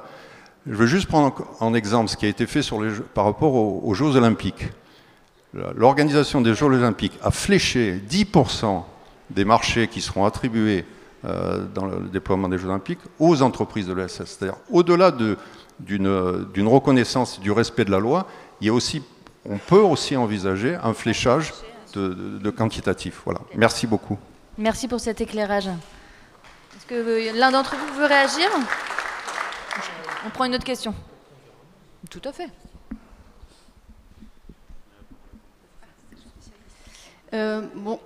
Je 0.66 0.74
veux 0.74 0.86
juste 0.86 1.06
prendre 1.06 1.46
en 1.60 1.74
exemple 1.74 2.08
ce 2.08 2.16
qui 2.16 2.26
a 2.26 2.28
été 2.28 2.46
fait 2.46 2.62
sur 2.62 2.80
les 2.80 2.90
par 3.14 3.24
rapport 3.24 3.54
aux 3.54 3.94
Jeux 3.94 4.16
Olympiques. 4.16 4.68
L'organisation 5.74 6.40
des 6.40 6.54
Jeux 6.54 6.66
Olympiques 6.66 7.18
a 7.22 7.30
fléché 7.30 8.00
10% 8.10 8.82
des 9.30 9.44
marchés 9.44 9.88
qui 9.88 10.00
seront 10.00 10.24
attribués 10.24 10.84
dans 11.22 11.86
le 11.86 12.08
déploiement 12.08 12.48
des 12.48 12.58
Jeux 12.58 12.68
Olympiques 12.68 13.00
aux 13.18 13.42
entreprises 13.42 13.86
de 13.86 13.92
l'ESS. 13.92 14.24
C'est-à-dire, 14.24 14.58
au-delà 14.70 15.10
d'une 15.80 16.68
reconnaissance 16.68 17.40
du 17.40 17.50
respect 17.50 17.84
de 17.84 17.90
la 17.90 17.98
loi, 17.98 18.26
il 18.60 18.66
y 18.68 18.70
a 18.70 18.72
aussi, 18.72 19.02
on 19.44 19.58
peut 19.58 19.80
aussi 19.80 20.16
envisager 20.16 20.76
un 20.76 20.94
fléchage 20.94 21.52
de, 21.94 22.50
quantitatif. 22.50 23.22
Voilà. 23.24 23.40
Merci 23.54 23.86
beaucoup. 23.86 24.18
Merci 24.58 24.88
pour 24.88 25.00
cet 25.00 25.20
éclairage. 25.20 25.66
Est-ce 25.66 26.86
que 26.86 27.38
l'un 27.38 27.50
d'entre 27.50 27.74
vous 27.76 27.98
veut 27.98 28.06
réagir? 28.06 28.48
On 30.26 30.30
prend 30.30 30.44
une 30.44 30.54
autre 30.54 30.64
question. 30.64 30.94
Tout 32.10 32.22
à 32.24 32.32
fait. 32.32 32.48
Euh, 37.34 37.62
bon, 37.74 38.00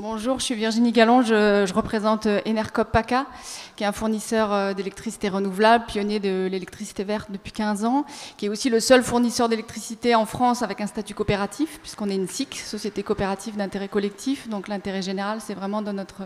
Bonjour, 0.00 0.38
je 0.38 0.44
suis 0.44 0.54
Virginie 0.54 0.92
Gallon, 0.92 1.22
je, 1.22 1.74
représente 1.74 2.26
euh, 2.26 2.40
Enercop 2.46 2.92
PACA, 2.92 3.26
qui 3.74 3.82
est 3.82 3.86
un 3.88 3.90
fournisseur 3.90 4.52
euh, 4.52 4.72
d'électricité 4.72 5.28
renouvelable, 5.28 5.86
pionnier 5.86 6.20
de 6.20 6.46
l'électricité 6.48 7.02
verte 7.02 7.32
depuis 7.32 7.50
15 7.50 7.84
ans, 7.84 8.04
qui 8.36 8.46
est 8.46 8.48
aussi 8.48 8.70
le 8.70 8.78
seul 8.78 9.02
fournisseur 9.02 9.48
d'électricité 9.48 10.14
en 10.14 10.24
France 10.24 10.62
avec 10.62 10.80
un 10.80 10.86
statut 10.86 11.14
coopératif, 11.14 11.80
puisqu'on 11.80 12.08
est 12.10 12.14
une 12.14 12.28
SIC, 12.28 12.54
Société 12.54 13.02
coopérative 13.02 13.56
d'intérêt 13.56 13.88
collectif, 13.88 14.48
donc 14.48 14.68
l'intérêt 14.68 15.02
général, 15.02 15.40
c'est 15.40 15.54
vraiment 15.54 15.82
dans 15.82 15.94
notre, 15.94 16.22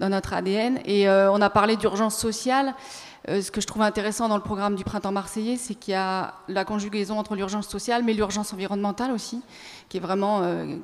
dans 0.00 0.08
notre 0.08 0.32
ADN. 0.32 0.80
Et 0.84 1.08
euh, 1.08 1.30
on 1.30 1.40
a 1.40 1.50
parlé 1.50 1.76
d'urgence 1.76 2.16
sociale. 2.16 2.74
Euh, 3.28 3.42
ce 3.42 3.50
que 3.50 3.60
je 3.60 3.66
trouve 3.66 3.82
intéressant 3.82 4.28
dans 4.28 4.36
le 4.36 4.42
programme 4.42 4.74
du 4.74 4.82
printemps 4.82 5.12
marseillais, 5.12 5.56
c'est 5.56 5.74
qu'il 5.74 5.92
y 5.92 5.96
a 5.96 6.34
la 6.48 6.64
conjugaison 6.64 7.18
entre 7.18 7.36
l'urgence 7.36 7.68
sociale, 7.68 8.02
mais 8.02 8.14
l'urgence 8.14 8.54
environnementale 8.54 9.12
aussi, 9.12 9.42
qui 9.90 9.98
est 9.98 10.00
vraiment, 10.00 10.40
euh, 10.42 10.76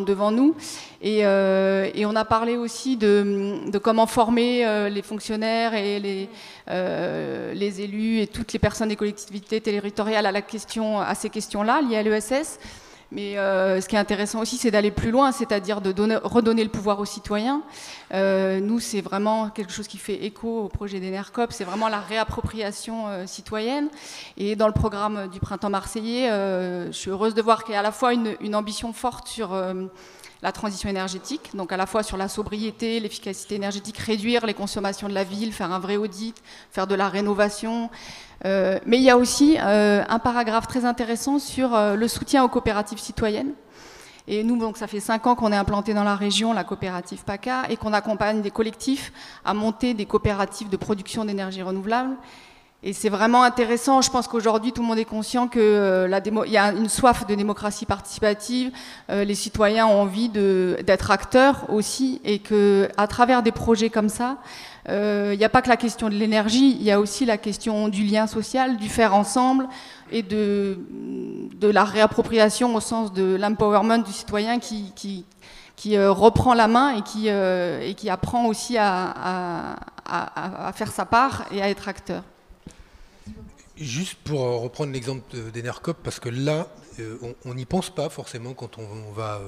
devant 0.00 0.32
nous. 0.32 0.56
Et, 1.00 1.24
on 1.24 2.16
a 2.16 2.24
parlé 2.24 2.56
aussi 2.56 2.96
de, 2.96 3.70
comment 3.78 4.06
former 4.06 4.90
les 4.90 5.02
fonctionnaires 5.02 5.74
et 5.74 6.00
les, 6.00 7.80
élus 7.80 8.20
et 8.20 8.26
toutes 8.26 8.52
les 8.52 8.58
personnes 8.58 8.88
des 8.88 8.96
collectivités 8.96 9.60
territoriales 9.60 10.26
à 10.26 11.14
ces 11.14 11.30
questions-là 11.30 11.80
liées 11.80 11.96
à 11.96 12.02
l'ESS. 12.02 12.58
Mais 13.14 13.38
euh, 13.38 13.80
ce 13.80 13.88
qui 13.88 13.94
est 13.94 13.98
intéressant 13.98 14.40
aussi, 14.40 14.56
c'est 14.56 14.72
d'aller 14.72 14.90
plus 14.90 15.12
loin, 15.12 15.30
c'est-à-dire 15.30 15.80
de 15.80 15.94
redonner 16.24 16.64
le 16.64 16.70
pouvoir 16.70 16.98
aux 16.98 17.04
citoyens. 17.04 17.62
Euh, 18.12 18.58
nous, 18.58 18.80
c'est 18.80 19.00
vraiment 19.00 19.50
quelque 19.50 19.72
chose 19.72 19.86
qui 19.86 19.98
fait 19.98 20.24
écho 20.24 20.64
au 20.64 20.68
projet 20.68 20.98
d'Enercop, 20.98 21.52
c'est 21.52 21.62
vraiment 21.62 21.88
la 21.88 22.00
réappropriation 22.00 23.06
euh, 23.06 23.26
citoyenne. 23.26 23.88
Et 24.36 24.56
dans 24.56 24.66
le 24.66 24.72
programme 24.72 25.28
du 25.28 25.38
printemps 25.38 25.70
marseillais, 25.70 26.28
je 26.28 26.92
suis 26.92 27.10
heureuse 27.10 27.34
de 27.34 27.42
voir 27.42 27.62
qu'il 27.62 27.74
y 27.74 27.76
a 27.76 27.80
à 27.80 27.84
la 27.84 27.92
fois 27.92 28.12
une, 28.12 28.34
une 28.40 28.56
ambition 28.56 28.92
forte 28.92 29.28
sur 29.28 29.56
la 30.44 30.52
transition 30.52 30.90
énergétique, 30.90 31.52
donc 31.54 31.72
à 31.72 31.78
la 31.78 31.86
fois 31.86 32.02
sur 32.02 32.18
la 32.18 32.28
sobriété, 32.28 33.00
l'efficacité 33.00 33.54
énergétique, 33.54 33.96
réduire 33.96 34.44
les 34.44 34.52
consommations 34.52 35.08
de 35.08 35.14
la 35.14 35.24
ville, 35.24 35.54
faire 35.54 35.72
un 35.72 35.78
vrai 35.78 35.96
audit, 35.96 36.36
faire 36.70 36.86
de 36.86 36.94
la 36.94 37.08
rénovation, 37.08 37.88
euh, 38.44 38.78
mais 38.84 38.98
il 38.98 39.02
y 39.02 39.08
a 39.08 39.16
aussi 39.16 39.56
euh, 39.58 40.04
un 40.06 40.18
paragraphe 40.18 40.66
très 40.66 40.84
intéressant 40.84 41.38
sur 41.38 41.74
euh, 41.74 41.96
le 41.96 42.08
soutien 42.08 42.44
aux 42.44 42.50
coopératives 42.50 42.98
citoyennes. 42.98 43.52
Et 44.28 44.44
nous, 44.44 44.58
donc, 44.58 44.76
ça 44.76 44.86
fait 44.86 45.00
cinq 45.00 45.26
ans 45.26 45.34
qu'on 45.34 45.50
est 45.50 45.56
implanté 45.56 45.94
dans 45.94 46.04
la 46.04 46.14
région, 46.14 46.52
la 46.52 46.64
coopérative 46.64 47.24
PACA, 47.24 47.62
et 47.70 47.78
qu'on 47.78 47.94
accompagne 47.94 48.42
des 48.42 48.50
collectifs 48.50 49.12
à 49.46 49.54
monter 49.54 49.94
des 49.94 50.04
coopératives 50.04 50.68
de 50.68 50.76
production 50.76 51.24
d'énergie 51.24 51.62
renouvelable. 51.62 52.16
Et 52.86 52.92
c'est 52.92 53.08
vraiment 53.08 53.42
intéressant. 53.42 54.02
Je 54.02 54.10
pense 54.10 54.28
qu'aujourd'hui, 54.28 54.72
tout 54.72 54.82
le 54.82 54.88
monde 54.88 54.98
est 54.98 55.06
conscient 55.06 55.48
qu'il 55.48 55.62
y 55.62 56.56
a 56.56 56.72
une 56.72 56.88
soif 56.90 57.26
de 57.26 57.34
démocratie 57.34 57.86
participative. 57.86 58.70
les 59.08 59.34
citoyens 59.34 59.86
ont 59.86 60.02
envie 60.02 60.28
d'être 60.28 61.10
acteurs 61.10 61.64
aussi, 61.70 62.20
et 62.24 62.40
que, 62.40 62.88
à 62.98 63.06
travers 63.06 63.42
des 63.42 63.52
projets 63.52 63.88
comme 63.88 64.10
ça, 64.10 64.36
il 64.86 64.92
euh, 64.92 65.36
n'y 65.36 65.44
a 65.44 65.48
pas 65.48 65.62
que 65.62 65.70
la 65.70 65.78
question 65.78 66.10
de 66.10 66.14
l'énergie, 66.14 66.76
il 66.78 66.82
y 66.82 66.90
a 66.90 67.00
aussi 67.00 67.24
la 67.24 67.38
question 67.38 67.88
du 67.88 68.04
lien 68.04 68.26
social, 68.26 68.76
du 68.76 68.90
faire 68.90 69.14
ensemble 69.14 69.66
et 70.12 70.22
de, 70.22 70.78
la 71.62 71.84
réappropriation 71.84 72.74
au 72.74 72.80
sens 72.80 73.12
de 73.12 73.36
l'empowerment 73.36 73.98
du 73.98 74.12
citoyen 74.12 74.58
qui, 74.58 75.24
euh, 75.86 76.12
reprend 76.12 76.52
la 76.52 76.68
main 76.68 76.96
et 76.96 77.02
qui, 77.02 77.28
euh, 77.28 77.92
apprend 78.10 78.44
aussi 78.44 78.76
à, 78.78 79.76
faire 80.74 80.92
sa 80.92 81.06
part 81.06 81.46
et 81.50 81.62
à 81.62 81.70
être 81.70 81.88
acteur. 81.88 82.22
Juste 83.76 84.14
pour 84.22 84.40
reprendre 84.62 84.92
l'exemple 84.92 85.50
d'Enercop, 85.52 85.98
parce 86.02 86.20
que 86.20 86.28
là, 86.28 86.68
on 87.44 87.54
n'y 87.54 87.64
pense 87.64 87.90
pas 87.90 88.08
forcément 88.08 88.54
quand 88.54 88.78
on, 88.78 88.82
on 88.82 89.12
va 89.12 89.40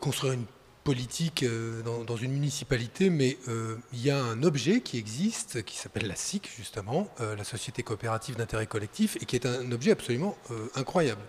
construire 0.00 0.32
une 0.32 0.46
politique 0.86 1.42
euh, 1.42 1.82
dans, 1.82 2.16
une 2.16 2.30
municipalité, 2.30 3.10
mais 3.10 3.38
euh, 3.48 3.74
il 3.92 4.02
y 4.02 4.10
a 4.10 4.22
un 4.22 4.44
objet 4.44 4.80
qui 4.80 4.98
existe, 4.98 5.64
qui 5.64 5.76
s'appelle 5.76 6.06
la 6.06 6.14
SIC, 6.14 6.48
justement, 6.56 7.08
euh, 7.20 7.34
la 7.34 7.42
Société 7.42 7.82
coopérative 7.82 8.36
d'intérêt 8.36 8.68
collectif, 8.68 9.16
et 9.20 9.24
qui 9.26 9.34
est 9.34 9.46
un 9.46 9.72
objet 9.72 9.90
absolument 9.90 10.38
incroyable. 10.76 11.20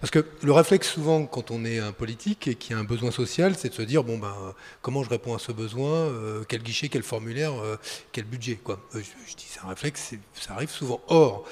Parce 0.00 0.10
que 0.10 0.26
le 0.42 0.52
réflexe, 0.52 0.86
souvent, 0.90 1.24
quand 1.24 1.50
on 1.50 1.64
est 1.64 1.78
un 1.78 1.92
politique 1.92 2.46
et 2.46 2.56
qu'il 2.56 2.72
y 2.72 2.74
a 2.74 2.78
un 2.78 2.84
besoin 2.84 3.10
social, 3.10 3.56
c'est 3.56 3.70
de 3.70 3.74
se 3.74 3.82
dire, 3.82 4.04
bon, 4.04 4.18
ben, 4.18 4.34
comment 4.82 5.02
je 5.02 5.08
réponds 5.08 5.34
à 5.34 5.38
ce 5.38 5.52
besoin, 5.52 6.12
quel 6.48 6.62
guichet, 6.62 6.90
quel 6.90 7.02
formulaire, 7.02 7.54
quel 8.12 8.24
budget, 8.24 8.56
quoi. 8.56 8.80
Je, 8.94 9.00
dis, 9.00 9.46
c'est 9.48 9.60
un 9.60 9.68
réflexe, 9.68 10.12
ça 10.34 10.52
arrive 10.54 10.70
souvent. 10.70 11.00
Or, 11.08 11.44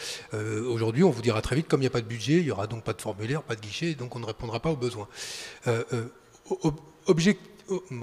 aujourd'hui, 0.66 1.02
on 1.02 1.10
vous 1.10 1.22
dira 1.22 1.40
très 1.40 1.56
vite, 1.56 1.68
comme 1.68 1.80
il 1.80 1.84
n'y 1.84 1.94
a 1.94 1.96
pas 1.98 2.02
de 2.02 2.06
budget, 2.06 2.34
il 2.34 2.44
n'y 2.44 2.50
aura 2.50 2.66
donc 2.66 2.84
pas 2.84 2.92
de 2.92 3.00
formulaire, 3.00 3.42
pas 3.42 3.56
de 3.56 3.60
guichet, 3.60 3.94
donc 3.94 4.14
on 4.16 4.18
ne 4.18 4.26
répondra 4.26 4.60
pas 4.60 4.70
aux 4.70 4.76
besoins 4.76 5.08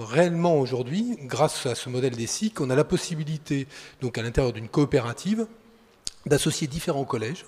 réellement 0.00 0.58
aujourd'hui, 0.58 1.16
grâce 1.22 1.66
à 1.66 1.74
ce 1.74 1.88
modèle 1.88 2.14
des 2.16 2.26
SIC, 2.26 2.60
on 2.60 2.70
a 2.70 2.76
la 2.76 2.84
possibilité, 2.84 3.66
donc 4.00 4.18
à 4.18 4.22
l'intérieur 4.22 4.52
d'une 4.52 4.68
coopérative, 4.68 5.46
d'associer 6.26 6.66
différents 6.66 7.04
collèges, 7.04 7.44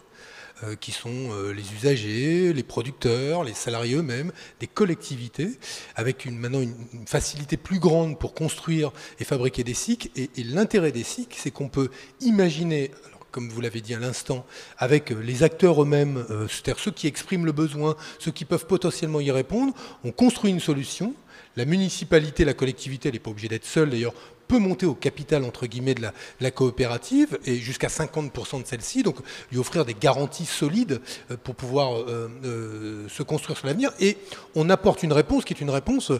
euh, 0.64 0.74
qui 0.74 0.90
sont 0.90 1.30
euh, 1.30 1.52
les 1.52 1.72
usagers, 1.72 2.52
les 2.52 2.62
producteurs, 2.64 3.44
les 3.44 3.54
salariés 3.54 3.94
eux-mêmes, 3.94 4.32
des 4.58 4.66
collectivités, 4.66 5.50
avec 5.94 6.26
maintenant 6.26 6.60
une, 6.60 6.74
facilité 7.06 7.56
plus 7.56 7.78
grande 7.78 8.18
pour 8.18 8.34
construire 8.34 8.90
et 9.20 9.24
fabriquer 9.24 9.62
des 9.62 9.74
SIC. 9.74 10.10
Et, 10.16 10.30
l'intérêt 10.42 10.90
des 10.90 11.04
SIC, 11.04 11.36
c'est 11.38 11.52
qu'on 11.52 11.68
peut 11.68 11.90
imaginer, 12.20 12.90
comme 13.30 13.48
vous 13.48 13.60
l'avez 13.60 13.80
dit 13.80 13.94
à 13.94 14.00
l'instant, 14.00 14.44
avec 14.78 15.10
les 15.10 15.44
acteurs 15.44 15.80
eux-mêmes, 15.80 16.26
euh, 16.28 16.48
c'est-à-dire 16.48 16.80
ceux 16.80 16.90
qui 16.90 17.06
expriment 17.06 17.46
le 17.46 17.52
besoin, 17.52 17.94
ceux 18.18 18.32
qui 18.32 18.44
peuvent 18.44 18.66
potentiellement 18.66 19.20
y 19.20 19.30
répondre, 19.30 19.72
on 20.02 20.10
construit 20.10 20.50
une 20.50 20.60
solution 20.60 21.14
la 21.58 21.64
municipalité, 21.64 22.44
la 22.44 22.54
collectivité, 22.54 23.08
elle 23.08 23.14
n'est 23.14 23.18
pas 23.18 23.30
obligée 23.30 23.48
d'être 23.48 23.66
seule 23.66 23.90
d'ailleurs, 23.90 24.14
peut 24.46 24.58
monter 24.58 24.86
au 24.86 24.94
capital 24.94 25.44
entre 25.44 25.66
guillemets 25.66 25.94
de 25.94 26.02
la, 26.40 26.50
coopérative 26.50 27.36
et 27.44 27.56
jusqu'à 27.56 27.88
50% 27.88 28.62
de 28.62 28.66
celle-ci, 28.66 29.02
donc 29.02 29.16
lui 29.50 29.58
offrir 29.58 29.84
des 29.84 29.94
garanties 29.94 30.46
solides 30.46 31.00
euh, 31.30 31.36
pour 31.36 31.54
pouvoir 31.54 31.96
euh, 31.96 32.30
euh, 32.44 33.08
se 33.08 33.22
construire 33.22 33.58
sur 33.58 33.66
l'avenir. 33.66 33.90
Et 34.00 34.16
on 34.54 34.70
apporte 34.70 35.02
une 35.02 35.12
réponse 35.12 35.44
qui 35.44 35.52
est 35.52 35.60
une 35.60 35.68
réponse 35.68 36.12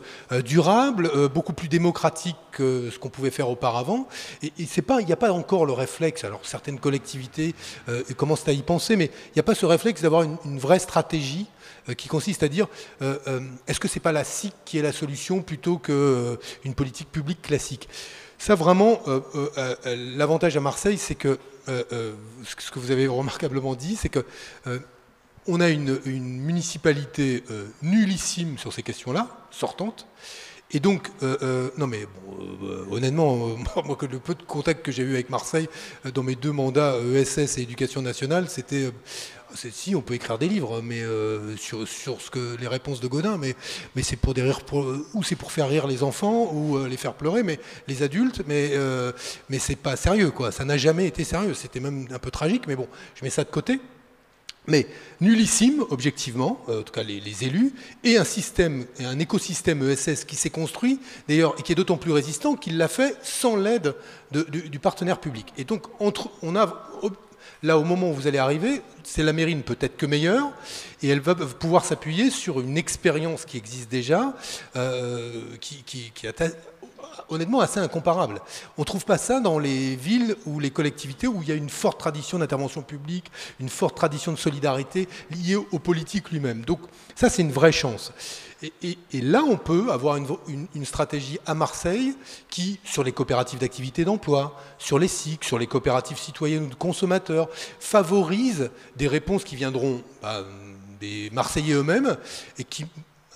durable, 0.45 1.11
beaucoup 1.29 1.53
plus 1.53 1.69
démocratique 1.69 2.37
que 2.53 2.91
ce 2.91 2.99
qu'on 2.99 3.09
pouvait 3.09 3.31
faire 3.31 3.49
auparavant. 3.49 4.09
Et, 4.43 4.53
il 4.59 5.07
n'y 5.07 5.13
a 5.13 5.17
pas 5.17 5.33
encore 5.33 5.65
le 5.65 5.73
réflexe. 5.73 6.25
Alors 6.25 6.41
certaines 6.43 6.81
collectivités 6.81 7.55
commencent 8.17 8.47
à 8.49 8.53
y 8.53 8.63
penser, 8.63 8.97
mais 8.97 9.07
il 9.07 9.33
n'y 9.37 9.41
a 9.41 9.45
pas 9.45 9.55
ce 9.55 9.65
réflexe 9.65 10.03
d'avoir 10.03 10.25
une 10.25 10.59
vraie 10.59 10.81
stratégie 10.81 11.47
qui 11.95 12.09
consiste 12.09 12.43
à 12.43 12.49
dire 12.49 12.69
euh, 13.03 13.19
euh, 13.27 13.41
est-ce 13.67 13.81
que 13.81 13.89
c'est 13.89 14.01
pas 14.01 14.13
la 14.13 14.25
SIC 14.25 14.53
qui 14.65 14.79
est 14.79 14.83
la 14.83 14.93
solution 14.93 15.43
plutôt 15.43 15.79
qu'une 15.79 16.75
politique 16.75 17.11
publique 17.11 17.43
classique? 17.43 17.89
Ça 18.41 18.55
vraiment, 18.55 19.01
l'avantage 20.15 20.57
à 20.57 20.61
Marseille, 20.61 20.97
c'est 20.97 21.17
que 21.17 21.41
ce 21.67 22.71
que 22.71 22.79
vous 22.79 22.93
avez 22.93 23.09
remarquablement 23.09 23.75
dit, 23.75 23.97
c'est 23.97 24.09
que 24.09 24.25
on 25.49 25.61
a 25.61 25.69
une, 25.69 25.99
municipalité 26.07 27.43
nullissime 27.83 28.57
sur 28.57 28.73
ces 28.73 28.85
questions-là, 28.85 29.27
sortante. 29.51 30.07
Et 30.71 30.79
donc, 30.79 31.11
non 31.79 31.89
mais 31.89 32.07
honnêtement, 32.93 33.37
moi, 33.85 33.99
le 34.09 34.19
peu 34.21 34.37
de 34.37 34.43
contacts 34.45 34.85
que 34.85 34.93
j'ai 34.93 35.03
eu 35.03 35.15
avec 35.15 35.31
Marseille 35.31 35.69
dans 36.15 36.23
mes 36.23 36.37
deux 36.37 36.53
mandats 36.53 36.95
ESS 36.97 37.59
et 37.59 37.63
éducation 37.63 38.03
nationale, 38.03 38.49
c'était 38.49 38.93
si, 39.55 39.95
on 39.95 40.01
peut 40.01 40.15
écrire 40.15 40.39
des 40.39 40.49
livres, 40.49 40.81
mais 40.83 41.03
euh, 41.03 41.57
sur, 41.57 41.87
ce 41.87 42.31
que 42.31 42.57
les 42.57 42.69
réponses 42.69 43.01
de 43.01 43.09
Godin, 43.09 43.39
mais, 43.39 43.55
c'est 44.03 44.17
pour 44.17 44.35
des 44.35 44.43
rires, 44.43 44.61
ou 45.15 45.23
c'est 45.23 45.37
pour 45.37 45.53
faire 45.53 45.69
rire 45.69 45.87
les 45.87 46.03
enfants 46.03 46.51
ou 46.53 46.77
euh, 46.77 46.89
les 46.89 46.97
faire 46.97 47.15
pleurer, 47.15 47.43
mais 47.43 47.59
les 47.87 48.03
adultes, 48.03 48.43
mais 48.47 48.71
euh, 48.73 49.13
mais 49.49 49.59
c'est 49.59 49.77
pas 49.77 49.97
sérieux 49.97 50.31
quoi. 50.31 50.53
Ça 50.53 50.65
n'a 50.65 50.77
jamais 50.77 51.07
été 51.07 51.25
sérieux. 51.25 51.55
C'était 51.55 51.81
même 51.81 52.07
un 52.11 52.19
peu 52.19 52.31
tragique, 52.31 52.67
mais 52.67 52.77
bon, 52.77 52.89
je 53.15 53.25
mets 53.25 53.31
ça 53.31 53.45
de 53.45 53.51
côté. 53.51 53.81
Mais 54.67 54.87
nullissime, 55.23 55.83
objectivement, 55.89 56.61
en 56.69 56.83
tout 56.83 56.93
cas 56.93 57.03
les, 57.03 57.45
élus, 57.45 57.73
et 58.05 58.19
un 58.19 58.25
système, 58.25 58.85
un 59.01 59.19
écosystème 59.19 59.83
ESS 59.89 60.27
qui 60.27 60.37
s'est 60.37 60.51
construit, 60.51 61.01
d'ailleurs, 61.27 61.55
et 61.59 61.63
qui 61.63 61.73
est 61.73 61.75
d'autant 61.75 61.97
plus 61.97 62.13
résistant 62.13 62.55
qu'il 62.55 62.77
l'a 62.77 62.89
fait 62.89 63.17
sans 63.23 63.57
l'aide 63.57 63.95
du, 64.31 64.79
partenaire 64.79 65.21
public. 65.21 65.55
Et 65.57 65.65
donc, 65.65 65.85
on 66.01 66.55
a 66.55 66.88
Là, 67.63 67.77
au 67.77 67.85
moment 67.85 68.11
où 68.11 68.15
vous 68.15 68.27
allez 68.27 68.39
arriver, 68.39 68.83
c'est 69.03 69.23
la 69.23 69.33
mairie 69.33 69.57
peut-être 69.57 69.97
que 69.97 70.07
meilleure, 70.07 70.51
et 71.03 71.09
elle 71.09 71.21
va 71.21 71.35
pouvoir 71.35 71.85
s'appuyer 71.85 72.31
sur 72.31 72.61
une 72.61 72.77
expérience 72.77 73.45
qui 73.45 73.57
existe 73.57 73.91
déjà, 73.91 74.33
euh, 74.77 75.43
qui, 75.61 75.83
qui, 75.85 76.13
honnêtement 77.29 77.61
assez 77.61 77.81
incomparable. 77.81 78.41
On 78.77 78.83
ne 78.83 78.87
trouve 78.87 79.05
pas 79.05 79.19
ça 79.19 79.41
dans 79.41 79.59
les 79.59 79.97
villes 79.97 80.37
ou 80.47 80.61
les 80.61 80.71
collectivités 80.71 81.27
où 81.27 81.43
il 81.43 81.49
y 81.49 81.53
a 81.53 81.55
une 81.55 81.71
forte 81.71 81.99
tradition 81.99 82.39
d'intervention 82.39 82.83
publique, 82.83 83.31
une 83.61 83.69
forte 83.69 83.97
tradition 83.97 84.33
de 84.33 84.39
solidarité 84.39 85.09
liée 85.31 85.57
aux 85.57 85.79
politiques 85.79 86.31
lui-même. 86.31 86.63
Donc 86.63 86.81
ça, 87.15 87.29
c'est 87.29 87.43
une 87.43 87.53
vraie 87.53 87.73
chance. 87.73 88.13
Et, 88.83 88.99
là, 89.13 89.45
on 89.45 89.57
peut 89.57 89.93
avoir 89.93 90.17
une, 90.17 90.85
stratégie 90.85 91.39
à 91.47 91.55
Marseille 91.55 92.17
qui, 92.51 92.81
sur 92.83 93.05
les 93.05 93.13
coopératives 93.13 93.61
d'activité 93.61 94.05
d'emploi, 94.05 94.61
sur 94.79 94.99
les 94.99 95.07
SIC, 95.07 95.45
sur 95.45 95.61
les 95.61 95.69
coopératives 95.69 96.19
citoyennes 96.19 96.65
ou 96.65 96.69
de 96.69 96.75
consommateurs, 96.75 97.49
favorise 97.79 98.71
des 98.97 99.07
réponses 99.07 99.45
qui 99.45 99.55
viendront 99.55 100.03
bah, 100.23 100.43
des 101.01 101.31
Marseillais 101.33 101.75
eux-mêmes 101.75 102.17
et 102.59 102.65
qui 102.65 102.87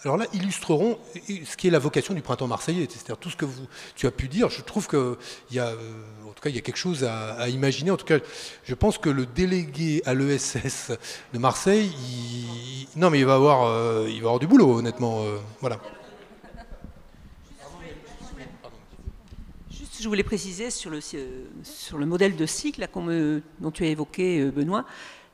alors 0.04 0.16
là, 0.16 0.26
illustreront 0.32 0.98
ce 1.14 1.56
qui 1.56 1.68
est 1.68 1.70
la 1.70 1.78
vocation 1.78 2.12
du 2.12 2.22
printemps 2.22 2.48
marseillais, 2.48 2.88
c'est-à-dire 2.90 3.18
tout 3.18 3.30
ce 3.30 3.36
que 3.36 3.44
vous, 3.44 3.66
tu 3.94 4.06
as 4.08 4.10
pu 4.10 4.26
dire. 4.26 4.48
Je 4.48 4.60
trouve 4.60 4.88
qu'il 4.88 5.16
y 5.52 5.60
a, 5.60 5.68
euh, 5.68 5.76
en 6.28 6.32
tout 6.32 6.42
cas, 6.42 6.50
il 6.50 6.56
y 6.56 6.58
a 6.58 6.60
quelque 6.60 6.76
chose 6.76 7.04
à, 7.04 7.48
imaginer. 7.48 7.92
En 7.92 7.96
tout 7.96 8.04
cas, 8.04 8.18
je 8.64 8.74
pense 8.74 8.98
que 8.98 9.08
le 9.08 9.26
délégué 9.26 10.02
à 10.04 10.14
l'ESS 10.14 10.90
de 11.32 11.38
Marseille, 11.38 11.92
non, 12.96 13.10
mais 13.10 13.20
il 13.20 13.26
va 13.26 13.34
avoir, 13.34 13.64
euh, 13.64 14.06
il 14.08 14.20
va 14.20 14.28
avoir 14.28 14.40
du 14.40 14.48
boulot, 14.48 14.78
honnêtement. 14.78 15.22
Euh, 15.22 15.38
voilà. 15.60 15.78
Juste, 19.70 20.02
je 20.02 20.08
voulais 20.08 20.24
préciser 20.24 20.70
sur 20.70 20.90
le, 20.90 21.00
sur 21.00 21.96
le 21.98 22.06
modèle 22.06 22.34
de 22.34 22.46
cycle 22.46 22.88
dont 23.60 23.70
tu 23.70 23.84
as 23.84 23.88
évoqué, 23.88 24.46
Benoît. 24.46 24.84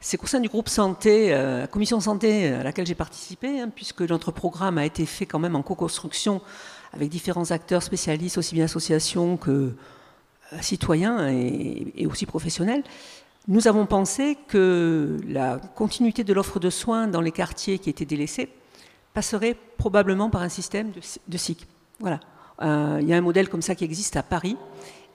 C'est 0.00 0.22
au 0.22 0.26
sein 0.26 0.40
du 0.40 0.48
groupe 0.48 0.68
santé, 0.68 1.30
la 1.30 1.66
commission 1.66 1.98
santé 2.00 2.48
à 2.48 2.62
laquelle 2.62 2.86
j'ai 2.86 2.94
participé, 2.94 3.60
hein, 3.60 3.68
puisque 3.74 4.02
notre 4.02 4.30
programme 4.30 4.78
a 4.78 4.86
été 4.86 5.06
fait 5.06 5.26
quand 5.26 5.40
même 5.40 5.56
en 5.56 5.62
co-construction 5.62 6.40
avec 6.92 7.08
différents 7.08 7.50
acteurs 7.50 7.82
spécialistes, 7.82 8.38
aussi 8.38 8.54
bien 8.54 8.64
associations 8.64 9.36
que 9.36 9.74
citoyens 10.60 11.28
et, 11.28 12.06
aussi 12.06 12.26
professionnels. 12.26 12.82
Nous 13.46 13.66
avons 13.66 13.86
pensé 13.86 14.36
que 14.46 15.16
la 15.26 15.58
continuité 15.74 16.24
de 16.24 16.32
l'offre 16.32 16.60
de 16.60 16.70
soins 16.70 17.06
dans 17.06 17.20
les 17.20 17.32
quartiers 17.32 17.78
qui 17.78 17.88
étaient 17.88 18.04
délaissés 18.04 18.48
passerait 19.14 19.56
probablement 19.78 20.28
par 20.30 20.42
un 20.42 20.48
système 20.48 20.92
de, 20.92 21.36
SIC. 21.38 21.66
Voilà. 21.98 22.20
Euh, 22.60 22.98
il 23.00 23.08
y 23.08 23.14
a 23.14 23.16
un 23.16 23.22
modèle 23.22 23.48
comme 23.48 23.62
ça 23.62 23.74
qui 23.74 23.84
existe 23.84 24.16
à 24.16 24.22
Paris 24.22 24.56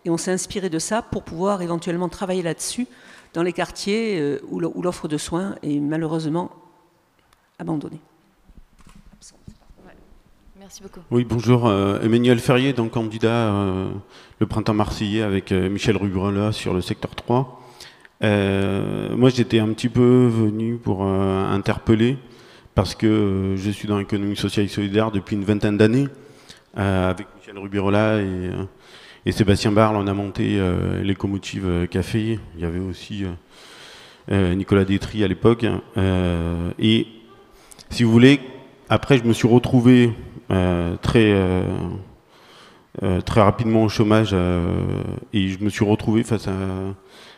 et 0.06 0.10
on 0.10 0.18
s'est 0.18 0.32
inspiré 0.32 0.70
de 0.70 0.80
ça 0.80 1.02
pour 1.02 1.24
pouvoir 1.24 1.62
éventuellement 1.62 2.10
travailler 2.10 2.42
là-dessus 2.42 2.88
dans 3.34 3.44
les 3.44 3.54
quartiers 3.54 4.20
euh, 4.20 4.40
où 4.50 4.60
l'offre 4.60 5.08
de 5.08 5.18
soins 5.18 5.56
est 5.64 5.80
malheureusement 5.80 6.52
abandonnée. 7.60 8.00
Merci 10.60 10.82
beaucoup. 10.82 11.02
Oui, 11.12 11.26
bonjour. 11.26 11.68
Euh, 11.68 12.00
Emmanuel 12.02 12.40
Ferrier, 12.40 12.74
donc 12.74 12.92
candidat 12.92 13.52
le 14.40 14.48
printemps 14.48 14.74
marseillais 14.74 15.22
avec 15.22 15.52
Michel 15.52 15.98
Rugrola 15.98 16.52
sur 16.52 16.74
le 16.74 16.82
secteur 16.82 17.16
3. 17.16 17.60
Euh, 18.24 19.16
moi, 19.16 19.30
j'étais 19.30 19.60
un 19.60 19.74
petit 19.74 19.90
peu 19.90 20.28
venu 20.28 20.78
pour 20.78 21.04
euh, 21.04 21.46
interpeller 21.52 22.18
parce 22.74 22.96
que 22.96 23.06
euh, 23.06 23.58
je 23.58 23.70
suis 23.70 23.88
dans 23.88 23.98
l'économie 23.98 24.38
sociale 24.38 24.66
et 24.66 24.70
solidaire 24.70 25.12
depuis 25.12 25.36
une 25.36 25.44
vingtaine 25.44 25.78
d'années. 25.78 26.08
avec 26.76 27.28
Michel 27.38 27.58
Rubirola 27.58 28.22
et, 28.22 28.50
et, 29.26 29.32
Sébastien 29.32 29.72
Barle, 29.72 29.96
on 29.96 30.08
a 30.08 30.14
monté 30.14 30.60
l'écomotive 31.02 31.88
Café. 31.90 32.40
Il 32.56 32.62
y 32.62 32.66
avait 32.66 32.80
aussi 32.80 33.26
Nicolas 34.30 34.86
Détry 34.86 35.24
à 35.24 35.28
l'époque. 35.28 35.66
et 36.80 37.08
si 37.90 38.04
vous 38.04 38.12
voulez, 38.12 38.40
après, 38.90 39.18
je 39.18 39.24
me 39.24 39.34
suis 39.34 39.48
retrouvé 39.48 40.12
très, 41.02 41.34
très 43.26 43.42
rapidement 43.42 43.84
au 43.84 43.90
chômage 43.90 44.34
et 45.34 45.48
je 45.48 45.64
me 45.64 45.70
suis 45.70 45.86
retrouvé 45.86 46.24
face 46.24 46.48
à 46.48 46.54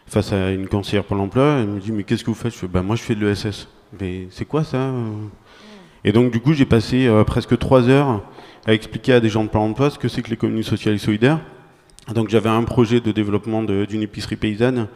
face 0.07 0.31
à 0.33 0.51
une 0.51 0.67
conseillère 0.67 1.03
pour 1.03 1.15
l'emploi. 1.15 1.57
Elle 1.59 1.67
me 1.67 1.79
dit 1.79 1.91
Mais 1.91 2.03
qu'est-ce 2.03 2.23
que 2.23 2.29
vous 2.29 2.35
faites? 2.35 2.53
Je 2.53 2.57
fais 2.59 2.67
bah, 2.67 2.81
Moi, 2.81 2.95
je 2.95 3.03
fais 3.03 3.15
de 3.15 3.25
l'ESS. 3.25 3.67
Mais 3.99 4.27
c'est 4.31 4.45
quoi 4.45 4.63
ça? 4.63 4.91
Et 6.03 6.11
donc, 6.11 6.31
du 6.31 6.39
coup, 6.39 6.53
j'ai 6.53 6.65
passé 6.65 7.07
euh, 7.07 7.23
presque 7.23 7.57
trois 7.57 7.89
heures 7.89 8.21
à 8.65 8.73
expliquer 8.73 9.13
à 9.13 9.19
des 9.19 9.29
gens 9.29 9.43
de 9.43 9.49
Pôle 9.49 9.61
emploi 9.61 9.89
ce 9.89 9.99
que 9.99 10.07
c'est 10.07 10.21
que 10.21 10.29
l'économie 10.29 10.63
sociale 10.63 10.95
et 10.95 10.99
solidaire. 10.99 11.39
Donc, 12.13 12.29
j'avais 12.29 12.49
un 12.49 12.63
projet 12.63 12.99
de 12.99 13.11
développement 13.11 13.63
d'une 13.63 14.01
épicerie 14.01 14.35
paysanne. 14.35 14.87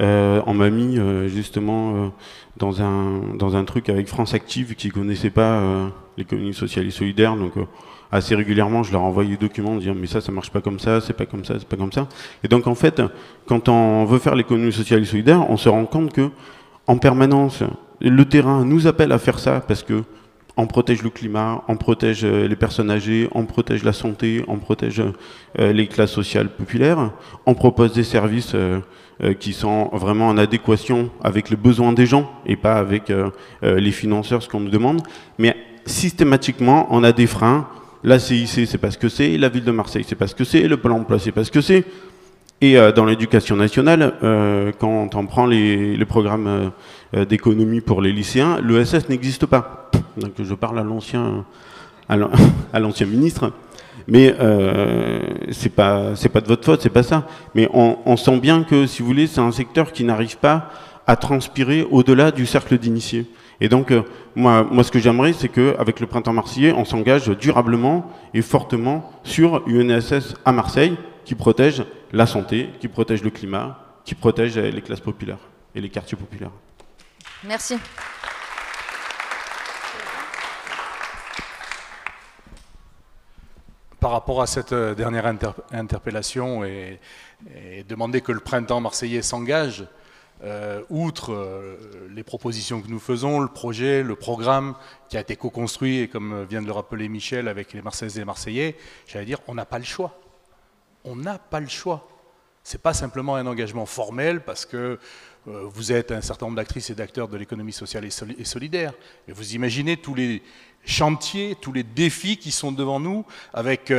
Euh, 0.00 0.42
on 0.46 0.54
m'a 0.54 0.70
mis 0.70 0.98
euh, 0.98 1.28
justement 1.28 2.12
dans, 2.56 2.82
un, 2.82 3.36
dans 3.36 3.54
un 3.54 3.64
truc 3.64 3.88
avec 3.88 4.08
France 4.08 4.34
Active 4.34 4.74
qui 4.74 4.88
connaissait 4.88 5.30
pas 5.30 5.62
l'économie 6.16 6.54
sociale 6.54 6.86
et 6.86 6.90
solidaire. 6.90 7.36
Donc, 7.36 7.54
assez 8.14 8.36
régulièrement, 8.36 8.84
je 8.84 8.92
leur 8.92 9.02
envoyais 9.02 9.30
des 9.30 9.36
documents 9.36 9.72
en 9.72 9.76
disant 9.76 9.94
mais 9.96 10.06
ça, 10.06 10.20
ça 10.20 10.30
marche 10.30 10.50
pas 10.50 10.60
comme 10.60 10.78
ça, 10.78 11.00
c'est 11.00 11.12
pas 11.12 11.26
comme 11.26 11.44
ça, 11.44 11.54
c'est 11.58 11.68
pas 11.68 11.76
comme 11.76 11.92
ça. 11.92 12.06
Et 12.44 12.48
donc 12.48 12.66
en 12.68 12.74
fait, 12.74 13.02
quand 13.46 13.68
on 13.68 14.04
veut 14.04 14.20
faire 14.20 14.36
l'économie 14.36 14.72
sociale 14.72 15.02
et 15.02 15.04
solidaire, 15.04 15.50
on 15.50 15.56
se 15.56 15.68
rend 15.68 15.84
compte 15.84 16.12
que 16.12 16.30
en 16.86 16.96
permanence, 16.96 17.64
le 18.00 18.24
terrain 18.24 18.64
nous 18.64 18.86
appelle 18.86 19.10
à 19.10 19.18
faire 19.18 19.38
ça 19.38 19.60
parce 19.60 19.82
que 19.82 20.04
on 20.56 20.66
protège 20.66 21.02
le 21.02 21.10
climat, 21.10 21.62
on 21.68 21.76
protège 21.76 22.24
euh, 22.24 22.46
les 22.46 22.56
personnes 22.56 22.90
âgées, 22.90 23.28
on 23.32 23.44
protège 23.44 23.82
la 23.82 23.92
santé, 23.92 24.44
on 24.46 24.58
protège 24.58 25.02
euh, 25.58 25.72
les 25.72 25.86
classes 25.86 26.12
sociales 26.12 26.48
populaires, 26.48 27.10
on 27.46 27.54
propose 27.54 27.92
des 27.92 28.04
services 28.04 28.54
euh, 28.54 28.80
qui 29.38 29.52
sont 29.52 29.90
vraiment 29.92 30.28
en 30.28 30.38
adéquation 30.38 31.10
avec 31.22 31.50
les 31.50 31.56
besoins 31.56 31.92
des 31.92 32.06
gens 32.06 32.30
et 32.46 32.56
pas 32.56 32.74
avec 32.74 33.12
les 33.62 33.92
financeurs, 33.92 34.42
ce 34.42 34.48
qu'on 34.48 34.58
nous 34.58 34.70
demande. 34.70 35.02
Mais 35.38 35.56
systématiquement, 35.86 36.88
on 36.90 37.04
a 37.04 37.12
des 37.12 37.28
freins 37.28 37.68
la 38.02 38.18
CIC, 38.18 38.66
c'est 38.66 38.76
pas 38.76 38.90
ce 38.90 38.98
que 38.98 39.08
c'est. 39.08 39.38
La 39.38 39.48
ville 39.48 39.62
de 39.62 39.70
Marseille, 39.70 40.04
c'est 40.04 40.16
pas 40.16 40.26
ce 40.26 40.34
que 40.34 40.42
c'est. 40.42 40.66
Le 40.66 40.76
Pôle 40.78 40.92
emploi, 40.92 41.20
c'est 41.20 41.30
pas 41.30 41.44
ce 41.44 41.52
que 41.52 41.60
c'est. 41.60 41.84
Et 42.60 42.76
dans 42.96 43.04
l'éducation 43.04 43.54
nationale, 43.54 44.14
quand 44.80 45.14
on 45.14 45.26
prend 45.26 45.46
les, 45.46 46.04
programmes 46.04 46.72
d'économie 47.12 47.82
pour 47.82 48.02
les 48.02 48.10
lycéens, 48.12 48.60
l'ESS 48.60 49.08
n'existe 49.08 49.46
pas. 49.46 49.90
Donc 50.16 50.32
je 50.38 50.54
parle 50.54 50.78
à 50.78 50.82
l'ancien, 50.82 51.44
ministre. 53.06 53.52
Mais 54.06 54.34
pas 55.76 56.16
c'est 56.16 56.28
pas 56.28 56.40
de 56.40 56.46
votre 56.46 56.64
faute, 56.64 56.82
c'est 56.82 56.90
pas 56.90 57.02
ça. 57.02 57.26
Mais 57.54 57.68
on, 57.72 58.16
sent 58.16 58.38
bien 58.38 58.64
que, 58.64 58.86
si 58.86 59.02
vous 59.02 59.08
voulez, 59.08 59.26
c'est 59.26 59.40
un 59.40 59.52
secteur 59.52 59.92
qui 59.92 60.04
n'arrive 60.04 60.38
pas 60.38 60.70
à 61.06 61.16
transpirer 61.16 61.86
au-delà 61.90 62.30
du 62.30 62.46
cercle 62.46 62.78
d'initiés. 62.78 63.26
Et 63.60 63.68
donc, 63.68 63.90
euh, 63.90 64.02
moi, 64.34 64.66
moi, 64.68 64.82
ce 64.82 64.90
que 64.90 64.98
j'aimerais, 64.98 65.32
c'est 65.32 65.48
qu'avec 65.48 66.00
le 66.00 66.06
printemps 66.06 66.32
marseillais, 66.32 66.72
on 66.72 66.84
s'engage 66.84 67.28
durablement 67.28 68.10
et 68.32 68.42
fortement 68.42 69.12
sur 69.22 69.62
UNSS 69.68 70.34
à 70.44 70.52
Marseille, 70.52 70.96
qui 71.24 71.34
protège 71.34 71.84
la 72.12 72.26
santé, 72.26 72.70
qui 72.80 72.88
protège 72.88 73.22
le 73.22 73.30
climat, 73.30 73.78
qui 74.04 74.14
protège 74.14 74.58
les 74.58 74.82
classes 74.82 75.00
populaires 75.00 75.38
et 75.74 75.80
les 75.80 75.88
quartiers 75.88 76.18
populaires. 76.18 76.50
Merci. 77.46 77.76
Par 84.04 84.10
rapport 84.10 84.42
à 84.42 84.46
cette 84.46 84.74
euh, 84.74 84.94
dernière 84.94 85.24
interpellation 85.72 86.62
et, 86.62 87.00
et 87.56 87.84
demander 87.84 88.20
que 88.20 88.32
le 88.32 88.40
printemps 88.40 88.78
marseillais 88.78 89.22
s'engage, 89.22 89.86
euh, 90.42 90.82
outre 90.90 91.32
euh, 91.32 91.78
les 92.14 92.22
propositions 92.22 92.82
que 92.82 92.88
nous 92.88 92.98
faisons, 92.98 93.40
le 93.40 93.48
projet, 93.48 94.02
le 94.02 94.14
programme 94.14 94.74
qui 95.08 95.16
a 95.16 95.20
été 95.20 95.36
co-construit, 95.36 96.00
et 96.00 96.08
comme 96.08 96.44
vient 96.44 96.60
de 96.60 96.66
le 96.66 96.72
rappeler 96.72 97.08
Michel, 97.08 97.48
avec 97.48 97.72
les 97.72 97.80
Marseillais 97.80 98.12
et 98.16 98.18
les 98.18 98.24
Marseillais, 98.26 98.76
j'allais 99.06 99.24
dire, 99.24 99.38
on 99.48 99.54
n'a 99.54 99.64
pas 99.64 99.78
le 99.78 99.86
choix. 99.86 100.20
On 101.04 101.16
n'a 101.16 101.38
pas 101.38 101.60
le 101.60 101.68
choix. 101.68 102.06
Ce 102.62 102.76
n'est 102.76 102.82
pas 102.82 102.92
simplement 102.92 103.36
un 103.36 103.46
engagement 103.46 103.86
formel 103.86 104.42
parce 104.42 104.66
que 104.66 104.98
vous 105.46 105.92
êtes 105.92 106.10
un 106.12 106.22
certain 106.22 106.46
nombre 106.46 106.56
d'actrices 106.56 106.88
et 106.88 106.94
d'acteurs 106.94 107.28
de 107.28 107.36
l'économie 107.36 107.72
sociale 107.72 108.06
et 108.06 108.44
solidaire. 108.44 108.94
Mais 109.26 109.34
vous 109.34 109.54
imaginez 109.54 109.98
tous 109.98 110.14
les 110.14 110.42
chantiers, 110.86 111.56
tous 111.60 111.72
les 111.72 111.82
défis 111.82 112.36
qui 112.36 112.50
sont 112.50 112.72
devant 112.72 113.00
nous, 113.00 113.24
avec 113.52 113.90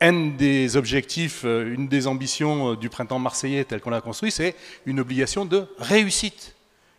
un 0.00 0.30
des 0.30 0.76
objectifs, 0.76 1.42
euh, 1.44 1.74
une 1.74 1.86
des 1.86 2.06
ambitions 2.06 2.72
euh, 2.72 2.76
du 2.76 2.88
printemps 2.88 3.18
marseillais 3.18 3.64
tel 3.64 3.80
qu'on 3.80 3.90
l'a 3.90 4.00
construit, 4.00 4.30
c'est 4.30 4.56
une 4.86 5.00
obligation 5.00 5.44
de 5.44 5.66
réussite. 5.78 6.54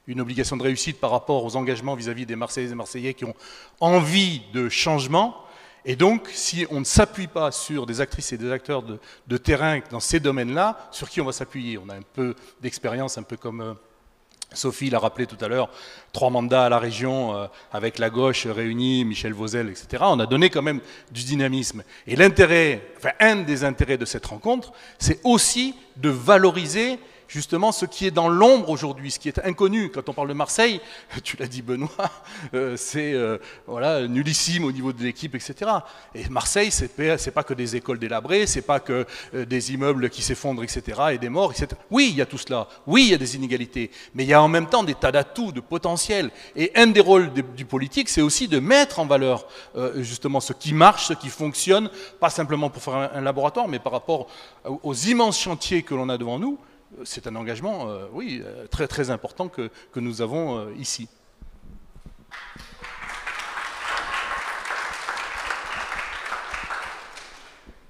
Une 0.08 0.22
obligation 0.22 0.58
de 0.58 0.64
réussite 0.64 1.00
par 1.00 1.12
rapport 1.12 1.44
aux 1.44 1.56
engagements 1.56 1.96
vis-à-vis 1.96 2.26
des 2.26 2.36
Marseillais 2.36 2.70
et 2.70 2.76
Marseillais 2.76 3.14
qui 3.14 3.24
ont 3.24 3.36
envie 3.80 4.42
de 4.52 4.68
changement. 4.68 5.36
Et 5.86 5.96
donc, 5.96 6.28
si 6.34 6.66
on 6.70 6.80
ne 6.80 6.86
s'appuie 6.86 7.28
pas 7.28 7.52
sur 7.52 7.86
des 7.86 8.02
actrices 8.02 8.34
et 8.34 8.38
des 8.38 8.52
acteurs 8.52 8.84
de, 8.84 9.38
terrain 9.38 9.80
dans 9.90 10.00
ces 10.00 10.20
domaines-là, 10.20 10.90
sur 10.92 11.10
qui 11.10 11.22
on 11.22 11.26
va 11.26 11.32
s'appuyer? 11.32 11.78
On 11.78 11.88
a 11.90 11.96
un 11.96 12.02
peu 12.02 12.36
d'expérience, 12.62 13.18
un 13.18 13.24
peu 13.24 13.38
comme 13.38 13.62
euh, 13.62 13.74
Sophie 14.54 14.90
l'a 14.90 15.00
rappelé 15.00 15.28
tout 15.28 15.38
à 15.44 15.48
l'heure, 15.48 15.70
trois 16.12 16.30
mandats 16.30 16.66
à 16.66 16.70
la 16.70 16.80
région 16.80 17.36
euh, 17.36 17.48
avec 17.72 18.00
la 18.00 18.10
gauche 18.10 18.48
réunie, 18.48 19.06
Michel 19.06 19.34
Vauzel, 19.34 19.70
etc. 19.70 20.04
On 20.06 20.20
a 20.20 20.26
donné 20.26 20.50
quand 20.50 20.62
même 20.62 20.82
du 21.12 21.24
dynamisme. 21.24 21.84
Et 22.06 22.18
l'intérêt, 22.18 22.82
enfin 22.98 23.12
un 23.20 23.38
des 23.38 23.64
intérêts 23.64 23.98
de 23.98 24.06
cette 24.06 24.26
rencontre, 24.26 24.74
c'est 25.00 25.22
aussi 25.24 25.76
de 25.96 26.10
valoriser 26.10 27.00
justement 27.32 27.72
ce 27.72 27.86
qui 27.86 28.06
est 28.06 28.12
dans 28.12 28.28
l'ombre 28.28 28.70
aujourd'hui, 28.70 29.10
ce 29.10 29.20
qui 29.20 29.30
est 29.30 29.40
inconnu. 29.46 29.90
Quand 29.90 30.10
on 30.10 30.14
parle 30.14 30.28
de 30.28 30.34
Marseille, 30.34 30.82
tu 31.24 31.38
l'as 31.38 31.48
dit 31.48 31.62
Benoît, 31.62 31.90
euh, 32.54 32.76
c'est 32.76 33.14
euh, 33.14 33.38
voilà, 33.68 34.08
nullissime 34.08 34.66
au 34.66 34.72
niveau 34.72 34.92
de 34.92 35.02
l'équipe, 35.02 35.34
etc. 35.36 35.72
Et 36.14 36.28
Marseille, 36.30 36.72
c'est 36.72 37.32
pas 37.32 37.44
que 37.44 37.54
des 37.54 37.76
écoles 37.76 38.00
délabrées, 38.00 38.48
c'est 38.48 38.62
pas 38.62 38.80
que 38.80 39.06
euh, 39.34 39.46
des 39.46 39.74
immeubles 39.74 40.10
qui 40.10 40.22
s'effondrent, 40.22 40.64
etc. 40.64 41.02
et 41.14 41.18
des 41.18 41.30
morts, 41.30 41.52
etc. 41.52 41.68
Oui, 41.90 42.10
il 42.12 42.18
y 42.18 42.22
a 42.22 42.26
tout 42.26 42.38
cela. 42.38 42.68
Oui, 42.86 43.04
il 43.06 43.12
y 43.12 43.14
a 43.14 43.18
des 43.18 43.36
inégalités. 43.36 43.92
Mais 44.14 44.24
il 44.24 44.30
y 44.30 44.34
a 44.34 44.42
en 44.42 44.50
même 44.50 44.68
temps 44.68 44.84
des 44.84 44.96
tas 44.96 45.12
d'atouts, 45.12 45.54
de 45.54 45.62
potentiel. 45.62 46.32
Et 46.56 46.72
un 46.76 46.88
des 46.88 47.00
rôles 47.00 47.32
du 47.32 47.66
politique, 47.66 48.10
c'est 48.10 48.22
aussi 48.22 48.48
de 48.48 48.60
mettre 48.60 49.00
en 49.00 49.06
valeur 49.06 49.48
justement 49.98 50.40
ce 50.40 50.54
qui 50.54 50.74
marche, 50.74 51.08
ce 51.08 51.14
qui 51.14 51.30
fonctionne, 51.30 51.90
pas 52.20 52.30
simplement 52.30 52.70
pour 52.70 52.84
faire 52.84 53.12
un 53.14 53.22
laboratoire, 53.22 53.68
mais 53.68 53.80
par 53.80 53.94
rapport 53.94 54.28
aux 54.66 54.94
immenses 54.94 55.40
chantiers 55.40 55.84
que 55.84 55.94
l'on 55.94 56.10
a 56.10 56.18
devant 56.18 56.40
nous 56.40 56.58
c'est 57.04 57.28
un 57.28 57.36
engagement, 57.36 57.90
euh, 57.90 58.08
oui, 58.12 58.42
euh, 58.44 58.68
très 58.88 59.10
important 59.10 59.50
que, 59.50 59.70
nous 59.96 60.22
avons 60.22 60.60
euh, 60.60 60.74
ici. 60.78 61.08
bah, 62.30 62.30
bah, 62.30 62.32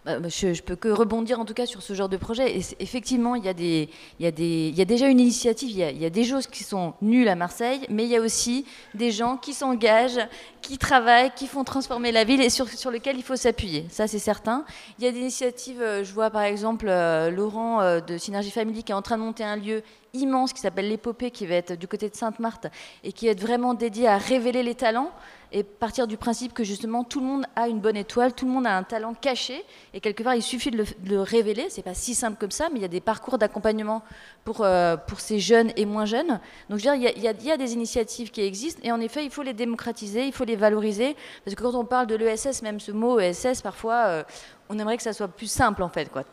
je, 0.06 0.54
je 0.54 0.64
peux 0.64 0.76
que 0.76 0.90
rebondir 0.90 1.40
en 1.40 1.46
tout 1.46 1.54
cas 1.54 1.66
sur 1.66 1.82
ce 1.82 1.94
genre 1.94 2.10
de 2.10 2.18
projet. 2.18 2.58
Et 2.58 2.62
effectivement, 2.80 3.36
il 3.36 3.44
y, 3.46 3.50
a 3.50 4.86
déjà 4.86 5.08
une 5.08 5.20
initiative, 5.20 5.70
il 5.70 5.78
y 5.78 5.84
a, 5.84 5.92
il 5.92 6.02
y 6.02 6.06
a 6.06 6.10
des 6.10 6.24
choses 6.24 6.48
qui 6.48 6.64
sont 6.64 6.94
nulles 7.02 7.30
à 7.30 7.36
Marseille, 7.36 7.82
mais 7.90 8.04
il 8.04 8.10
y 8.10 8.16
a 8.16 8.22
aussi 8.22 8.66
des 8.94 9.12
gens 9.12 9.38
qui 9.38 9.54
s'engagent, 9.54 10.20
qui 10.62 10.78
travaillent, 10.78 11.32
qui 11.36 11.48
font 11.48 11.64
transformer 11.64 12.12
la 12.12 12.24
ville 12.24 12.42
et 12.42 12.50
sur, 12.50 12.68
sur 12.68 12.92
lesquels 12.92 13.18
il 13.18 13.24
faut 13.24 13.36
s'appuyer. 13.36 13.86
Ça, 13.90 14.08
c'est 14.08 14.20
certain. 14.20 14.66
Il 14.98 15.06
y 15.06 15.08
a 15.08 15.12
des 15.12 15.20
initiatives, 15.20 15.82
euh, 15.82 16.04
je 16.04 16.14
vois 16.14 16.30
par 16.30 16.44
exemple 16.44 16.88
euh, 16.90 17.30
Laurent 17.30 17.82
euh, 17.82 18.00
de 18.00 18.18
Synergie 18.18 18.52
Family 18.52 18.84
qui 18.84 18.92
est 18.92 18.96
en 18.96 19.02
train 19.02 19.18
de 19.18 19.24
monter 19.24 19.44
un 19.44 19.56
lieu 19.56 19.84
immense 20.14 20.52
qui 20.54 20.62
s'appelle 20.62 20.90
l'Épopée, 20.90 21.32
qui 21.32 21.46
va 21.46 21.56
être 21.56 21.74
du 21.78 21.88
côté 21.88 22.10
de 22.10 22.16
Sainte-Marthe 22.16 22.68
et 23.04 23.12
qui 23.14 23.26
va 23.26 23.32
être 23.32 23.42
vraiment 23.42 23.74
dédié 23.74 24.08
à 24.08 24.18
révéler 24.18 24.64
les 24.64 24.76
talents 24.76 25.12
et 25.54 25.64
partir 25.64 26.08
du 26.08 26.16
principe 26.16 26.54
que 26.54 26.64
justement 26.64 27.04
tout 27.04 27.20
le 27.20 27.26
monde 27.26 27.46
a 27.56 27.68
une 27.68 27.80
bonne 27.80 27.98
étoile, 27.98 28.34
tout 28.34 28.46
le 28.46 28.52
monde 28.52 28.66
a 28.66 28.78
un 28.78 28.84
talent 28.84 29.14
caché 29.14 29.64
et 29.94 30.00
quelque 30.00 30.24
part 30.24 30.36
il 30.36 30.42
suffit 30.42 30.72
de 30.72 30.78
le, 30.78 30.84
de 30.84 31.10
le 31.10 31.22
révéler. 31.22 31.68
C'est 31.70 31.82
pas 31.82 31.94
si 31.94 32.16
simple 32.16 32.38
comme 32.40 32.52
ça, 32.52 32.70
mais 32.72 32.80
il 32.80 32.82
y 32.82 32.86
a 32.86 32.90
des 32.90 33.02
parcours 33.02 33.38
d'accompagnement 33.38 34.02
pour, 34.46 34.62
euh, 34.62 34.96
pour 34.96 35.20
ces 35.20 35.40
jeunes 35.40 35.72
et 35.76 35.86
moins 35.86 36.06
jeunes. 36.06 36.40
Donc 36.70 36.80
je 36.80 36.90
veux 36.90 36.98
dire, 36.98 37.12
il 37.16 37.22
y, 37.22 37.52
a, 37.52 37.58
des 37.58 37.74
initiatives 37.74 38.32
qui 38.32 38.42
existent 38.42 38.80
et 38.84 38.92
en 38.92 39.02
effet 39.02 39.26
il 39.26 39.32
faut 39.32 39.44
les 39.44 39.54
démocratiser, 39.54 40.26
il 40.26 40.34
faut 40.34 40.46
les 40.46 40.56
valoriser 40.56 41.18
parce 41.44 41.56
que 41.56 41.62
quand 41.62 41.76
on 41.76 41.86
parle 41.86 42.08
de 42.08 42.16
l'ESS, 42.16 42.62
même 42.62 42.80
ce 42.80 42.92
mot 42.92 43.20
ESS, 43.20 43.62
parfois 43.62 44.06
euh, 44.06 44.24
on 44.70 44.80
aimerait 44.80 44.98
que 44.98 45.04
ça 45.04 45.14
soit 45.14 45.28
plus 45.28 45.52
simple 45.52 45.84
en 45.84 45.90
fait 45.90 46.10
quoi. 46.10 46.24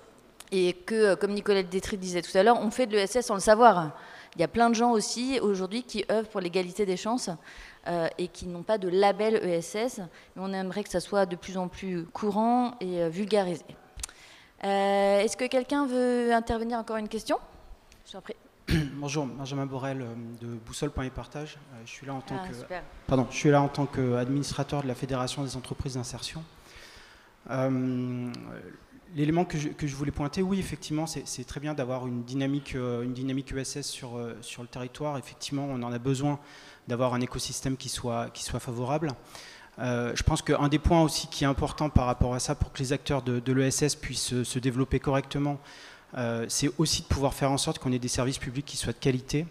Et 0.53 0.73
que, 0.73 0.95
euh, 0.95 1.17
comme 1.17 1.33
Nicolette 1.33 1.69
Détry 1.69 1.99
disait 1.99 2.23
tout 2.23 2.37
à 2.39 2.43
l'heure, 2.43 2.59
on 2.63 2.71
fait 2.71 2.87
de 2.87 2.97
l'ESS 2.97 3.21
sans 3.23 3.35
le 3.35 3.41
savoir. 3.41 3.91
Il 4.37 4.41
y 4.41 4.45
a 4.45 4.49
plein 4.49 4.71
de 4.71 4.75
gens 4.75 4.93
aussi 4.93 5.41
aujourd'hui 5.41 5.83
qui 5.83 6.05
œuvrent 6.11 6.29
pour 6.29 6.41
l'égalité 6.41 6.87
des 6.87 6.97
chances 6.97 7.31
euh, 7.89 8.09
et 8.19 8.29
qui 8.29 8.47
n'ont 8.47 8.63
pas 8.63 8.77
de 8.77 8.89
label 8.89 9.37
ESS. 9.37 10.01
Mais 10.37 10.43
on 10.43 10.53
aimerait 10.53 10.85
que 10.85 10.91
ça 10.91 11.01
soit 11.01 11.27
de 11.27 11.37
plus 11.37 11.57
en 11.57 11.69
plus 11.69 12.05
courant 12.05 12.75
et 12.81 13.03
euh, 13.03 13.09
vulgarisé. 13.09 13.65
Euh, 14.65 15.21
Est-ce 15.21 15.37
que 15.37 15.47
quelqu'un 15.47 15.87
veut 15.87 16.33
intervenir 16.33 16.79
encore 16.79 16.97
une 16.97 17.09
question? 17.09 17.39
Je 18.11 18.19
prie. 18.19 18.37
Bonjour, 18.97 19.25
Benjamin 19.27 19.65
Borel 19.65 20.05
de 20.41 20.47
Boussole 20.67 20.91
Point 20.91 21.05
et 21.05 21.11
Partage. 21.11 21.57
Je 21.87 21.91
suis 21.91 22.07
là 22.07 22.13
en 22.13 22.21
tant 22.21 22.37
ah, 22.45 22.49
que 22.49 22.55
super. 22.55 22.83
pardon, 23.07 23.27
je 23.31 23.37
suis 23.37 23.51
là 23.51 23.63
en 23.63 23.69
tant 23.69 23.87
qu'administrateur 23.87 24.83
de 24.83 24.89
la 24.89 24.95
Fédération 24.95 25.43
des 25.43 25.57
entreprises 25.57 25.95
d'insertion. 25.95 26.45
Euh, 27.51 28.31
L'élément 29.15 29.47
que, 29.47 29.57
que, 29.57 29.87
je 29.87 29.97
voulais 29.97 30.11
pointer, 30.11 30.43
oui, 30.43 30.59
effectivement, 30.59 31.07
c'est 31.07 31.45
très 31.45 31.61
bien 31.61 31.73
d'avoir 31.73 32.07
une 32.07 32.25
dynamique, 32.25 32.75
une 32.75 33.15
dynamique 33.15 33.53
ESS 33.53 33.87
sur, 33.87 34.19
euh, 34.19 34.37
sur 34.43 34.61
le 34.61 34.69
territoire. 34.69 35.17
Effectivement, 35.17 35.67
on 35.67 35.83
en 35.83 35.93
a 35.93 35.99
besoin 35.99 36.39
d'avoir 36.89 37.15
un 37.15 37.21
écosystème 37.21 37.77
qui 37.77 37.89
soit, 37.89 38.31
qui 38.31 38.43
soit 38.43 38.59
favorable. 38.59 39.13
Euh, 39.79 40.13
je 40.15 40.23
pense 40.23 40.43
qu'un 40.43 40.69
des 40.69 40.79
points 40.79 41.03
aussi 41.03 41.29
qui 41.29 41.45
est 41.45 41.47
important 41.47 41.89
par 41.89 42.07
rapport 42.07 42.35
à 42.35 42.41
ça, 42.41 42.55
pour 42.55 42.73
que 42.73 42.79
les 42.81 42.93
acteurs 42.93 43.23
de, 43.23 43.53
l'ESS 43.53 43.95
puissent 43.95 44.43
se 44.43 44.59
développer 44.59 44.99
correctement, 44.99 45.61
euh, 46.17 46.47
c'est 46.49 46.71
aussi 46.79 47.03
de 47.03 47.07
pouvoir 47.07 47.35
faire 47.35 47.53
en 47.53 47.59
sorte 47.59 47.79
qu'on 47.79 47.93
ait 47.93 47.99
des 47.99 48.09
services 48.09 48.39
publics 48.39 48.67
qui 48.67 48.77
soient 48.77 48.93
de 48.93 48.99
qualité. 48.99 49.47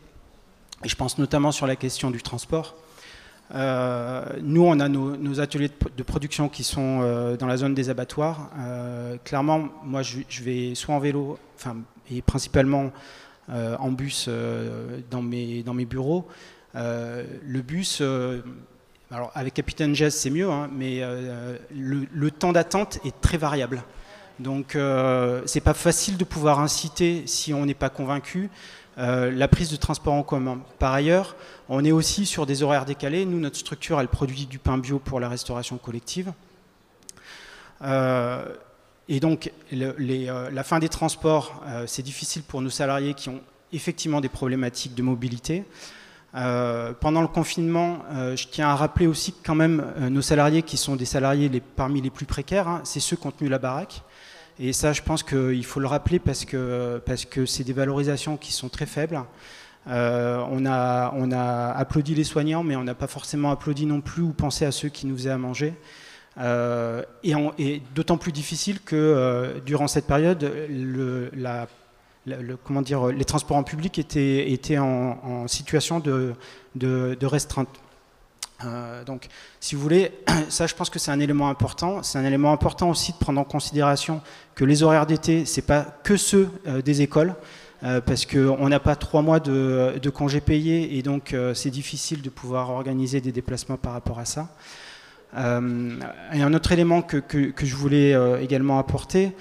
Et 0.84 0.90
je 0.90 0.96
pense 0.96 1.18
notamment 1.18 1.52
sur 1.52 1.68
la 1.68 1.76
question 1.76 2.12
du 2.12 2.22
transport. 2.22 2.76
Euh, 3.56 4.26
nous, 4.42 4.64
on 4.64 4.80
a 4.82 4.90
nos, 4.90 5.40
ateliers 5.40 5.70
de, 5.96 6.04
production 6.04 6.50
qui 6.50 6.64
sont 6.64 7.00
dans 7.40 7.48
la 7.48 7.58
zone 7.58 7.74
des 7.74 7.90
abattoirs. 7.90 8.50
Clairement, 9.24 9.70
moi, 9.84 10.02
je, 10.02 10.20
je, 10.28 10.44
vais 10.44 10.76
soit 10.76 10.94
en 10.94 11.00
vélo, 11.00 11.40
enfin, 11.56 11.78
et 12.12 12.22
principalement 12.22 12.92
en 13.50 13.92
bus 13.92 14.30
dans, 15.10 15.22
mes, 15.22 15.64
dans 15.64 15.74
mes 15.74 15.86
bureaux. 15.86 16.28
Le 16.74 17.62
bus, 17.62 18.02
alors 19.12 19.32
avec 19.34 19.54
Capitaine 19.54 19.96
Jazz, 19.96 20.14
c'est 20.14 20.30
mieux, 20.30 20.50
hein, 20.50 20.70
mais 20.72 21.02
le, 21.76 22.08
le, 22.12 22.32
temps 22.32 22.52
d'attente 22.52 23.00
est 23.06 23.20
très 23.22 23.38
variable. 23.38 23.84
Donc, 24.40 24.78
c'est 25.46 25.62
pas 25.62 25.74
facile 25.74 26.18
de 26.18 26.24
pouvoir 26.24 26.60
inciter 26.60 27.24
si 27.26 27.54
on 27.54 27.66
n'est 27.66 27.74
pas 27.74 27.90
convaincu. 27.90 28.50
Euh, 28.98 29.30
la 29.30 29.48
prise 29.48 29.70
de 29.70 29.76
transport 29.76 30.14
en 30.14 30.24
commun. 30.24 30.60
Par 30.80 30.92
ailleurs, 30.92 31.36
on 31.70 31.86
est 31.86 31.92
aussi 31.92 32.26
sur 32.26 32.48
des 32.48 32.64
horaires 32.64 32.86
décalés. 32.86 33.26
Nous, 33.26 33.40
notre 33.40 33.58
structure, 33.58 34.02
elle 34.02 34.08
produit 34.08 34.48
du 34.48 34.58
pain 34.58 34.80
bio 34.80 34.98
pour 34.98 35.20
la 35.20 35.30
restauration 35.30 35.78
collective. 35.78 36.34
Euh, 37.84 38.44
et 39.08 39.20
donc, 39.20 39.52
euh, 39.72 40.50
la 40.52 40.64
fin 40.64 40.80
des 40.80 40.90
transports, 40.90 41.62
euh, 41.68 41.84
c'est 41.86 42.02
difficile 42.02 42.42
pour 42.42 42.62
nos 42.62 42.72
salariés 42.72 43.14
qui 43.14 43.30
ont 43.30 43.42
effectivement 43.72 44.20
des 44.20 44.30
problématiques 44.30 44.96
de 44.96 45.04
mobilité. 45.04 45.64
Euh, 46.36 46.94
pendant 47.00 47.22
le 47.22 47.28
confinement, 47.28 48.00
je 48.36 48.48
tiens 48.48 48.70
à 48.70 48.76
rappeler 48.76 49.08
aussi 49.08 49.32
que 49.32 49.40
quand 49.44 49.56
même 49.56 49.84
nos 50.10 50.22
salariés 50.22 50.62
qui 50.62 50.78
sont 50.78 50.96
des 50.96 51.06
salariés 51.06 51.50
parmi 51.76 52.02
les 52.02 52.10
plus 52.10 52.26
précaires, 52.26 52.68
hein, 52.68 52.82
c'est 52.84 53.00
ceux 53.00 53.16
qui 53.16 53.26
ont 53.28 53.32
tenu 53.32 53.50
la 53.50 53.60
baraque. 53.60 54.04
Et 54.60 54.74
ça, 54.74 54.92
je 54.92 55.02
pense 55.04 55.24
qu'il 55.24 55.66
faut 55.66 55.80
le 55.80 55.88
rappeler 55.88 56.20
parce 56.20 56.44
que 56.44 57.02
parce 57.06 57.26
que 57.26 57.46
c'est 57.46 57.64
des 57.64 57.74
valorisations 57.74 58.38
qui 58.38 58.52
sont 58.52 58.70
très 58.70 58.88
faibles. 58.88 59.24
Euh, 59.90 60.44
on, 60.52 60.66
a, 60.66 61.14
on 61.16 61.32
a 61.32 61.72
applaudi 61.72 62.14
les 62.14 62.24
soignants, 62.24 62.64
mais 62.64 62.76
on 62.76 62.84
n'a 62.84 62.96
pas 62.96 63.08
forcément 63.08 63.52
applaudi 63.52 63.86
non 63.86 64.02
plus 64.02 64.22
ou 64.22 64.34
pensé 64.34 64.66
à 64.66 64.72
ceux 64.72 64.90
qui 64.90 65.08
nous 65.08 65.16
faisaient 65.16 65.30
à 65.30 65.38
manger. 65.38 65.74
Euh, 66.40 67.04
et, 67.24 67.82
d'autant 67.96 68.18
plus 68.18 68.32
difficile 68.32 68.80
que 68.82 68.96
euh, 68.96 69.60
durant 69.66 69.88
cette 69.88 70.06
période, 70.06 70.52
la, 71.34 71.68
dire, 72.82 73.08
les 73.08 73.26
transports 73.26 73.58
en 73.58 73.64
public 73.64 74.00
étaient, 74.00 74.78
en, 74.78 75.48
situation 75.48 76.00
de, 76.00 76.36
restreinte. 77.24 77.70
Euh, 78.66 79.04
donc, 79.04 79.28
si 79.60 79.76
vous 79.76 79.82
voulez, 79.82 80.12
ça, 80.50 80.66
je 80.66 80.74
pense 80.74 80.90
que 80.90 80.98
c'est 80.98 81.12
un 81.12 81.20
élément 81.20 81.50
important. 81.50 82.02
C'est 82.02 82.18
un 82.18 82.26
élément 82.26 82.52
important 82.52 82.90
aussi 82.90 83.12
de 83.12 83.18
prendre 83.18 83.40
en 83.40 83.44
considération 83.44 84.22
que 84.56 84.66
les 84.66 84.82
horaires 84.82 85.06
d'été, 85.06 85.46
c'est 85.46 85.62
pas 85.62 85.84
que 86.04 86.18
ceux 86.18 86.50
euh, 86.66 86.82
des 86.82 87.04
écoles, 87.04 87.36
euh, 87.84 88.02
parce 88.02 88.26
qu'on 88.26 88.70
n'a 88.70 88.80
pas 88.80 88.96
trois 88.96 89.22
mois 89.22 89.40
de, 89.40 90.10
congés 90.10 90.42
payés 90.42 90.98
et 90.98 91.04
donc 91.04 91.34
euh, 91.34 91.54
c'est 91.54 91.70
difficile 91.70 92.24
de 92.24 92.30
pouvoir 92.30 92.72
organiser 92.72 93.22
des 93.22 93.32
déplacements 93.32 93.78
par 93.78 93.94
rapport 93.94 94.18
à 94.18 94.26
ça. 94.26 94.50
Euh, 95.38 96.00
et 96.34 96.42
un 96.42 96.54
autre 96.56 96.72
élément 96.72 97.04
que 97.04 97.22
je 97.56 97.76
voulais 97.76 98.16
également 98.42 98.80
apporter, 98.80 99.34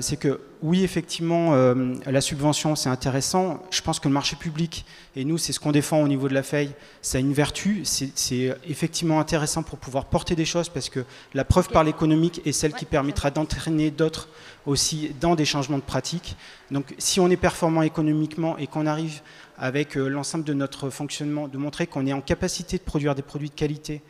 c'est 0.00 0.18
que 0.18 0.40
oui, 0.62 0.84
effectivement, 0.84 1.54
euh, 1.54 1.94
la 2.06 2.20
subvention, 2.20 2.76
c'est 2.76 2.90
intéressant. 2.90 3.62
Je 3.70 3.80
pense 3.80 3.98
que 3.98 4.08
le 4.08 4.14
marché 4.14 4.36
public, 4.36 4.84
et 5.16 5.24
nous, 5.24 5.38
c'est 5.38 5.52
ce 5.52 5.60
qu'on 5.60 5.72
défend 5.72 6.02
au 6.02 6.08
niveau 6.08 6.28
de 6.28 6.34
la 6.34 6.42
FEI, 6.42 6.70
ça 7.00 7.16
a 7.16 7.20
une 7.20 7.32
vertu. 7.32 7.82
C'est 7.84 8.58
effectivement 8.68 9.20
intéressant 9.20 9.62
pour 9.62 9.78
pouvoir 9.78 10.04
porter 10.06 10.36
des 10.36 10.44
choses 10.44 10.68
parce 10.68 10.90
que 10.90 11.04
la 11.32 11.44
preuve 11.44 11.68
par 11.68 11.82
l'économique 11.82 12.42
est 12.44 12.52
celle 12.52 12.74
qui 12.74 12.84
permettra 12.84 13.30
d'entraîner 13.30 13.90
d'autres 13.90 14.28
aussi 14.66 15.12
dans 15.20 15.34
des 15.34 15.46
changements 15.46 15.78
de 15.78 15.82
pratiques. 15.82 16.36
Donc, 16.70 16.94
si 16.98 17.20
on 17.20 17.30
est 17.30 17.36
performant 17.38 17.82
économiquement 17.82 18.58
et 18.58 18.66
qu'on 18.66 18.86
arrive 18.86 19.22
avec 19.56 19.96
euh, 19.96 20.08
l'ensemble 20.08 20.44
de 20.44 20.54
notre 20.54 20.90
fonctionnement, 20.90 21.48
de 21.48 21.58
montrer 21.58 21.86
qu'on 21.86 22.06
est 22.06 22.12
en 22.12 22.20
capacité 22.20 22.76
de 22.76 22.82
produire 22.82 23.14
des 23.14 23.22
produits 23.22 23.50
de 23.50 23.54
qualité, 23.54 24.02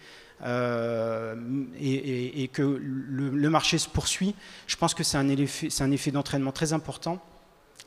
euh, 0.45 1.35
et, 1.81 2.49
que 2.49 2.63
le, 2.63 3.51
marché 3.51 3.79
se 3.79 3.89
poursuit, 3.89 4.35
je 4.67 4.77
pense 4.77 4.95
que 4.95 5.03
c'est 5.03 5.19
un 5.19 5.29
effet, 5.29 6.11
d'entraînement 6.11 6.53
très 6.53 6.73
important. 6.73 7.21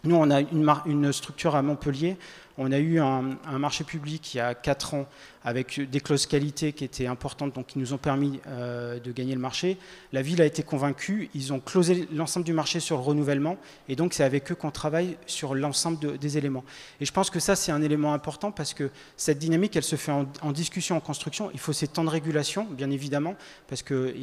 Nous, 0.04 0.16
on 0.16 0.30
a 0.30 0.42
une, 0.42 0.70
une, 0.86 1.14
structure 1.14 1.56
à 1.56 1.62
Montpellier. 1.62 2.18
On 2.58 2.72
a 2.72 2.78
eu 2.78 3.00
un, 3.00 3.38
un, 3.46 3.58
marché 3.58 3.84
public 3.84 4.34
il 4.34 4.38
y 4.38 4.42
a 4.42 4.54
4 4.54 4.96
ans 4.96 5.08
avec 5.44 5.80
des 5.90 6.00
clauses 6.00 6.26
qualité 6.26 6.74
qui 6.74 6.84
étaient 6.84 7.08
importantes, 7.08 7.56
donc 7.56 7.68
qui 7.68 7.80
nous 7.80 7.94
ont 7.94 7.98
permis 7.98 8.40
euh, 8.48 9.00
de 9.00 9.12
gagner 9.12 9.34
le 9.34 9.42
marché. 9.42 9.78
La 10.12 10.22
ville 10.22 10.42
a 10.42 10.46
été 10.46 10.64
convaincue, 10.64 11.30
ils 11.34 11.54
ont 11.54 11.60
closé 11.60 12.08
l'ensemble 12.14 12.46
du 12.46 12.54
marché 12.54 12.80
sur 12.80 12.98
le 12.98 13.04
renouvellement, 13.04 13.58
et 13.90 13.96
donc 13.96 14.14
c'est 14.14 14.24
avec 14.24 14.52
eux 14.52 14.56
qu'on 14.56 14.72
travaille 14.72 15.18
sur 15.26 15.56
l'ensemble 15.56 16.00
de, 16.00 16.16
des 16.16 16.38
éléments. 16.38 16.64
Et 17.02 17.06
je 17.06 17.12
pense 17.12 17.30
que 17.30 17.40
ça, 17.40 17.56
c'est 17.56 17.72
un 17.72 17.82
élément 17.82 18.14
important 18.14 18.52
parce 18.52 18.74
que 18.74 18.90
cette 19.18 19.40
dynamique, 19.40 19.76
elle 19.76 19.84
se 19.84 19.96
fait 19.96 20.12
en, 20.12 20.52
discussion, 20.52 20.98
en 20.98 21.02
construction. 21.02 21.50
Il 21.54 21.60
faut 21.60 21.74
ces 21.74 21.88
temps 21.88 22.04
de 22.04 22.10
régulation, 22.10 22.66
bien 22.70 22.90
évidemment, 22.90 23.36
parce 23.68 23.82
que 23.82 24.14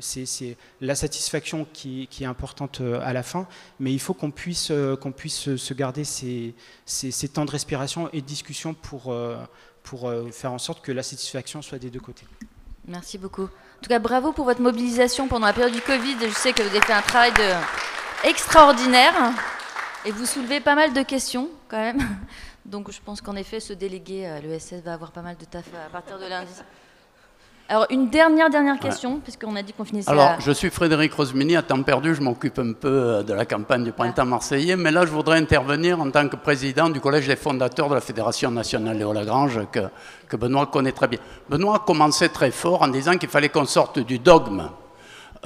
c'est 0.00 0.56
la 0.80 0.94
satisfaction 0.94 1.66
qui, 1.72 2.08
est 2.20 2.24
importante 2.24 2.80
euh, 2.80 3.00
à 3.02 3.12
la 3.12 3.22
fin, 3.22 3.48
mais 3.80 3.92
il 3.92 3.98
faut 3.98 4.14
qu'on 4.14 4.30
puisse, 4.30 4.70
euh, 4.70 4.96
qu'on 4.96 5.10
puisse 5.12 5.56
se 5.56 5.74
garder 5.74 6.04
ces, 6.04 6.54
ces, 6.86 7.28
temps 7.28 7.44
de 7.44 7.50
respiration 7.50 8.08
et 8.12 8.20
de 8.20 8.26
discussion 8.26 8.74
pour... 8.74 9.14
pour 9.82 10.08
euh, 10.08 10.30
faire 10.30 10.52
en 10.52 10.58
sorte 10.58 10.84
que 10.84 10.92
la 10.92 11.02
satisfaction 11.02 11.62
soit 11.62 11.78
des 11.78 11.90
deux 11.90 12.00
côtés. 12.00 12.26
Merci 12.86 13.18
beaucoup. 13.18 13.44
En 13.44 13.82
tout 13.82 13.88
cas, 13.88 13.98
bravo 13.98 14.32
pour 14.32 14.44
votre 14.44 14.60
mobilisation 14.60 15.28
pendant 15.28 15.46
la 15.46 15.52
période 15.52 15.74
du 15.74 15.80
Covid. 15.80 16.16
Je 16.20 16.34
sais 16.34 16.52
que 16.52 16.62
vous 16.62 16.68
avez 16.68 16.80
fait 16.80 16.92
un 16.92 17.02
travail 17.02 17.32
extraordinaire 18.24 19.14
et 20.04 20.10
vous 20.10 20.26
soulevez 20.26 20.60
pas 20.60 20.74
mal 20.74 20.92
de 20.92 21.02
questions 21.02 21.48
quand 21.68 21.78
même. 21.78 22.00
Donc 22.64 22.90
je 22.90 23.00
pense 23.00 23.20
qu'en 23.20 23.36
effet, 23.36 23.60
ce 23.60 23.72
délégué 23.72 24.26
à 24.26 24.40
l'ESS 24.40 24.74
va 24.84 24.94
avoir 24.94 25.10
pas 25.10 25.22
mal 25.22 25.36
de 25.36 25.44
taf 25.44 25.64
à 25.74 25.90
partir 25.90 26.18
de 26.18 26.26
lundi. 26.26 26.52
Alors, 27.68 27.86
une 27.90 28.10
dernière, 28.10 28.50
dernière 28.50 28.78
question, 28.78 29.14
ouais. 29.14 29.20
puisqu'on 29.22 29.56
a 29.56 29.62
dit 29.62 29.72
qu'on 29.72 29.84
finissait 29.84 30.10
Alors, 30.10 30.32
à... 30.32 30.38
je 30.40 30.52
suis 30.52 30.68
Frédéric 30.68 31.14
Rosmini, 31.14 31.56
à 31.56 31.62
temps 31.62 31.82
perdu, 31.82 32.14
je 32.14 32.20
m'occupe 32.20 32.58
un 32.58 32.72
peu 32.72 32.88
euh, 32.88 33.22
de 33.22 33.32
la 33.32 33.46
campagne 33.46 33.84
du 33.84 33.92
printemps 33.92 34.26
marseillais, 34.26 34.76
mais 34.76 34.90
là, 34.90 35.06
je 35.06 35.10
voudrais 35.10 35.38
intervenir 35.38 36.00
en 36.00 36.10
tant 36.10 36.28
que 36.28 36.36
président 36.36 36.90
du 36.90 37.00
Collège 37.00 37.28
des 37.28 37.36
fondateurs 37.36 37.88
de 37.88 37.94
la 37.94 38.00
Fédération 38.00 38.50
nationale 38.50 38.98
Léo 38.98 39.12
Lagrange, 39.12 39.60
que, 39.70 39.80
que 40.28 40.36
Benoît 40.36 40.66
connaît 40.66 40.92
très 40.92 41.08
bien. 41.08 41.18
Benoît 41.48 41.76
a 41.76 41.78
commencé 41.78 42.28
très 42.28 42.50
fort 42.50 42.82
en 42.82 42.88
disant 42.88 43.16
qu'il 43.16 43.30
fallait 43.30 43.48
qu'on 43.48 43.64
sorte 43.64 44.00
du 44.00 44.18
dogme 44.18 44.68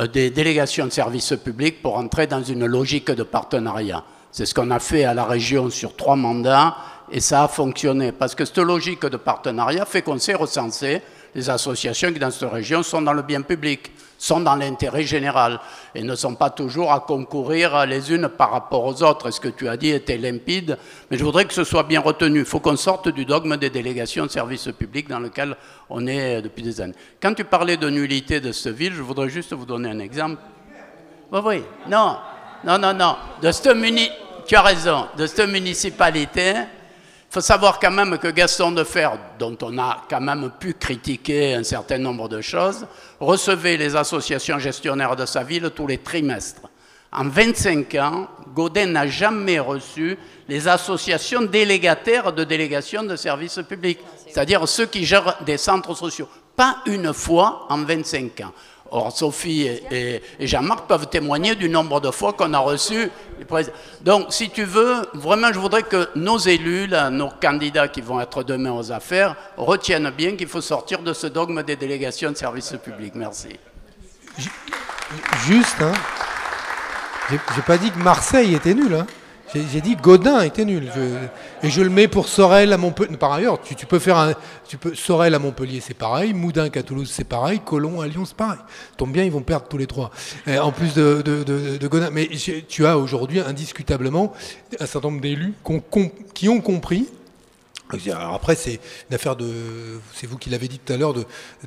euh, 0.01 0.07
des 0.07 0.31
délégations 0.31 0.87
de 0.87 0.93
services 0.93 1.35
publics 1.43 1.81
pour 1.81 1.97
entrer 1.97 2.27
dans 2.27 2.43
une 2.43 2.67
logique 2.67 3.11
de 3.11 3.23
partenariat. 3.23 4.03
C'est 4.33 4.45
ce 4.45 4.55
qu'on 4.55 4.71
a 4.71 4.81
fait 4.81 5.05
à 5.05 5.15
la 5.15 5.25
région 5.25 5.71
sur 5.71 5.97
trois 5.97 6.17
mandats 6.17 6.77
et 7.11 7.21
ça 7.21 7.45
a 7.45 7.49
fonctionné 7.49 8.13
parce 8.13 8.35
que 8.35 8.45
cette 8.45 8.59
logique 8.59 9.07
de 9.07 9.17
partenariat 9.17 9.87
fait 9.87 10.03
qu'on 10.03 10.19
sait 10.19 10.35
recenser 10.35 11.01
les 11.37 11.51
associations 11.51 12.11
qui 12.15 12.19
dans 12.19 12.31
cette 12.31 12.51
région 12.51 12.83
sont 12.83 13.03
dans 13.03 13.13
le 13.13 13.21
bien 13.21 13.43
public, 13.43 13.93
sont 14.17 14.41
dans 14.41 14.57
l'intérêt 14.57 15.03
général 15.03 15.61
et 15.95 16.03
ne 16.03 16.15
sont 16.15 16.35
pas 16.35 16.49
toujours 16.49 16.91
à 16.91 17.01
concourir 17.01 17.85
les 17.85 18.11
unes 18.11 18.29
par 18.29 18.53
rapport 18.53 18.87
aux 18.87 19.03
autres. 19.03 19.31
ce 19.31 19.39
que 19.39 19.49
tu 19.49 19.69
as 19.69 19.77
dit 19.77 19.91
était 19.91 20.17
limpide, 20.17 20.79
mais 21.11 21.19
je 21.19 21.25
voudrais 21.25 21.45
que 21.45 21.53
ce 21.53 21.63
soit 21.63 21.83
bien 21.83 22.01
retenu. 22.01 22.39
Il 22.39 22.47
faut 22.47 22.59
qu'on 22.59 22.77
sorte 22.77 23.11
du 23.11 23.27
dogme 23.27 23.59
des 23.59 23.69
délégations 23.69 24.25
de 24.25 24.31
services 24.31 24.71
publics 24.79 25.09
dans 25.09 25.21
lequel 25.21 25.55
on 25.91 26.07
est 26.07 26.41
depuis 26.41 26.63
des 26.63 26.81
années. 26.81 26.95
Quand 27.21 27.35
tu 27.35 27.45
parlais 27.45 27.77
de 27.77 27.91
nullité 27.91 28.41
de 28.41 28.51
cette 28.51 28.75
ville, 28.75 28.95
je 28.95 29.03
voudrais 29.03 29.29
juste 29.29 29.53
vous 29.53 29.67
donner 29.67 29.91
un 29.91 29.99
exemple. 29.99 30.41
Oui, 31.31 31.41
oui, 31.45 31.63
non, 31.87 32.17
non, 32.65 32.79
non, 32.79 32.95
non. 32.95 33.17
De 33.43 33.53
cette 33.53 33.77
muni... 33.77 34.09
Tu 34.47 34.55
as 34.55 34.63
raison, 34.63 35.09
de 35.19 35.27
cette 35.27 35.49
municipalité, 35.49 36.55
faut 37.31 37.41
savoir 37.41 37.79
quand 37.79 37.91
même 37.91 38.19
que 38.19 38.29
Gaston 38.29 38.73
Defer, 38.73 39.11
dont 39.39 39.57
on 39.63 39.79
a 39.79 40.05
quand 40.09 40.21
même 40.21 40.51
pu 40.59 40.75
critiquer 40.75 41.55
un 41.55 41.65
certain 41.65 41.99
nombre 41.99 42.29
de 42.29 42.41
choses, 42.41 42.87
recevait 43.21 43.77
les 43.77 43.97
associations 43.97 44.59
gestionnaires 44.59 45.17
de 45.17 45.27
sa 45.27 45.43
ville 45.43 45.71
tous 45.75 45.87
les 45.87 45.99
trimestres. 45.99 46.63
En 47.13 47.29
25 47.29 47.95
ans, 47.97 48.29
Godin 48.55 48.87
n'a 48.87 49.07
jamais 49.07 49.59
reçu 49.59 50.19
les 50.49 50.69
associations 50.69 51.43
délégataires 51.43 52.33
de 52.33 52.45
délégations 52.45 53.03
de 53.03 53.17
services 53.17 53.61
publics, 53.69 54.01
c'est-à-dire 54.27 54.67
ceux 54.69 54.87
qui 54.87 55.05
gèrent 55.05 55.39
des 55.45 55.57
centres 55.57 55.95
sociaux. 55.95 56.29
Pas 56.55 56.79
une 56.87 57.13
fois 57.13 57.67
en 57.69 57.79
25 57.79 58.41
ans. 58.41 58.53
Or, 58.91 59.17
Sophie 59.17 59.69
et, 59.91 60.23
Jean-Marc 60.41 60.87
peuvent 60.87 61.09
témoigner 61.09 61.55
du 61.55 61.69
nombre 61.69 62.01
de 62.01 62.11
fois 62.11 62.33
qu'on 62.33 62.53
a 62.55 62.59
reçu 62.59 63.11
les 63.39 63.45
présidents. 63.45 63.77
Donc, 64.03 64.27
si 64.31 64.51
tu 64.51 64.65
veux, 64.65 65.03
vraiment, 65.15 65.53
je 65.53 65.59
voudrais 65.59 65.83
que 65.83 66.09
nos 66.15 66.39
élus, 66.39 66.89
nos 67.11 67.31
candidats 67.41 67.89
qui 67.89 68.01
vont 68.01 68.21
être 68.21 68.43
demain 68.43 68.73
aux 68.73 68.93
affaires, 68.93 69.37
retiennent 69.57 70.11
bien 70.11 70.37
qu'il 70.37 70.49
faut 70.49 70.61
sortir 70.61 71.01
de 71.01 71.13
ce 71.13 71.27
dogme 71.27 71.63
des 71.63 71.77
délégations 71.77 72.31
de 72.31 72.37
services 72.37 72.75
publics. 72.83 73.15
Merci. 73.15 73.49
Juste, 75.47 75.81
hein, 75.81 75.93
j'ai 77.31 77.63
pas 77.63 77.79
dit 77.79 77.91
que 77.91 77.99
Marseille 77.99 78.55
était 78.55 78.75
nul. 78.75 78.95
Hein. 78.95 79.07
J'ai 79.55 79.81
dit 79.81 79.97
Godin 79.97 80.41
était 80.43 80.65
nul. 80.65 80.91
et 81.63 81.71
je 81.71 81.81
le 81.81 81.91
mets 81.91 82.09
pour 82.09 82.29
Sorel 82.29 82.73
à 82.73 82.77
Montpellier. 82.77 83.17
Par 83.17 83.33
ailleurs, 83.33 83.61
tu, 83.61 83.87
peux 83.87 83.99
faire 83.99 84.19
un. 84.19 84.35
Tu 84.69 84.77
peux, 84.77 84.95
Sorel 84.95 85.35
à 85.35 85.39
Montpellier, 85.39 85.81
c'est 85.81 85.95
pareil. 85.95 86.35
Moudin 86.35 86.67
à 86.67 86.83
Toulouse, 86.83 87.11
c'est 87.13 87.25
pareil. 87.25 87.61
Colomb 87.65 88.01
à 88.01 88.07
Lyon, 88.07 88.25
c'est 88.25 88.37
pareil. 88.37 88.59
Tombe 88.97 89.13
bien, 89.13 89.25
ils 89.25 89.33
vont 89.33 89.43
perdre 89.43 89.67
tous 89.69 89.79
les 89.79 89.87
trois. 89.87 90.11
en 90.47 90.73
plus 90.73 90.95
de, 90.95 91.23
de, 91.23 91.89
Godin. 91.89 92.11
Mais 92.11 92.29
tu 92.69 92.87
as 92.87 92.99
aujourd'hui 92.99 93.41
indiscutablement 93.41 94.33
un 94.81 94.87
certain 94.87 95.09
nombre 95.09 95.21
d'élus 95.21 95.55
qui 96.35 96.49
ont 96.49 96.61
compris 96.61 97.07
alors 97.91 98.35
après, 98.35 98.57
c'est 98.57 98.81
une 99.09 99.15
affaire 99.15 99.37
de, 99.37 100.01
c'est 100.13 100.27
vous 100.27 100.39
qui 100.39 100.51
l'avez 100.51 100.67
dit 100.69 100.79
tout 100.79 100.93
à 100.93 100.97
l'heure, 100.97 101.15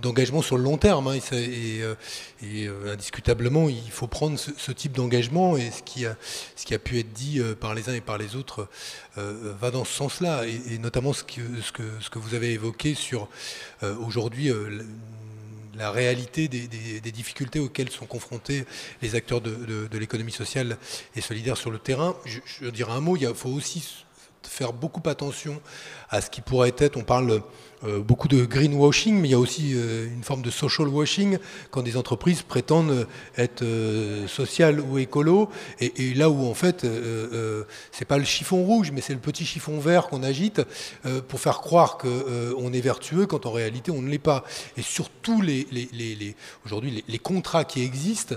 d'engagement 0.02 0.42
sur 0.42 0.58
le 0.58 0.64
long 0.64 0.78
terme. 0.78 1.08
Hein, 1.08 1.16
et, 1.32 1.82
euh, 1.82 1.96
euh, 2.44 2.94
indiscutablement, 2.94 3.70
il 3.70 3.92
faut 3.92 4.08
prendre 4.08 4.38
ce, 4.38 4.72
type 4.72 4.94
d'engagement. 4.94 5.56
Et 5.56 5.72
ce 5.72 5.82
qui, 5.84 6.06
a, 6.06 6.16
ce 6.56 6.66
qui 6.66 6.74
a 6.74 6.80
pu 6.80 7.00
être 7.00 7.14
dit 7.14 7.40
euh, 7.40 7.56
par 7.56 7.74
les 7.74 7.90
uns 7.90 7.94
et 7.94 8.02
par 8.02 8.18
les 8.18 8.36
autres 8.36 8.68
va 9.16 9.72
dans 9.72 9.84
ce 9.84 9.94
sens-là. 9.94 10.44
Et, 10.46 10.78
notamment 10.78 11.14
ce 11.14 11.24
que, 11.24 11.42
ce, 11.62 11.72
que, 11.72 11.84
ce 12.00 12.10
que 12.10 12.20
vous 12.20 12.36
avez 12.36 12.54
évoqué 12.54 12.96
sur 12.96 13.28
aujourd'hui 13.82 14.50
la 15.76 15.92
réalité 15.92 16.48
des, 16.48 17.12
difficultés 17.12 17.60
auxquelles 17.60 17.90
sont 17.90 18.06
confrontés 18.06 18.66
les 19.02 19.16
acteurs 19.16 19.42
de, 19.42 19.90
l'économie 19.98 20.32
sociale 20.32 20.78
et 21.16 21.22
solidaire 21.22 21.58
sur 21.58 21.70
le 21.70 21.80
terrain. 21.80 22.16
Je, 22.26 22.40
je 22.46 22.70
dirais 22.70 22.94
un 22.94 23.02
mot, 23.02 23.18
il 23.18 23.34
faut 23.36 23.50
aussi 23.50 24.06
faire 24.48 24.74
beaucoup 24.74 25.02
attention 25.10 25.62
à 26.10 26.22
ce 26.22 26.30
qui 26.30 26.42
pourrait 26.42 26.74
être, 26.78 26.98
on 26.98 27.04
parle 27.04 27.42
beaucoup 27.82 28.28
de 28.28 28.46
greenwashing, 28.46 29.20
mais 29.20 29.30
il 29.30 29.32
y 29.32 29.36
a 29.36 29.40
aussi 29.40 29.74
euh, 29.74 30.08
une 30.08 30.24
forme 30.24 30.42
de 30.42 30.52
social 30.52 30.88
washing 30.88 31.38
quand 31.72 31.82
des 31.82 31.96
entreprises 31.96 32.42
prétendent 32.42 33.08
être 33.38 33.62
euh, 33.62 34.28
sociales 34.28 34.82
ou 34.82 34.98
écolo, 34.98 35.50
et, 35.80 36.14
là 36.14 36.30
où 36.30 36.46
en 36.46 36.54
fait 36.54 36.86
c'est 37.92 38.06
pas 38.06 38.18
le 38.18 38.24
chiffon 38.24 38.64
rouge, 38.64 38.92
mais 38.92 39.02
c'est 39.02 39.14
le 39.14 39.20
petit 39.20 39.46
chiffon 39.46 39.80
vert 39.80 40.08
qu'on 40.08 40.24
agite 40.24 40.62
pour 41.28 41.40
faire 41.40 41.60
croire 41.60 41.98
qu'on 41.98 42.74
est 42.74 42.82
vertueux 42.82 43.26
quand 43.26 43.46
en 43.46 43.52
réalité 43.52 43.92
on 43.92 44.02
ne 44.02 44.10
l'est 44.10 44.18
pas. 44.18 44.44
Et 44.78 44.82
surtout 44.82 45.42
aujourd'hui 46.66 47.04
les, 47.08 47.20
contrats 47.20 47.64
qui 47.64 47.84
existent 47.84 48.36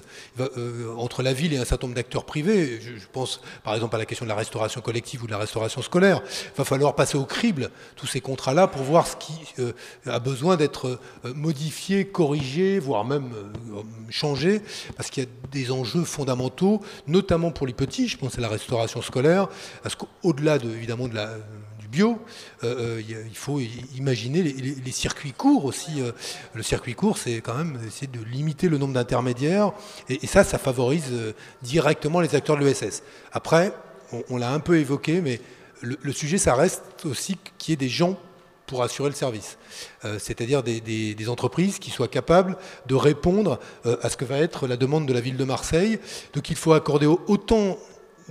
entre 0.96 1.22
la 1.22 1.32
ville 1.32 1.52
et 1.54 1.58
un 1.58 1.64
certain 1.64 1.86
nombre 1.86 1.96
d'acteurs 1.96 2.24
privés, 2.24 2.80
je, 2.80 3.06
pense 3.12 3.40
par 3.64 3.74
exemple 3.74 3.96
à 3.96 3.98
la 3.98 4.06
question 4.06 4.26
de 4.26 4.30
la 4.30 4.36
restauration 4.36 4.80
collective 4.80 5.22
ou 5.24 5.26
de 5.26 5.32
la 5.32 5.38
restauration 5.38 5.82
scolaire, 5.82 6.22
va 6.56 6.64
falloir 6.64 6.94
passer 6.94 7.16
au 7.16 7.24
crible 7.24 7.70
tous 7.96 8.06
ces 8.06 8.20
contrats-là 8.20 8.66
pour 8.66 8.82
voir 8.82 9.06
ce 9.06 9.16
qui 9.16 9.31
euh, 9.58 9.72
a 10.06 10.18
besoin 10.18 10.56
d'être 10.56 10.98
euh, 11.24 11.34
modifié, 11.34 12.06
corrigé, 12.06 12.78
voire 12.78 13.04
même 13.04 13.32
euh, 13.34 13.82
changé, 14.10 14.62
parce 14.96 15.10
qu'il 15.10 15.24
y 15.24 15.26
a 15.26 15.30
des 15.50 15.70
enjeux 15.70 16.04
fondamentaux, 16.04 16.80
notamment 17.06 17.50
pour 17.50 17.66
les 17.66 17.72
petits, 17.72 18.08
je 18.08 18.16
pense 18.16 18.38
à 18.38 18.40
la 18.40 18.48
restauration 18.48 19.02
scolaire, 19.02 19.48
parce 19.82 19.94
qu'au-delà 19.94 20.58
de, 20.58 20.70
évidemment 20.70 21.08
de 21.08 21.14
la, 21.14 21.36
du 21.80 21.88
bio, 21.88 22.18
il 22.62 23.34
faut 23.36 23.60
imaginer 23.96 24.42
les, 24.42 24.92
circuits 24.92 25.32
courts 25.32 25.64
aussi. 25.64 26.02
le 26.54 26.62
circuit 26.62 26.94
court, 26.94 27.18
c'est 27.18 27.40
quand 27.40 27.54
même 27.54 27.78
essayer 27.86 28.06
de 28.06 28.22
limiter 28.24 28.68
le 28.68 28.78
nombre 28.78 28.94
d'intermédiaires, 28.94 29.72
et, 30.08 30.26
ça, 30.26 30.44
ça 30.44 30.58
favorise 30.58 31.12
directement 31.62 32.20
les 32.20 32.34
acteurs 32.34 32.56
de 32.56 32.64
l'ESS. 32.64 33.02
Après, 33.32 33.72
on, 34.30 34.36
l'a 34.36 34.52
un 34.52 34.60
peu 34.60 34.78
évoqué, 34.78 35.20
mais 35.20 35.40
le, 35.80 35.98
le, 36.00 36.12
sujet, 36.12 36.38
ça 36.38 36.54
reste 36.54 37.04
aussi 37.04 37.36
qu'il 37.58 37.72
y 37.72 37.74
ait 37.74 37.76
des 37.76 37.88
gens 37.88 38.18
pour 38.72 38.82
assurer 38.82 39.10
le 39.10 39.14
service. 39.14 39.58
Euh, 40.06 40.18
c'est-à-dire 40.18 40.62
des, 40.62 41.28
entreprises 41.28 41.78
qui 41.78 41.90
soient 41.90 42.08
capables 42.08 42.56
de 42.86 42.94
répondre 42.94 43.60
euh, 43.84 43.98
à 44.00 44.08
ce 44.08 44.16
que 44.16 44.24
va 44.24 44.38
être 44.38 44.66
la 44.66 44.78
demande 44.78 45.06
de 45.06 45.12
la 45.12 45.20
ville 45.20 45.36
de 45.36 45.44
Marseille. 45.44 45.98
Donc 46.32 46.48
il 46.48 46.56
faut 46.56 46.72
accorder 46.72 47.04
autant 47.04 47.76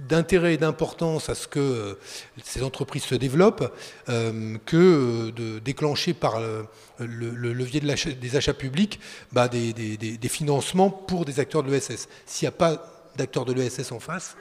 d'intérêt 0.10 0.56
et 0.56 0.58
d'importance 0.58 1.30
à 1.30 1.36
ce 1.36 1.48
que 1.48 1.60
euh, 1.60 2.00
ces 2.44 2.64
entreprises 2.64 3.04
se 3.04 3.14
développent 3.14 3.72
que 4.08 5.30
de 5.30 5.60
déclencher 5.60 6.16
par 6.16 6.40
le, 6.40 7.54
levier 7.54 7.80
des 7.80 8.36
achats 8.36 8.56
publics 8.56 9.00
bah, 9.32 9.48
des, 9.48 9.74
des, 9.74 10.30
financements 10.30 10.90
pour 10.90 11.24
des 11.24 11.40
acteurs 11.40 11.62
de 11.62 11.72
l'ESS. 11.72 12.08
S'il 12.26 12.48
n'y 12.48 12.50
a 12.50 12.58
pas 12.58 13.01
d'acteurs 13.16 13.46
de 13.46 13.54
l'ESS 13.54 13.92
en 13.92 14.00
face, 14.00 14.36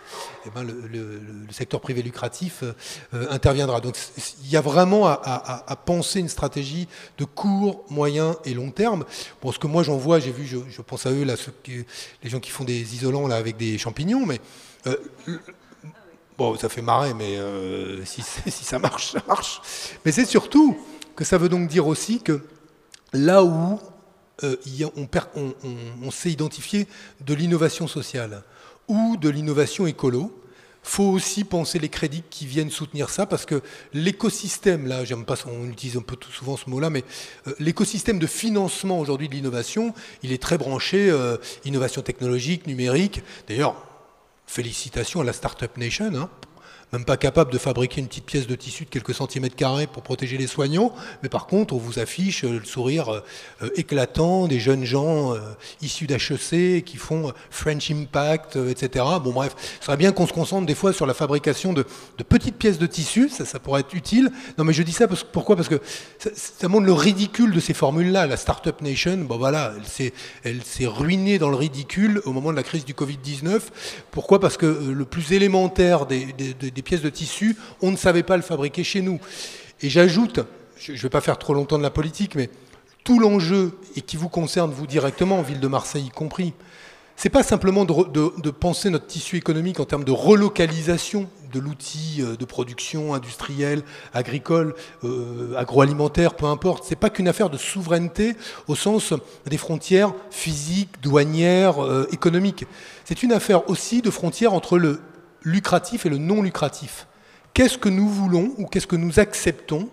eh 0.46 0.50
ben 0.50 0.62
le, 0.62 1.20
secteur 1.50 1.80
privé 1.80 2.02
lucratif 2.02 2.62
euh, 2.62 2.72
euh, 3.14 3.26
interviendra. 3.30 3.80
Donc 3.80 3.96
il 4.44 4.50
y 4.50 4.56
a 4.56 4.60
vraiment 4.60 5.06
à, 5.06 5.76
penser 5.84 6.20
une 6.20 6.28
stratégie 6.28 6.88
de 7.18 7.24
court, 7.24 7.84
moyen 7.90 8.36
et 8.44 8.54
long 8.54 8.70
terme. 8.70 9.04
Bon, 9.42 9.52
ce 9.52 9.58
que 9.58 9.66
moi 9.66 9.82
j'en 9.82 9.96
vois, 9.96 10.20
j'ai 10.20 10.32
vu, 10.32 10.46
je, 10.46 10.82
pense 10.82 11.06
à 11.06 11.10
eux, 11.10 11.24
là, 11.24 11.36
ceux 11.36 11.52
les 11.66 12.30
gens 12.30 12.40
qui 12.40 12.50
font 12.50 12.64
des 12.64 12.94
isolants 12.94 13.26
là, 13.26 13.36
avec 13.36 13.56
des 13.56 13.78
champignons, 13.78 14.26
mais 14.26 14.40
euh, 14.86 14.96
bon, 16.38 16.56
ça 16.56 16.68
fait 16.68 16.82
marrer, 16.82 17.14
mais 17.14 17.38
si, 18.04 18.22
si, 18.22 18.64
ça 18.64 18.78
marche, 18.78 19.12
ça 19.12 19.22
marche. 19.26 19.60
Mais 20.04 20.12
c'est 20.12 20.26
surtout 20.26 20.76
que 21.16 21.24
ça 21.24 21.38
veut 21.38 21.48
donc 21.48 21.68
dire 21.68 21.86
aussi 21.86 22.20
que 22.22 22.42
là 23.12 23.42
où 23.44 23.78
on, 24.42 24.56
on, 25.36 25.54
on 26.02 26.10
sait 26.10 26.30
identifier 26.30 26.86
de 27.20 27.34
l'innovation 27.34 27.86
sociale, 27.86 28.42
ou 28.90 29.16
de 29.16 29.28
l'innovation 29.28 29.86
écolo. 29.86 30.36
faut 30.82 31.04
aussi 31.04 31.44
penser 31.44 31.78
les 31.78 31.88
crédits 31.88 32.24
qui 32.28 32.46
viennent 32.46 32.70
soutenir 32.70 33.08
ça, 33.10 33.24
parce 33.24 33.46
que 33.46 33.62
l'écosystème, 33.92 34.86
là, 34.86 35.04
j'aime 35.04 35.24
pas, 35.24 35.36
on 35.46 35.68
utilise 35.68 35.96
un 35.96 36.02
peu 36.02 36.16
souvent 36.32 36.56
ce 36.56 36.68
mot-là, 36.68 36.90
mais 36.90 37.04
euh, 37.46 37.52
l'écosystème 37.58 38.18
de 38.18 38.26
financement 38.26 38.98
aujourd'hui 38.98 39.28
de 39.28 39.34
l'innovation, 39.34 39.94
il 40.22 40.32
est 40.32 40.42
très 40.42 40.58
branché 40.58 41.10
euh, 41.10 41.36
innovation 41.64 42.02
technologique, 42.02 42.66
numérique. 42.66 43.22
D'ailleurs, 43.46 43.76
félicitations 44.46 45.20
à 45.20 45.24
la 45.24 45.32
Startup 45.32 45.74
Nation. 45.76 46.12
Hein 46.14 46.28
même 46.92 47.04
pas 47.04 47.16
capable 47.16 47.52
de 47.52 47.58
fabriquer 47.58 48.00
une 48.00 48.08
petite 48.08 48.24
pièce 48.24 48.46
de 48.46 48.54
tissu 48.54 48.84
de 48.84 48.90
quelques 48.90 49.14
centimètres 49.14 49.54
carrés 49.54 49.86
pour 49.86 50.02
protéger 50.02 50.36
les 50.36 50.46
soignants, 50.46 50.92
mais 51.22 51.28
par 51.28 51.46
contre, 51.46 51.74
on 51.74 51.78
vous 51.78 51.98
affiche 51.98 52.44
euh, 52.44 52.58
le 52.58 52.64
sourire 52.64 53.08
euh, 53.08 53.20
euh, 53.62 53.70
éclatant 53.76 54.48
des 54.48 54.58
jeunes 54.58 54.84
gens 54.84 55.34
issus 55.82 56.06
d'HEC 56.06 56.84
qui 56.84 56.96
font 56.96 57.32
French 57.50 57.90
Impact, 57.90 58.56
etc. 58.56 59.04
Bon, 59.22 59.32
bref, 59.32 59.54
ce 59.80 59.86
serait 59.86 59.96
bien 59.96 60.12
qu'on 60.12 60.26
se 60.26 60.32
concentre 60.32 60.66
des 60.66 60.74
fois 60.74 60.92
sur 60.92 61.06
la 61.06 61.14
fabrication 61.14 61.72
de, 61.72 61.84
petites 62.28 62.56
pièces 62.56 62.78
de 62.78 62.86
tissu, 62.86 63.28
ça, 63.28 63.44
ça, 63.44 63.58
pourrait 63.58 63.80
être 63.80 63.94
utile. 63.94 64.30
Non, 64.58 64.64
mais 64.64 64.72
je 64.72 64.82
dis 64.82 64.92
ça 64.92 65.08
parce, 65.08 65.24
pourquoi? 65.24 65.56
Parce 65.56 65.68
que 65.68 65.80
ça, 66.18 66.68
montre 66.68 66.86
le 66.86 66.92
ridicule 66.92 67.52
de 67.52 67.60
ces 67.60 67.74
formules-là. 67.74 68.26
La 68.26 68.36
Startup 68.36 68.78
Nation, 68.80 69.18
bon 69.18 69.38
voilà, 69.38 69.72
elle 70.44 70.62
s'est 70.62 70.86
ruinée 70.86 71.38
dans 71.38 71.50
le 71.50 71.56
ridicule 71.56 72.20
au 72.24 72.32
moment 72.32 72.50
de 72.50 72.56
la 72.56 72.62
crise 72.62 72.84
du 72.84 72.94
Covid-19. 72.94 73.60
Pourquoi? 74.10 74.40
Parce 74.40 74.56
que 74.56 74.66
le 74.66 75.04
plus 75.04 75.32
élémentaire 75.32 76.06
des 76.06 76.79
pièces 76.82 77.02
de 77.02 77.10
tissu, 77.10 77.56
on 77.82 77.90
ne 77.90 77.96
savait 77.96 78.22
pas 78.22 78.36
le 78.36 78.42
fabriquer 78.42 78.84
chez 78.84 79.02
nous. 79.02 79.20
Et 79.82 79.88
j'ajoute, 79.88 80.40
je 80.78 80.92
ne 80.92 80.98
vais 80.98 81.08
pas 81.08 81.20
faire 81.20 81.38
trop 81.38 81.54
longtemps 81.54 81.78
de 81.78 81.82
la 81.82 81.90
politique, 81.90 82.34
mais 82.34 82.50
tout 83.04 83.18
l'enjeu, 83.18 83.72
et 83.96 84.02
qui 84.02 84.16
vous 84.16 84.28
concerne 84.28 84.70
vous 84.70 84.86
directement, 84.86 85.38
en 85.38 85.42
ville 85.42 85.60
de 85.60 85.68
Marseille 85.68 86.06
y 86.06 86.10
compris, 86.10 86.52
c'est 87.22 87.28
pas 87.28 87.42
simplement 87.42 87.84
de, 87.84 88.50
penser 88.50 88.88
notre 88.88 89.06
tissu 89.06 89.36
économique 89.36 89.78
en 89.78 89.84
termes 89.84 90.04
de 90.04 90.10
relocalisation 90.10 91.28
de 91.52 91.60
l'outil 91.60 92.20
euh, 92.20 92.34
de 92.34 92.44
production 92.46 93.12
industrielle, 93.12 93.82
agricole, 94.14 94.74
euh, 95.04 95.54
agroalimentaire, 95.58 96.32
peu 96.32 96.46
importe. 96.46 96.84
C'est 96.88 96.96
pas 96.96 97.10
qu'une 97.10 97.28
affaire 97.28 97.50
de 97.50 97.58
souveraineté 97.58 98.36
au 98.68 98.74
sens 98.74 99.12
des 99.44 99.58
frontières 99.58 100.14
physiques, 100.30 101.02
douanières, 101.02 101.84
euh, 101.84 102.08
économiques. 102.10 102.64
C'est 103.04 103.22
une 103.22 103.32
affaire 103.32 103.68
aussi 103.68 104.00
de 104.00 104.10
frontières 104.10 104.54
entre 104.54 104.78
le 104.78 105.00
lucratif 105.42 106.06
et 106.06 106.08
le 106.08 106.18
non 106.18 106.42
lucratif. 106.42 107.06
Qu'est-ce 107.54 107.78
que 107.78 107.88
nous 107.88 108.08
voulons 108.08 108.54
ou 108.58 108.66
qu'est-ce 108.66 108.86
que 108.86 108.96
nous 108.96 109.18
acceptons 109.18 109.88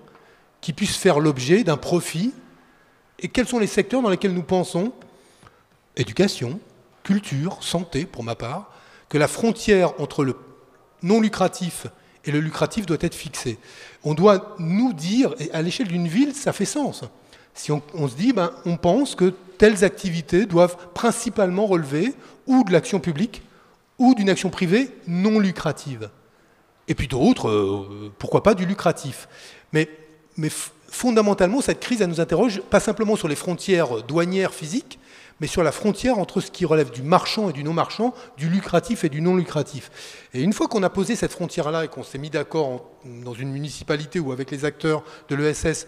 qui 0.61 0.73
puisse 0.73 0.95
faire 0.95 1.19
l'objet 1.19 1.63
d'un 1.63 1.77
profit 1.77 2.33
et 3.19 3.29
quels 3.29 3.47
sont 3.47 3.59
les 3.59 3.67
secteurs 3.67 4.01
dans 4.01 4.09
lesquels 4.09 4.33
nous 4.33 4.43
pensons 4.43 4.93
éducation, 5.95 6.59
culture, 7.03 7.57
santé 7.61 8.05
pour 8.05 8.23
ma 8.23 8.35
part, 8.35 8.71
que 9.09 9.17
la 9.17 9.27
frontière 9.27 9.99
entre 9.99 10.23
le 10.23 10.35
non 11.01 11.19
lucratif 11.21 11.87
et 12.25 12.31
le 12.31 12.39
lucratif 12.39 12.85
doit 12.85 12.97
être 13.01 13.15
fixée. 13.15 13.57
On 14.03 14.13
doit 14.13 14.55
nous 14.59 14.93
dire, 14.93 15.33
et 15.39 15.51
à 15.51 15.61
l'échelle 15.61 15.87
d'une 15.87 16.07
ville, 16.07 16.33
ça 16.33 16.53
fait 16.53 16.65
sens. 16.65 17.03
Si 17.53 17.71
on, 17.71 18.07
se 18.07 18.15
dit, 18.15 18.33
ben, 18.33 18.51
on 18.65 18.77
pense 18.77 19.15
que 19.15 19.33
telles 19.57 19.83
activités 19.83 20.45
doivent 20.45 20.77
principalement 20.93 21.65
relever 21.65 22.13
ou 22.45 22.63
de 22.63 22.71
l'action 22.71 22.99
publique 22.99 23.41
ou 23.99 24.15
d'une 24.15 24.29
action 24.29 24.49
privée 24.49 24.91
non 25.07 25.39
lucrative. 25.39 26.09
Et 26.87 26.95
puis 26.95 27.07
d'autres, 27.07 27.49
euh, 27.49 28.11
pourquoi 28.17 28.43
pas 28.43 28.53
du 28.53 28.65
lucratif. 28.65 29.27
Mais, 29.73 29.89
mais 30.37 30.49
fondamentalement, 30.89 31.61
cette 31.61 31.79
crise, 31.79 32.01
elle 32.01 32.09
nous 32.09 32.21
interroge 32.21 32.61
pas 32.61 32.79
simplement 32.79 33.15
sur 33.15 33.27
les 33.27 33.35
frontières 33.35 34.03
douanières 34.03 34.53
physiques, 34.53 34.99
mais 35.39 35.47
sur 35.47 35.63
la 35.63 35.71
frontière 35.71 36.17
entre 36.17 36.41
ce 36.41 36.49
qui 36.49 36.65
relève 36.65 36.89
du 36.91 37.03
marchand 37.03 37.49
et 37.49 37.53
du 37.53 37.63
non-marchand, 37.63 38.13
du 38.37 38.49
lucratif 38.49 39.03
et 39.03 39.09
du 39.09 39.21
non-lucratif. 39.21 40.27
Et 40.33 40.41
une 40.41 40.53
fois 40.53 40.67
qu'on 40.67 40.83
a 40.83 40.89
posé 40.89 41.15
cette 41.15 41.31
frontière-là 41.31 41.85
et 41.85 41.87
qu'on 41.87 42.03
s'est 42.03 42.17
mis 42.17 42.29
d'accord 42.29 42.89
dans 43.05 43.33
une 43.33 43.51
municipalité 43.51 44.19
ou 44.19 44.31
avec 44.31 44.49
les 44.49 44.65
acteurs 44.65 45.03
de 45.29 45.35
l'ESS, 45.35 45.87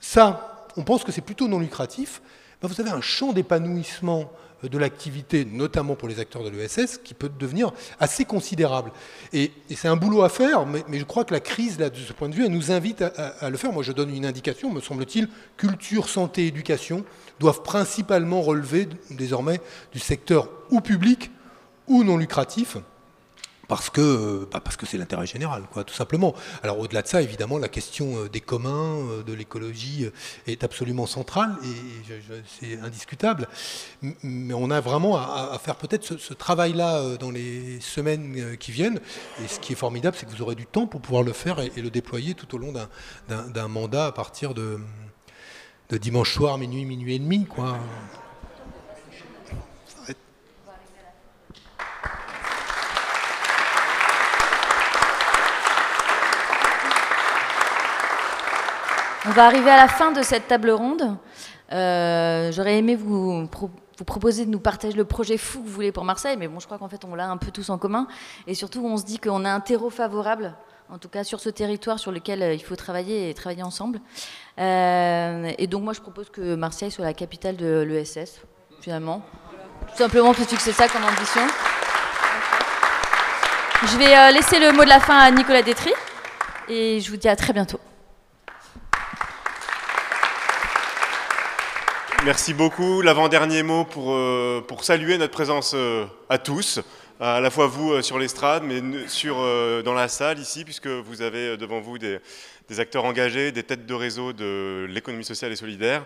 ça, 0.00 0.66
on 0.76 0.82
pense 0.82 1.04
que 1.04 1.12
c'est 1.12 1.20
plutôt 1.20 1.48
non 1.48 1.58
lucratif, 1.58 2.22
ben 2.62 2.68
vous 2.68 2.80
avez 2.80 2.90
un 2.90 3.00
champ 3.00 3.32
d'épanouissement 3.32 4.30
de 4.68 4.78
l'activité, 4.78 5.44
notamment 5.44 5.94
pour 5.94 6.08
les 6.08 6.20
acteurs 6.20 6.42
de 6.44 6.50
l'ESS, 6.50 6.98
qui 7.02 7.14
peut 7.14 7.28
devenir 7.28 7.72
assez 8.00 8.24
considérable. 8.24 8.92
Et, 9.32 9.52
c'est 9.74 9.88
un 9.88 9.96
boulot 9.96 10.22
à 10.22 10.28
faire, 10.28 10.66
mais, 10.66 10.82
je 10.92 11.04
crois 11.04 11.24
que 11.24 11.32
la 11.32 11.40
crise, 11.40 11.76
de 11.76 11.90
ce 11.94 12.12
point 12.12 12.28
de 12.28 12.34
vue, 12.34 12.44
elle 12.44 12.52
nous 12.52 12.72
invite 12.72 13.02
à, 13.02 13.08
à 13.40 13.50
le 13.50 13.56
faire. 13.56 13.72
Moi, 13.72 13.82
je 13.82 13.92
donne 13.92 14.14
une 14.14 14.26
indication, 14.26 14.70
me 14.70 14.80
semble-t-il, 14.80 15.28
culture, 15.56 16.08
santé, 16.08 16.46
éducation 16.46 17.04
doivent 17.40 17.62
principalement 17.62 18.42
relever 18.42 18.88
désormais 19.10 19.60
du 19.92 19.98
secteur 19.98 20.48
ou 20.70 20.80
public 20.80 21.30
ou 21.88 22.04
non 22.04 22.16
lucratif 22.16 22.76
parce 23.74 23.90
que 23.90 24.46
bah, 24.52 24.60
parce 24.60 24.76
que 24.76 24.86
c'est 24.86 24.98
l'intérêt 24.98 25.26
général, 25.26 25.64
quoi, 25.72 25.82
tout 25.82 25.94
simplement. 25.94 26.32
Alors 26.62 26.78
au-delà 26.78 27.02
de 27.02 27.08
ça, 27.08 27.20
évidemment, 27.20 27.58
la 27.58 27.66
question 27.66 28.18
euh, 28.18 28.28
des 28.28 28.40
communs, 28.40 29.00
euh, 29.00 29.24
de 29.24 29.32
l'écologie 29.32 30.04
euh, 30.04 30.10
est 30.46 30.62
absolument 30.62 31.06
centrale 31.06 31.56
et 31.64 32.14
c'est 32.46 32.78
indiscutable. 32.78 33.48
Mais 34.22 34.54
on 34.54 34.70
a 34.70 34.80
vraiment 34.80 35.16
à, 35.16 35.58
faire 35.60 35.74
peut-être 35.74 36.04
ce, 36.04 36.34
travail-là 36.34 37.16
dans 37.16 37.32
les 37.32 37.80
semaines 37.80 38.56
qui 38.58 38.70
viennent. 38.70 39.00
Et 39.42 39.48
ce 39.48 39.58
qui 39.58 39.72
est 39.72 39.76
formidable, 39.76 40.16
c'est 40.16 40.26
que 40.26 40.30
vous 40.30 40.42
aurez 40.42 40.54
du 40.54 40.66
temps 40.66 40.86
pour 40.86 41.00
pouvoir 41.00 41.24
le 41.24 41.32
faire 41.32 41.58
et, 41.58 41.72
et 41.76 41.82
le 41.82 41.90
déployer 41.90 42.34
tout 42.34 42.54
au 42.54 42.58
long 42.58 42.72
d'un 43.28 43.68
mandat 43.68 44.06
à 44.06 44.12
partir 44.12 44.54
de, 44.54 44.78
de 45.88 45.96
dimanche 45.96 46.32
soir, 46.32 46.58
minuit, 46.58 46.84
minuit 46.84 47.16
et 47.16 47.18
demi, 47.18 47.44
quoi. 47.44 47.76
On 59.26 59.30
va 59.30 59.46
arriver 59.46 59.70
à 59.70 59.78
la 59.78 59.88
fin 59.88 60.12
de 60.12 60.22
cette 60.22 60.48
table 60.48 60.70
ronde. 60.70 61.16
Euh, 61.72 62.52
j'aurais 62.52 62.76
aimé 62.76 62.94
vous, 62.94 63.48
proposer 64.06 64.44
de 64.44 64.50
nous 64.50 64.60
partager 64.60 64.94
le 64.94 65.06
projet 65.06 65.38
fou 65.38 65.60
que 65.60 65.66
vous 65.66 65.72
voulez 65.72 65.92
pour 65.92 66.04
Marseille, 66.04 66.36
mais 66.38 66.46
bon, 66.46 66.60
je 66.60 66.66
crois 66.66 66.76
qu'en 66.76 66.90
fait, 66.90 67.06
on 67.06 67.14
l'a 67.14 67.30
un 67.30 67.38
peu 67.38 67.50
tous 67.50 67.70
en 67.70 67.78
commun. 67.78 68.06
Et 68.46 68.52
surtout, 68.54 68.84
on 68.84 68.98
se 68.98 69.04
dit 69.04 69.18
qu'on 69.18 69.46
a 69.46 69.50
un 69.50 69.60
terreau 69.60 69.88
favorable 69.88 70.54
en 70.90 70.98
tout 70.98 71.08
cas 71.08 71.24
sur 71.24 71.40
ce 71.40 71.48
territoire 71.48 71.98
sur 71.98 72.12
lequel 72.12 72.42
euh, 72.42 72.52
il 72.52 72.62
faut 72.62 72.76
travailler 72.76 73.30
et 73.30 73.34
travailler 73.34 73.62
ensemble. 73.62 74.00
Euh, 74.58 75.50
et 75.56 75.66
donc 75.66 75.82
moi 75.82 75.94
je 75.94 76.00
propose 76.02 76.28
que 76.28 76.54
Marseille 76.56 76.90
soit 76.90 77.06
la 77.06 77.14
capitale 77.14 77.56
de 77.56 77.80
l'ESS, 77.80 78.42
finalement. 78.82 79.22
Tout 79.90 79.96
simplement 79.96 80.34
parce 80.34 80.46
que 80.46 80.60
c'est 80.60 80.72
ça 80.72 80.86
comme 80.86 81.02
ambition. 81.02 81.40
Je 83.86 83.96
vais 83.96 84.32
laisser 84.32 84.60
le 84.60 84.72
mot 84.72 84.84
de 84.84 84.90
la 84.90 85.00
fin 85.00 85.16
à 85.16 85.30
Nicolas 85.30 85.62
Détry 85.62 85.92
et 86.68 87.00
je 87.00 87.10
vous 87.10 87.16
dis 87.16 87.28
à 87.28 87.36
très 87.36 87.54
bientôt. 87.54 87.80
Merci 92.24 92.54
beaucoup. 92.54 93.02
L'avant-dernier 93.02 93.62
mot 93.62 93.84
pour, 93.84 94.16
pour 94.66 94.84
saluer 94.84 95.18
notre 95.18 95.32
présence 95.32 95.76
à 96.28 96.38
tous 96.38 96.80
à 97.20 97.40
la 97.40 97.50
fois 97.50 97.66
vous 97.66 97.92
euh, 97.92 98.02
sur 98.02 98.18
l'estrade, 98.18 98.64
mais 98.64 98.82
sur, 99.08 99.36
euh, 99.38 99.82
dans 99.82 99.94
la 99.94 100.08
salle 100.08 100.38
ici, 100.38 100.64
puisque 100.64 100.88
vous 100.88 101.22
avez 101.22 101.50
euh, 101.50 101.56
devant 101.56 101.80
vous 101.80 101.96
des, 101.98 102.20
acteurs 102.78 103.04
engagés, 103.04 103.52
des 103.52 103.62
têtes 103.62 103.86
de 103.86 103.94
réseau 103.94 104.32
de 104.32 104.86
l'économie 104.88 105.24
sociale 105.24 105.52
et 105.52 105.56
solidaire. 105.56 106.04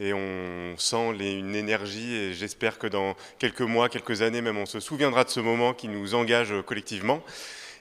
Et 0.00 0.14
on 0.14 0.74
sent 0.78 1.12
une 1.18 1.54
énergie, 1.54 2.14
et 2.14 2.32
j'espère 2.32 2.78
que 2.78 2.86
dans 2.86 3.16
quelques 3.38 3.60
mois, 3.60 3.88
quelques 3.88 4.22
années 4.22 4.40
même, 4.40 4.56
on 4.56 4.66
se 4.66 4.80
souviendra 4.80 5.24
de 5.24 5.30
ce 5.30 5.40
moment 5.40 5.74
qui 5.74 5.88
nous 5.88 6.14
engage 6.14 6.54
collectivement. 6.64 7.22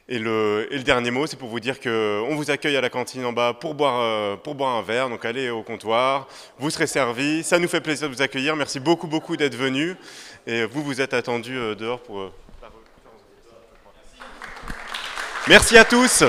Et 0.08 0.20
le, 0.20 0.68
dernier 0.86 1.10
mot, 1.10 1.26
c'est 1.26 1.38
pour 1.38 1.50
vous 1.50 1.60
dire 1.60 1.80
qu'on 1.80 2.36
vous 2.36 2.52
accueille 2.52 2.78
à 2.78 2.82
la 2.82 2.90
cantine 2.90 3.26
en 3.26 3.34
bas 3.34 3.54
pour 3.54 3.74
boire, 3.74 4.40
pour 4.42 4.54
boire 4.54 4.76
un 4.76 4.84
verre. 4.84 5.10
Donc 5.10 5.26
allez 5.26 5.50
au 5.50 5.64
comptoir, 5.64 6.28
vous 6.60 6.70
serez 6.70 6.88
servis. 6.88 7.44
Ça 7.44 7.58
nous 7.58 7.68
fait 7.68 7.82
plaisir 7.82 8.08
de 8.10 8.14
vous 8.14 8.22
accueillir. 8.22 8.56
Merci 8.56 8.80
beaucoup, 8.80 9.08
beaucoup 9.08 9.36
d'être 9.36 9.56
venus. 9.56 9.96
Et 10.46 10.66
vous, 10.66 10.84
vous 10.84 11.02
êtes 11.02 11.16
attendus 11.16 11.58
dehors 11.76 12.02
pour 12.02 12.32
Merci 15.48 15.78
à 15.78 15.86
tous. 15.86 16.24